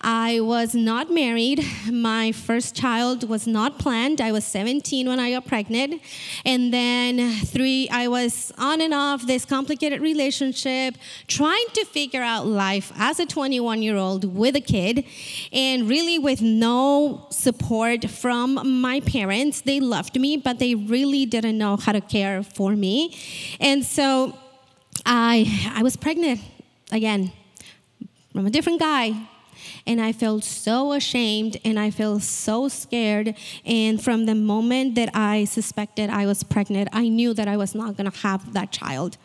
I 0.00 0.40
was 0.40 0.74
not 0.74 1.08
married. 1.08 1.64
My 1.88 2.32
first 2.32 2.74
child 2.74 3.28
was 3.28 3.46
not 3.46 3.78
planned. 3.78 4.20
I 4.20 4.32
was 4.32 4.44
17 4.44 5.06
when 5.06 5.20
I 5.20 5.30
got 5.30 5.46
pregnant. 5.46 6.02
And 6.44 6.74
then 6.74 7.30
three, 7.54 7.88
I 7.92 8.08
was 8.08 8.52
on 8.58 8.80
and 8.80 8.92
off 8.92 9.24
this 9.24 9.44
complicated 9.44 10.00
relationship, 10.00 10.96
trying 11.28 11.68
to 11.74 11.84
figure 11.84 12.22
out 12.22 12.44
life 12.44 12.90
as 12.96 13.20
a 13.20 13.24
21 13.24 13.80
year 13.80 13.96
old 13.96 14.24
with 14.24 14.56
a 14.56 14.60
kid, 14.60 15.04
and 15.52 15.88
really 15.88 16.18
with 16.18 16.42
no 16.42 17.28
support 17.30 18.10
from 18.10 18.80
my 18.80 18.98
parents. 18.98 19.60
They 19.60 19.78
loved 19.78 20.18
me, 20.18 20.36
but 20.36 20.58
they 20.58 20.74
really 20.74 21.24
didn't 21.24 21.56
know 21.56 21.76
how 21.76 21.92
to 21.92 22.00
care 22.00 22.42
for 22.42 22.74
me. 22.74 23.16
And 23.60 23.84
so 23.84 24.36
I, 25.04 25.72
I 25.74 25.82
was 25.82 25.96
pregnant 25.96 26.40
again 26.92 27.32
from 28.32 28.46
a 28.46 28.50
different 28.50 28.80
guy. 28.80 29.28
And 29.86 30.00
I 30.00 30.12
felt 30.12 30.44
so 30.44 30.92
ashamed 30.92 31.58
and 31.64 31.78
I 31.78 31.90
felt 31.90 32.22
so 32.22 32.68
scared. 32.68 33.34
And 33.64 34.02
from 34.02 34.26
the 34.26 34.34
moment 34.34 34.94
that 34.94 35.10
I 35.14 35.44
suspected 35.44 36.08
I 36.10 36.26
was 36.26 36.42
pregnant, 36.42 36.88
I 36.92 37.08
knew 37.08 37.34
that 37.34 37.48
I 37.48 37.56
was 37.56 37.74
not 37.74 37.96
going 37.96 38.10
to 38.10 38.18
have 38.20 38.52
that 38.54 38.72
child. 38.72 39.18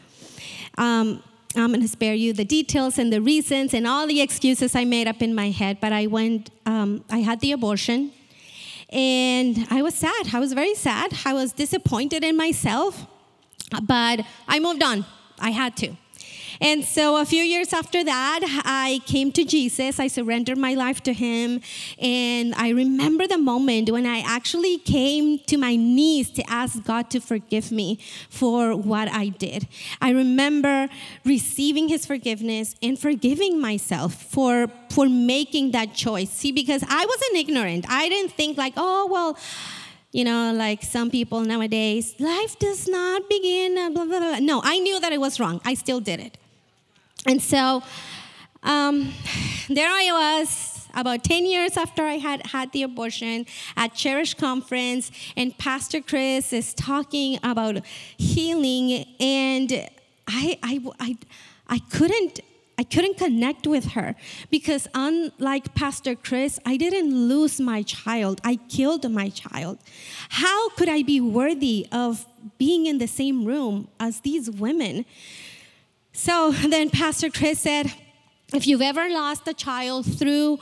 Um, 0.77 1.23
I'm 1.55 1.69
going 1.69 1.81
to 1.81 1.87
spare 1.87 2.13
you 2.13 2.33
the 2.33 2.43
details 2.43 2.97
and 2.97 3.13
the 3.13 3.21
reasons 3.21 3.73
and 3.73 3.87
all 3.87 4.07
the 4.07 4.19
excuses 4.21 4.75
I 4.75 4.83
made 4.83 5.07
up 5.07 5.21
in 5.21 5.33
my 5.33 5.51
head, 5.51 5.77
but 5.79 5.93
I 5.93 6.07
went, 6.07 6.49
um, 6.65 7.05
I 7.09 7.19
had 7.19 7.39
the 7.39 7.53
abortion. 7.53 8.11
And 8.89 9.65
I 9.69 9.81
was 9.81 9.95
sad. 9.95 10.33
I 10.33 10.39
was 10.39 10.51
very 10.53 10.75
sad. 10.75 11.13
I 11.25 11.33
was 11.33 11.53
disappointed 11.53 12.23
in 12.23 12.35
myself, 12.35 13.05
but 13.83 14.21
I 14.47 14.59
moved 14.59 14.83
on. 14.83 15.05
I 15.39 15.51
had 15.51 15.75
to. 15.77 15.95
And 16.61 16.85
so 16.85 17.17
a 17.17 17.25
few 17.25 17.43
years 17.43 17.73
after 17.73 18.03
that, 18.03 18.61
I 18.65 19.01
came 19.05 19.31
to 19.33 19.43
Jesus. 19.43 19.99
I 19.99 20.07
surrendered 20.07 20.57
my 20.57 20.73
life 20.73 21.01
to 21.03 21.13
Him. 21.13 21.61
And 21.99 22.53
I 22.55 22.69
remember 22.69 23.27
the 23.27 23.37
moment 23.37 23.89
when 23.91 24.05
I 24.05 24.19
actually 24.19 24.77
came 24.77 25.39
to 25.39 25.57
my 25.57 25.75
knees 25.75 26.31
to 26.31 26.49
ask 26.49 26.83
God 26.83 27.09
to 27.11 27.19
forgive 27.19 27.71
me 27.71 27.99
for 28.29 28.75
what 28.75 29.09
I 29.09 29.29
did. 29.29 29.67
I 30.01 30.11
remember 30.11 30.87
receiving 31.23 31.89
His 31.89 32.05
forgiveness 32.05 32.75
and 32.81 32.97
forgiving 32.97 33.59
myself 33.59 34.13
for, 34.13 34.67
for 34.89 35.09
making 35.09 35.71
that 35.71 35.93
choice. 35.93 36.29
See, 36.29 36.51
because 36.51 36.83
I 36.87 37.05
wasn't 37.05 37.35
ignorant. 37.35 37.85
I 37.89 38.09
didn't 38.09 38.31
think, 38.31 38.57
like, 38.57 38.73
oh, 38.77 39.07
well, 39.11 39.37
you 40.15 40.23
know, 40.23 40.53
like 40.53 40.81
some 40.81 41.11
people 41.11 41.41
nowadays, 41.41 42.15
life 42.19 42.57
does 42.57 42.87
not 42.87 43.29
begin, 43.29 43.75
blah, 43.93 44.05
blah, 44.05 44.19
blah. 44.19 44.39
No, 44.39 44.61
I 44.63 44.79
knew 44.79 44.97
that 45.01 45.11
it 45.11 45.19
was 45.19 45.41
wrong. 45.41 45.59
I 45.65 45.73
still 45.73 45.99
did 45.99 46.21
it. 46.21 46.37
And 47.27 47.41
so 47.41 47.83
um, 48.63 49.11
there 49.67 49.89
I 49.89 50.07
was, 50.45 50.87
about 50.93 51.25
10 51.25 51.45
years 51.45 51.75
after 51.75 52.03
I 52.03 52.13
had 52.13 52.47
had 52.47 52.71
the 52.71 52.83
abortion 52.83 53.45
at 53.75 53.93
Cherish 53.93 54.35
Conference, 54.35 55.11
and 55.35 55.57
Pastor 55.57 55.99
Chris 55.99 56.53
is 56.53 56.73
talking 56.73 57.37
about 57.43 57.85
healing, 58.17 59.03
and 59.19 59.89
I, 60.29 60.57
I, 60.63 60.81
I, 60.97 61.17
I 61.67 61.79
couldn't 61.91 62.39
I 62.77 62.83
couldn't 62.83 63.17
connect 63.17 63.65
with 63.67 63.91
her 63.93 64.15
because, 64.49 64.87
unlike 64.93 65.73
Pastor 65.75 66.15
Chris, 66.15 66.59
I 66.65 66.75
didn't 66.77 67.15
lose 67.15 67.59
my 67.59 67.83
child. 67.83 68.41
I 68.43 68.57
killed 68.67 69.09
my 69.09 69.29
child. 69.29 69.79
How 70.29 70.69
could 70.69 70.89
I 70.89 71.01
be 71.03 71.21
worthy 71.21 71.87
of 71.91 72.25
being 72.57 72.85
in 72.85 72.97
the 72.97 73.07
same 73.07 73.45
room 73.45 73.87
as 73.99 74.21
these 74.21 74.51
women? 74.51 75.05
So 76.11 76.51
then 76.51 76.89
Pastor 76.89 77.29
Chris 77.29 77.59
said, 77.59 77.93
if 78.53 78.67
you've 78.67 78.81
ever 78.81 79.09
lost 79.09 79.47
a 79.47 79.53
child 79.53 80.05
through 80.05 80.59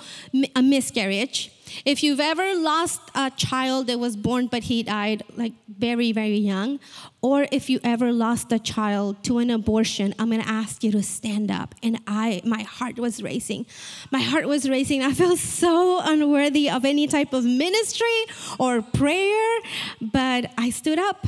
a 0.55 0.61
miscarriage, 0.61 1.51
if 1.85 2.03
you've 2.03 2.19
ever 2.19 2.55
lost 2.55 3.01
a 3.15 3.31
child 3.31 3.87
that 3.87 3.99
was 3.99 4.15
born 4.15 4.47
but 4.47 4.63
he 4.63 4.83
died 4.83 5.23
like 5.35 5.53
very, 5.67 6.11
very 6.11 6.37
young, 6.37 6.79
or 7.21 7.47
if 7.51 7.69
you 7.69 7.79
ever 7.83 8.11
lost 8.11 8.51
a 8.51 8.59
child 8.59 9.23
to 9.23 9.39
an 9.39 9.49
abortion, 9.49 10.13
I'm 10.19 10.29
gonna 10.29 10.43
ask 10.45 10.83
you 10.83 10.91
to 10.91 11.03
stand 11.03 11.51
up. 11.51 11.75
And 11.81 11.99
I, 12.07 12.41
my 12.45 12.63
heart 12.63 12.97
was 12.97 13.21
racing. 13.23 13.65
My 14.11 14.21
heart 14.21 14.47
was 14.47 14.69
racing. 14.69 15.01
I 15.01 15.13
felt 15.13 15.39
so 15.39 15.99
unworthy 16.03 16.69
of 16.69 16.85
any 16.85 17.07
type 17.07 17.33
of 17.33 17.43
ministry 17.43 18.25
or 18.59 18.81
prayer, 18.81 19.59
but 20.01 20.51
I 20.57 20.69
stood 20.69 20.99
up. 20.99 21.25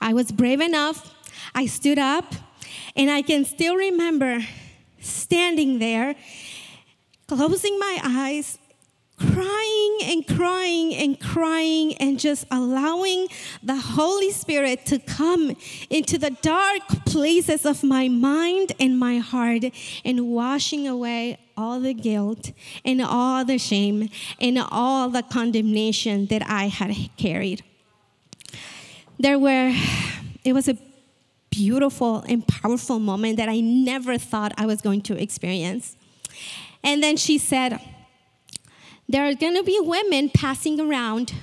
I 0.00 0.12
was 0.12 0.32
brave 0.32 0.60
enough. 0.60 1.14
I 1.54 1.66
stood 1.66 1.98
up, 1.98 2.34
and 2.96 3.10
I 3.10 3.22
can 3.22 3.44
still 3.44 3.76
remember 3.76 4.40
standing 5.00 5.78
there, 5.78 6.14
closing 7.26 7.78
my 7.78 7.98
eyes, 8.04 8.58
crying 9.20 9.98
and 10.04 10.26
crying 10.26 10.94
and 10.94 11.20
crying, 11.20 11.94
and 11.98 12.18
just 12.18 12.46
allowing 12.50 13.28
the 13.62 13.76
Holy 13.76 14.30
Spirit 14.30 14.86
to 14.86 14.98
come 14.98 15.56
into 15.90 16.18
the 16.18 16.30
dark 16.42 16.82
places 17.04 17.66
of 17.66 17.84
my 17.84 18.08
mind 18.08 18.72
and 18.80 18.98
my 18.98 19.18
heart 19.18 19.64
and 20.04 20.28
washing 20.28 20.88
away 20.88 21.38
all 21.56 21.80
the 21.80 21.92
guilt 21.92 22.52
and 22.84 23.02
all 23.02 23.44
the 23.44 23.58
shame 23.58 24.08
and 24.40 24.58
all 24.70 25.08
the 25.10 25.22
condemnation 25.22 26.26
that 26.26 26.42
I 26.48 26.68
had 26.68 26.94
carried. 27.16 27.62
There 29.18 29.38
were, 29.38 29.74
it 30.44 30.54
was 30.54 30.68
a 30.68 30.78
beautiful 31.50 32.24
and 32.26 32.46
powerful 32.46 32.98
moment 32.98 33.36
that 33.36 33.48
I 33.48 33.60
never 33.60 34.16
thought 34.16 34.52
I 34.56 34.64
was 34.64 34.80
going 34.80 35.02
to 35.02 35.20
experience. 35.20 35.96
And 36.82 37.02
then 37.02 37.18
she 37.18 37.36
said, 37.36 37.78
There 39.10 39.26
are 39.26 39.34
going 39.34 39.56
to 39.56 39.64
be 39.64 39.76
women 39.82 40.30
passing 40.30 40.78
around 40.78 41.34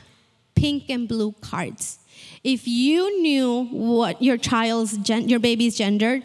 pink 0.55 0.85
and 0.87 1.05
blue 1.05 1.33
cards. 1.41 1.99
If 2.41 2.65
you 2.65 3.21
knew 3.21 3.65
what 3.65 4.21
your 4.21 4.37
child's, 4.37 4.97
gen- 4.99 5.27
your 5.27 5.39
baby's 5.39 5.75
gender, 5.75 6.21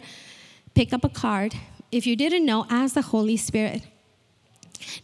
pick 0.73 0.93
up 0.93 1.03
a 1.03 1.09
card. 1.09 1.53
If 1.91 2.07
you 2.07 2.15
didn't 2.15 2.45
know, 2.45 2.65
ask 2.69 2.93
the 2.93 3.01
Holy 3.01 3.35
Spirit. 3.35 3.81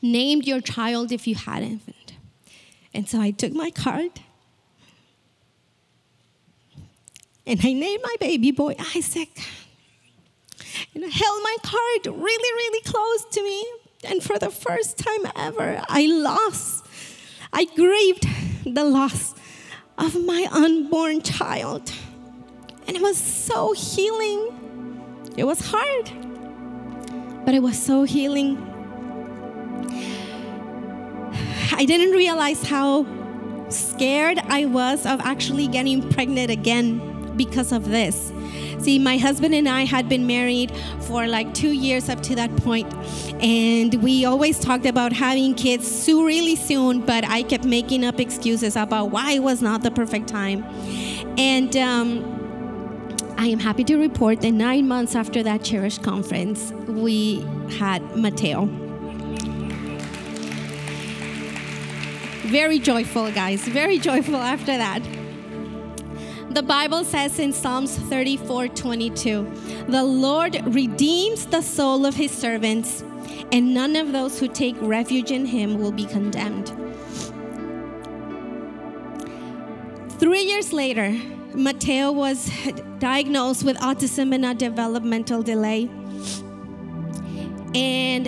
Named 0.01 0.47
your 0.47 0.61
child 0.61 1.11
if 1.11 1.27
you 1.27 1.35
hadn't. 1.35 2.13
And 2.93 3.09
so 3.09 3.19
I 3.19 3.31
took 3.31 3.51
my 3.51 3.69
card 3.69 4.21
and 7.45 7.59
I 7.61 7.73
named 7.73 8.01
my 8.01 8.15
baby 8.21 8.51
boy 8.51 8.75
Isaac. 8.95 9.37
And 10.95 11.03
I 11.03 11.09
held 11.09 11.43
my 11.43 11.57
card 11.63 12.05
really, 12.05 12.53
really 12.53 12.81
close 12.83 13.25
to 13.33 13.43
me. 13.43 13.65
And 14.03 14.23
for 14.23 14.39
the 14.39 14.49
first 14.49 14.97
time 14.97 15.31
ever, 15.35 15.81
I 15.89 16.05
lost, 16.05 16.85
I 17.51 17.65
grieved 17.65 18.25
the 18.65 18.83
loss 18.83 19.35
of 19.97 20.15
my 20.25 20.47
unborn 20.51 21.21
child. 21.21 21.91
And 22.87 22.95
it 22.95 23.01
was 23.01 23.17
so 23.17 23.73
healing. 23.73 24.55
It 25.35 25.43
was 25.43 25.59
hard, 25.61 26.11
but 27.45 27.53
it 27.53 27.61
was 27.61 27.77
so 27.77 28.03
healing. 28.03 28.57
I 31.73 31.85
didn't 31.85 32.11
realize 32.11 32.63
how 32.63 33.05
scared 33.69 34.39
I 34.47 34.65
was 34.65 35.05
of 35.05 35.19
actually 35.21 35.67
getting 35.67 36.09
pregnant 36.09 36.49
again 36.49 37.08
because 37.39 37.71
of 37.71 37.89
this. 37.89 38.33
See, 38.79 38.99
my 38.99 39.17
husband 39.17 39.55
and 39.55 39.67
I 39.67 39.85
had 39.85 40.09
been 40.09 40.27
married 40.27 40.71
for 41.07 41.25
like 41.25 41.53
two 41.53 41.71
years 41.71 42.09
up 42.09 42.21
to 42.23 42.35
that 42.35 42.53
point, 42.57 42.93
and 43.41 43.95
we 44.03 44.25
always 44.25 44.59
talked 44.59 44.85
about 44.85 45.13
having 45.13 45.55
kids 45.55 45.89
so 45.89 46.23
really 46.23 46.57
soon, 46.57 46.99
but 47.05 47.23
I 47.25 47.43
kept 47.43 47.63
making 47.63 48.03
up 48.03 48.19
excuses 48.19 48.75
about 48.75 49.11
why 49.11 49.31
it 49.33 49.43
was 49.43 49.61
not 49.61 49.83
the 49.83 49.91
perfect 49.91 50.27
time. 50.27 50.63
And 51.37 51.75
um, 51.77 52.09
I 53.37 53.47
am 53.47 53.59
happy 53.59 53.85
to 53.85 53.95
report 53.95 54.41
that 54.41 54.51
nine 54.51 54.85
months 54.85 55.15
after 55.15 55.41
that 55.43 55.63
cherish 55.63 55.97
conference, 55.97 56.73
we 56.87 57.41
had 57.79 58.01
Mateo. 58.17 58.65
Very 62.49 62.79
joyful, 62.79 63.31
guys, 63.31 63.61
very 63.67 63.97
joyful 63.99 64.35
after 64.35 64.75
that. 64.75 65.18
The 66.51 66.63
Bible 66.63 67.03
says 67.03 67.37
in 67.37 67.53
Psalms 67.53 67.95
34 67.95 68.69
22, 68.69 69.85
the 69.87 70.03
Lord 70.03 70.59
redeems 70.65 71.45
the 71.45 71.61
soul 71.61 72.07
of 72.07 72.15
his 72.15 72.31
servants, 72.31 73.03
and 73.51 73.71
none 73.71 73.95
of 73.95 74.11
those 74.11 74.39
who 74.39 74.47
take 74.47 74.75
refuge 74.81 75.29
in 75.29 75.45
him 75.45 75.77
will 75.77 75.91
be 75.91 76.05
condemned. 76.05 76.73
Three 80.17 80.41
years 80.41 80.73
later, 80.73 81.15
Mateo 81.53 82.11
was 82.11 82.49
diagnosed 82.97 83.63
with 83.63 83.77
autism 83.77 84.33
and 84.33 84.43
a 84.43 84.55
developmental 84.55 85.43
delay. 85.43 85.87
And 87.75 88.27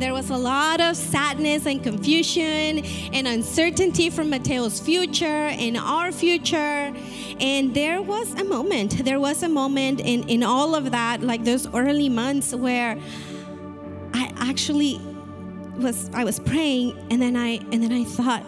there 0.00 0.12
was 0.12 0.30
a 0.30 0.36
lot 0.36 0.80
of 0.80 0.96
sadness 0.96 1.66
and 1.66 1.82
confusion 1.82 2.84
and 3.12 3.26
uncertainty 3.26 4.08
for 4.08 4.22
Mateo's 4.22 4.78
future 4.78 5.24
and 5.24 5.76
our 5.76 6.12
future. 6.12 6.92
And 7.40 7.74
there 7.74 8.00
was 8.00 8.34
a 8.34 8.44
moment, 8.44 9.04
there 9.04 9.18
was 9.18 9.42
a 9.42 9.48
moment 9.48 10.00
in, 10.00 10.28
in 10.28 10.42
all 10.42 10.74
of 10.74 10.92
that, 10.92 11.22
like 11.22 11.44
those 11.44 11.66
early 11.74 12.08
months 12.08 12.54
where 12.54 12.98
I 14.14 14.32
actually 14.36 15.00
was 15.78 16.10
I 16.12 16.24
was 16.24 16.40
praying 16.40 16.98
and 17.10 17.22
then 17.22 17.36
I 17.36 17.58
and 17.72 17.82
then 17.82 17.92
I 17.92 18.04
thought, 18.04 18.44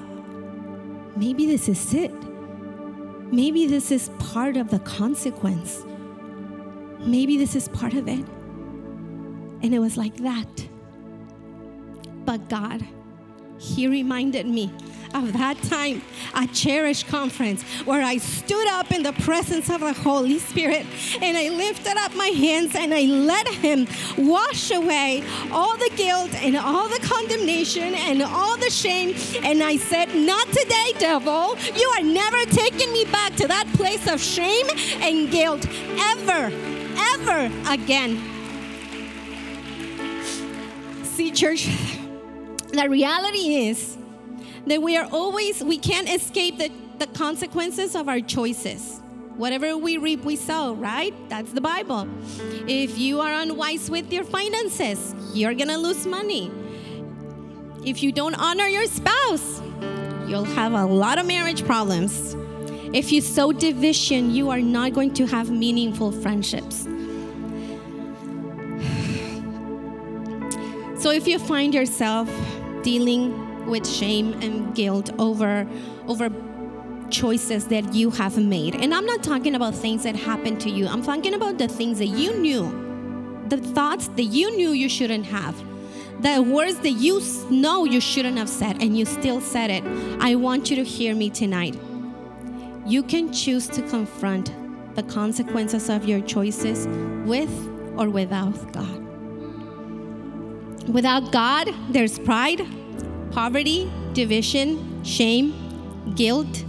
maybe 1.16 1.46
this 1.46 1.68
is 1.68 1.94
it. 1.94 2.12
Maybe 3.32 3.66
this 3.66 3.92
is 3.92 4.10
part 4.18 4.56
of 4.56 4.70
the 4.70 4.80
consequence. 4.80 5.84
Maybe 6.98 7.36
this 7.36 7.54
is 7.54 7.68
part 7.68 7.94
of 7.94 8.08
it. 8.08 8.24
And 9.62 9.74
it 9.74 9.78
was 9.78 9.96
like 9.96 10.16
that. 10.16 10.68
But 12.24 12.48
God, 12.48 12.86
He 13.58 13.86
reminded 13.86 14.46
me 14.46 14.72
of 15.14 15.32
that 15.32 15.61
time 15.62 16.02
at 16.34 16.52
Cherish 16.52 17.04
Conference 17.04 17.62
where 17.84 18.02
I 18.02 18.18
stood 18.18 18.68
up 18.68 18.92
in 18.92 19.02
the 19.02 19.12
presence 19.12 19.68
of 19.70 19.80
the 19.80 19.92
Holy 19.92 20.38
Spirit 20.38 20.86
and 21.20 21.36
I 21.36 21.48
lifted 21.48 21.96
up 21.96 22.14
my 22.14 22.28
hands 22.28 22.74
and 22.74 22.94
I 22.94 23.02
let 23.02 23.48
Him 23.48 23.86
wash 24.16 24.70
away 24.70 25.24
all 25.50 25.76
the 25.76 25.90
guilt 25.96 26.34
and 26.36 26.56
all 26.56 26.88
the 26.88 27.00
condemnation 27.00 27.94
and 27.94 28.22
all 28.22 28.56
the 28.56 28.70
shame. 28.70 29.14
And 29.42 29.62
I 29.62 29.76
said, 29.76 30.14
Not 30.14 30.46
today, 30.48 30.92
devil. 30.98 31.56
You 31.74 31.88
are 31.98 32.02
never 32.02 32.44
taking 32.50 32.92
me 32.92 33.04
back 33.06 33.34
to 33.36 33.48
that 33.48 33.66
place 33.74 34.06
of 34.06 34.20
shame 34.20 34.66
and 35.00 35.30
guilt 35.30 35.66
ever, 35.98 36.52
ever 37.14 37.50
again. 37.68 38.39
See, 41.20 41.32
church, 41.32 41.66
the 42.72 42.88
reality 42.88 43.68
is 43.68 43.98
that 44.64 44.80
we 44.80 44.96
are 44.96 45.06
always, 45.12 45.62
we 45.62 45.76
can't 45.76 46.08
escape 46.08 46.56
the, 46.56 46.72
the 46.98 47.08
consequences 47.08 47.94
of 47.94 48.08
our 48.08 48.20
choices. 48.20 49.02
Whatever 49.36 49.76
we 49.76 49.98
reap, 49.98 50.24
we 50.24 50.34
sow, 50.34 50.72
right? 50.72 51.12
That's 51.28 51.52
the 51.52 51.60
Bible. 51.60 52.08
If 52.66 52.96
you 52.96 53.20
are 53.20 53.34
unwise 53.34 53.90
with 53.90 54.10
your 54.10 54.24
finances, 54.24 55.14
you're 55.34 55.52
gonna 55.52 55.76
lose 55.76 56.06
money. 56.06 56.50
If 57.84 58.02
you 58.02 58.12
don't 58.12 58.36
honor 58.36 58.66
your 58.66 58.86
spouse, 58.86 59.60
you'll 60.26 60.44
have 60.44 60.72
a 60.72 60.86
lot 60.86 61.18
of 61.18 61.26
marriage 61.26 61.66
problems. 61.66 62.34
If 62.94 63.12
you 63.12 63.20
sow 63.20 63.52
division, 63.52 64.34
you 64.34 64.48
are 64.48 64.62
not 64.62 64.94
going 64.94 65.12
to 65.12 65.26
have 65.26 65.50
meaningful 65.50 66.12
friendships. 66.12 66.86
So 71.01 71.11
if 71.11 71.26
you 71.26 71.38
find 71.38 71.72
yourself 71.72 72.28
dealing 72.82 73.66
with 73.66 73.88
shame 73.88 74.34
and 74.42 74.74
guilt 74.74 75.09
over 75.18 75.66
over 76.07 76.28
choices 77.09 77.68
that 77.68 77.94
you 77.94 78.11
have 78.11 78.36
made, 78.36 78.74
and 78.74 78.92
I'm 78.94 79.07
not 79.07 79.22
talking 79.22 79.55
about 79.55 79.74
things 79.74 80.03
that 80.03 80.14
happened 80.14 80.61
to 80.61 80.68
you. 80.68 80.86
I'm 80.86 81.03
talking 81.03 81.32
about 81.32 81.57
the 81.57 81.68
things 81.68 82.01
that 82.01 82.09
you 82.09 82.38
knew, 82.38 83.46
the 83.48 83.57
thoughts 83.57 84.09
that 84.09 84.24
you 84.24 84.55
knew 84.55 84.72
you 84.72 84.90
shouldn't 84.90 85.24
have, 85.24 85.57
the 86.20 86.42
words 86.42 86.78
that 86.80 86.90
you 86.90 87.22
know 87.48 87.86
you 87.86 88.01
shouldn't 88.03 88.36
have 88.36 88.51
said 88.51 88.82
and 88.82 88.94
you 88.98 89.07
still 89.07 89.40
said 89.40 89.70
it. 89.70 89.82
I 90.20 90.34
want 90.34 90.68
you 90.68 90.76
to 90.76 90.84
hear 90.84 91.14
me 91.14 91.30
tonight. 91.30 91.80
You 92.84 93.03
can 93.03 93.32
choose 93.32 93.68
to 93.68 93.80
confront 93.88 94.53
the 94.96 95.03
consequences 95.05 95.88
of 95.88 96.05
your 96.05 96.20
choices 96.20 96.86
with 97.26 97.51
or 97.96 98.11
without 98.11 98.70
God. 98.74 99.09
Without 100.88 101.30
God, 101.30 101.74
there's 101.90 102.18
pride, 102.18 102.66
poverty, 103.30 103.90
division, 104.12 105.04
shame, 105.04 106.14
guilt. 106.14 106.64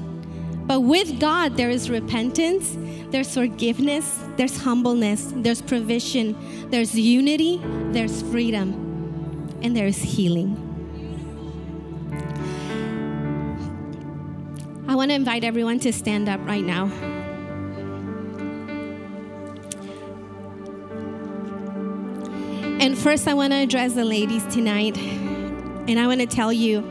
But 0.68 0.82
with 0.82 1.20
God, 1.20 1.57
there 1.57 1.70
is 1.70 1.89
repentance, 1.89 2.78
there's 3.12 3.34
forgiveness, 3.34 4.20
there's 4.38 4.57
humbleness, 4.57 5.34
there's 5.36 5.62
provision, 5.62 6.70
there's 6.70 6.97
unity, 6.97 7.59
there's 7.91 8.22
freedom, 8.22 9.49
and 9.62 9.76
there's 9.76 9.97
healing. 9.97 10.68
I 14.88 14.95
want 14.95 15.12
to 15.12 15.16
invite 15.16 15.43
everyone 15.43 15.80
to 15.80 15.93
stand 15.93 16.30
up 16.30 16.39
right 16.45 16.64
now. 16.64 17.11
And 22.82 22.98
first, 22.98 23.28
I 23.28 23.36
want 23.36 23.54
to 23.54 23.58
address 23.58 23.94
the 23.94 24.04
ladies 24.04 24.44
tonight. 24.48 24.98
And 24.98 26.00
I 26.00 26.08
want 26.08 26.20
to 26.20 26.26
tell 26.26 26.52
you 26.52 26.82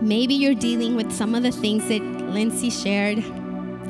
maybe 0.00 0.32
you're 0.32 0.54
dealing 0.54 0.96
with 0.96 1.12
some 1.12 1.34
of 1.34 1.42
the 1.42 1.52
things 1.52 1.86
that 1.88 2.00
Lindsay 2.00 2.70
shared, 2.70 3.22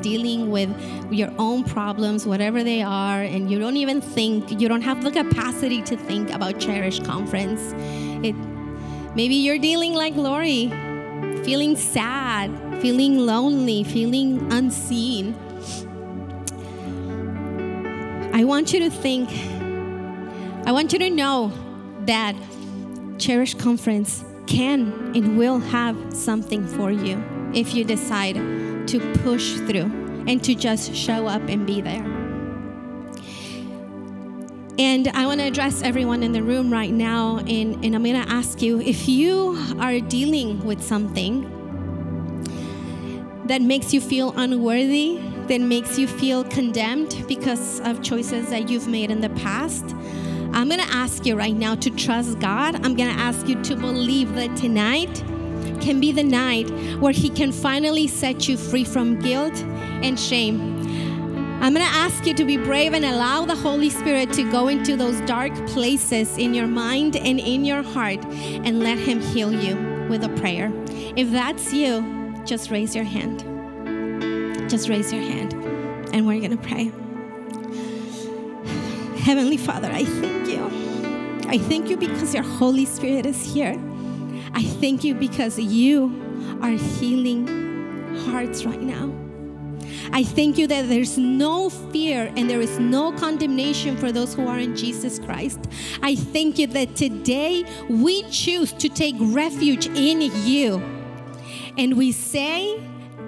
dealing 0.01 0.51
with 0.51 0.69
your 1.09 1.33
own 1.39 1.63
problems, 1.63 2.25
whatever 2.25 2.61
they 2.61 2.81
are, 2.81 3.21
and 3.21 3.49
you 3.49 3.57
don't 3.57 3.77
even 3.77 4.01
think, 4.01 4.59
you 4.59 4.67
don't 4.67 4.81
have 4.81 5.01
the 5.01 5.11
capacity 5.11 5.81
to 5.83 5.95
think 5.95 6.29
about 6.29 6.59
Cherish 6.59 6.99
Conference. 6.99 7.73
It, 8.21 8.35
maybe 9.15 9.35
you're 9.35 9.59
dealing 9.59 9.93
like 9.93 10.13
Laurie, 10.17 10.67
feeling 11.45 11.77
sad, 11.77 12.51
feeling 12.81 13.17
lonely, 13.17 13.85
feeling 13.85 14.51
unseen. 14.51 15.35
I 18.33 18.43
want 18.43 18.73
you 18.73 18.81
to 18.81 18.89
think 18.89 19.29
I 20.65 20.71
want 20.71 20.93
you 20.93 20.99
to 20.99 21.09
know 21.09 21.51
that 22.05 22.37
Cherish 23.17 23.53
Conference 23.55 24.23
can 24.47 25.11
and 25.13 25.37
will 25.37 25.59
have 25.59 25.97
something 26.13 26.65
for 26.65 26.89
you 26.89 27.21
if 27.53 27.75
you 27.75 27.83
decide 27.83 28.35
to 28.87 29.13
push 29.23 29.55
through 29.55 29.91
and 30.25 30.41
to 30.45 30.55
just 30.55 30.95
show 30.95 31.27
up 31.27 31.41
and 31.49 31.67
be 31.67 31.81
there. 31.81 32.05
And 34.79 35.09
I 35.09 35.25
want 35.25 35.41
to 35.41 35.47
address 35.47 35.81
everyone 35.81 36.23
in 36.23 36.31
the 36.31 36.41
room 36.41 36.71
right 36.71 36.93
now, 36.93 37.39
and, 37.39 37.83
and 37.83 37.93
I'm 37.93 38.01
going 38.01 38.23
to 38.23 38.29
ask 38.31 38.61
you 38.61 38.79
if 38.79 39.09
you 39.09 39.57
are 39.79 39.99
dealing 39.99 40.63
with 40.63 40.81
something 40.81 41.41
that 43.47 43.61
makes 43.61 43.93
you 43.93 43.99
feel 43.99 44.33
unworthy, 44.37 45.19
that 45.47 45.59
makes 45.59 45.99
you 45.99 46.07
feel 46.07 46.45
condemned 46.45 47.25
because 47.27 47.81
of 47.81 48.01
choices 48.01 48.49
that 48.49 48.69
you've 48.69 48.87
made 48.87 49.11
in 49.11 49.19
the 49.19 49.29
past. 49.29 49.93
I'm 50.53 50.69
going 50.69 50.79
to 50.79 50.93
ask 50.93 51.25
you 51.25 51.35
right 51.35 51.55
now 51.55 51.73
to 51.75 51.89
trust 51.89 52.39
God. 52.39 52.75
I'm 52.75 52.95
going 52.95 53.09
to 53.13 53.19
ask 53.19 53.47
you 53.47 53.61
to 53.63 53.75
believe 53.75 54.35
that 54.35 54.55
tonight 54.55 55.23
can 55.81 55.99
be 55.99 56.11
the 56.11 56.23
night 56.23 56.69
where 56.99 57.11
He 57.11 57.29
can 57.29 57.51
finally 57.51 58.07
set 58.07 58.47
you 58.47 58.55
free 58.55 58.83
from 58.83 59.19
guilt 59.19 59.55
and 60.03 60.17
shame. 60.19 60.73
I'm 61.61 61.73
going 61.73 61.85
to 61.85 61.93
ask 61.93 62.27
you 62.27 62.33
to 62.35 62.45
be 62.45 62.57
brave 62.57 62.93
and 62.93 63.03
allow 63.03 63.45
the 63.45 63.55
Holy 63.55 63.89
Spirit 63.89 64.31
to 64.33 64.49
go 64.51 64.67
into 64.67 64.95
those 64.95 65.19
dark 65.21 65.53
places 65.67 66.37
in 66.37 66.53
your 66.53 66.67
mind 66.67 67.15
and 67.15 67.39
in 67.39 67.65
your 67.65 67.81
heart 67.81 68.23
and 68.25 68.79
let 68.79 68.99
Him 68.99 69.21
heal 69.21 69.51
you 69.51 70.07
with 70.07 70.23
a 70.23 70.29
prayer. 70.39 70.71
If 71.15 71.31
that's 71.31 71.73
you, 71.73 72.41
just 72.45 72.69
raise 72.69 72.93
your 72.93 73.05
hand. 73.05 73.39
Just 74.69 74.87
raise 74.87 75.11
your 75.11 75.21
hand, 75.21 75.53
and 76.13 76.27
we're 76.27 76.39
going 76.39 76.57
to 76.57 76.57
pray. 76.57 76.91
Heavenly 79.23 79.55
Father, 79.55 79.89
I 79.89 80.03
thank 80.03 80.49
you. 80.49 80.65
I 81.47 81.57
thank 81.57 81.89
you 81.89 81.95
because 81.95 82.33
your 82.33 82.43
Holy 82.43 82.85
Spirit 82.85 83.25
is 83.25 83.41
here. 83.41 83.81
I 84.53 84.61
thank 84.61 85.05
you 85.05 85.15
because 85.15 85.57
you 85.57 86.59
are 86.61 86.71
healing 86.71 87.47
hearts 88.25 88.65
right 88.65 88.81
now. 88.81 89.13
I 90.11 90.25
thank 90.25 90.57
you 90.57 90.67
that 90.67 90.89
there's 90.89 91.17
no 91.17 91.69
fear 91.69 92.33
and 92.35 92.49
there 92.49 92.59
is 92.59 92.77
no 92.79 93.13
condemnation 93.13 93.95
for 93.95 94.11
those 94.11 94.33
who 94.33 94.45
are 94.45 94.59
in 94.59 94.75
Jesus 94.75 95.19
Christ. 95.19 95.69
I 96.01 96.15
thank 96.15 96.59
you 96.59 96.67
that 96.67 96.97
today 96.97 97.63
we 97.89 98.23
choose 98.29 98.73
to 98.73 98.89
take 98.89 99.15
refuge 99.19 99.87
in 99.87 100.19
you. 100.45 100.81
And 101.77 101.95
we 101.95 102.11
say, 102.11 102.77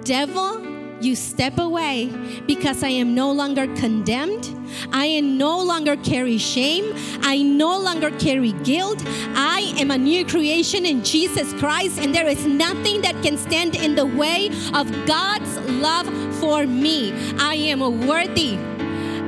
Devil, 0.04 0.62
you 1.00 1.16
step 1.16 1.56
away 1.56 2.12
because 2.46 2.82
I 2.82 2.88
am 2.88 3.14
no 3.14 3.32
longer 3.32 3.66
condemned. 3.76 4.55
I 4.92 5.20
no 5.20 5.62
longer 5.62 5.96
carry 5.96 6.38
shame. 6.38 6.94
I 7.22 7.42
no 7.42 7.78
longer 7.78 8.10
carry 8.18 8.52
guilt. 8.52 9.02
I 9.34 9.74
am 9.78 9.90
a 9.90 9.98
new 9.98 10.24
creation 10.24 10.86
in 10.86 11.02
Jesus 11.04 11.52
Christ, 11.54 11.98
and 11.98 12.14
there 12.14 12.26
is 12.26 12.46
nothing 12.46 13.02
that 13.02 13.20
can 13.22 13.36
stand 13.36 13.74
in 13.74 13.94
the 13.94 14.06
way 14.06 14.50
of 14.74 14.90
God's 15.06 15.58
love 15.70 16.06
for 16.36 16.66
me. 16.66 17.12
I 17.38 17.54
am 17.54 17.80
worthy. 18.06 18.58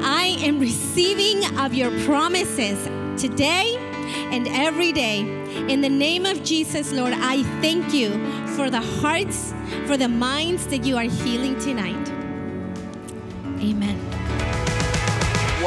I 0.00 0.36
am 0.40 0.60
receiving 0.60 1.44
of 1.58 1.74
your 1.74 1.90
promises 2.04 2.78
today 3.20 3.76
and 4.30 4.46
every 4.48 4.92
day. 4.92 5.20
In 5.68 5.80
the 5.80 5.88
name 5.88 6.24
of 6.24 6.44
Jesus, 6.44 6.92
Lord, 6.92 7.12
I 7.14 7.42
thank 7.60 7.92
you 7.92 8.10
for 8.54 8.70
the 8.70 8.80
hearts, 8.80 9.52
for 9.86 9.96
the 9.96 10.08
minds 10.08 10.66
that 10.68 10.84
you 10.84 10.96
are 10.96 11.02
healing 11.02 11.58
tonight. 11.58 12.08
Amen. 13.60 14.17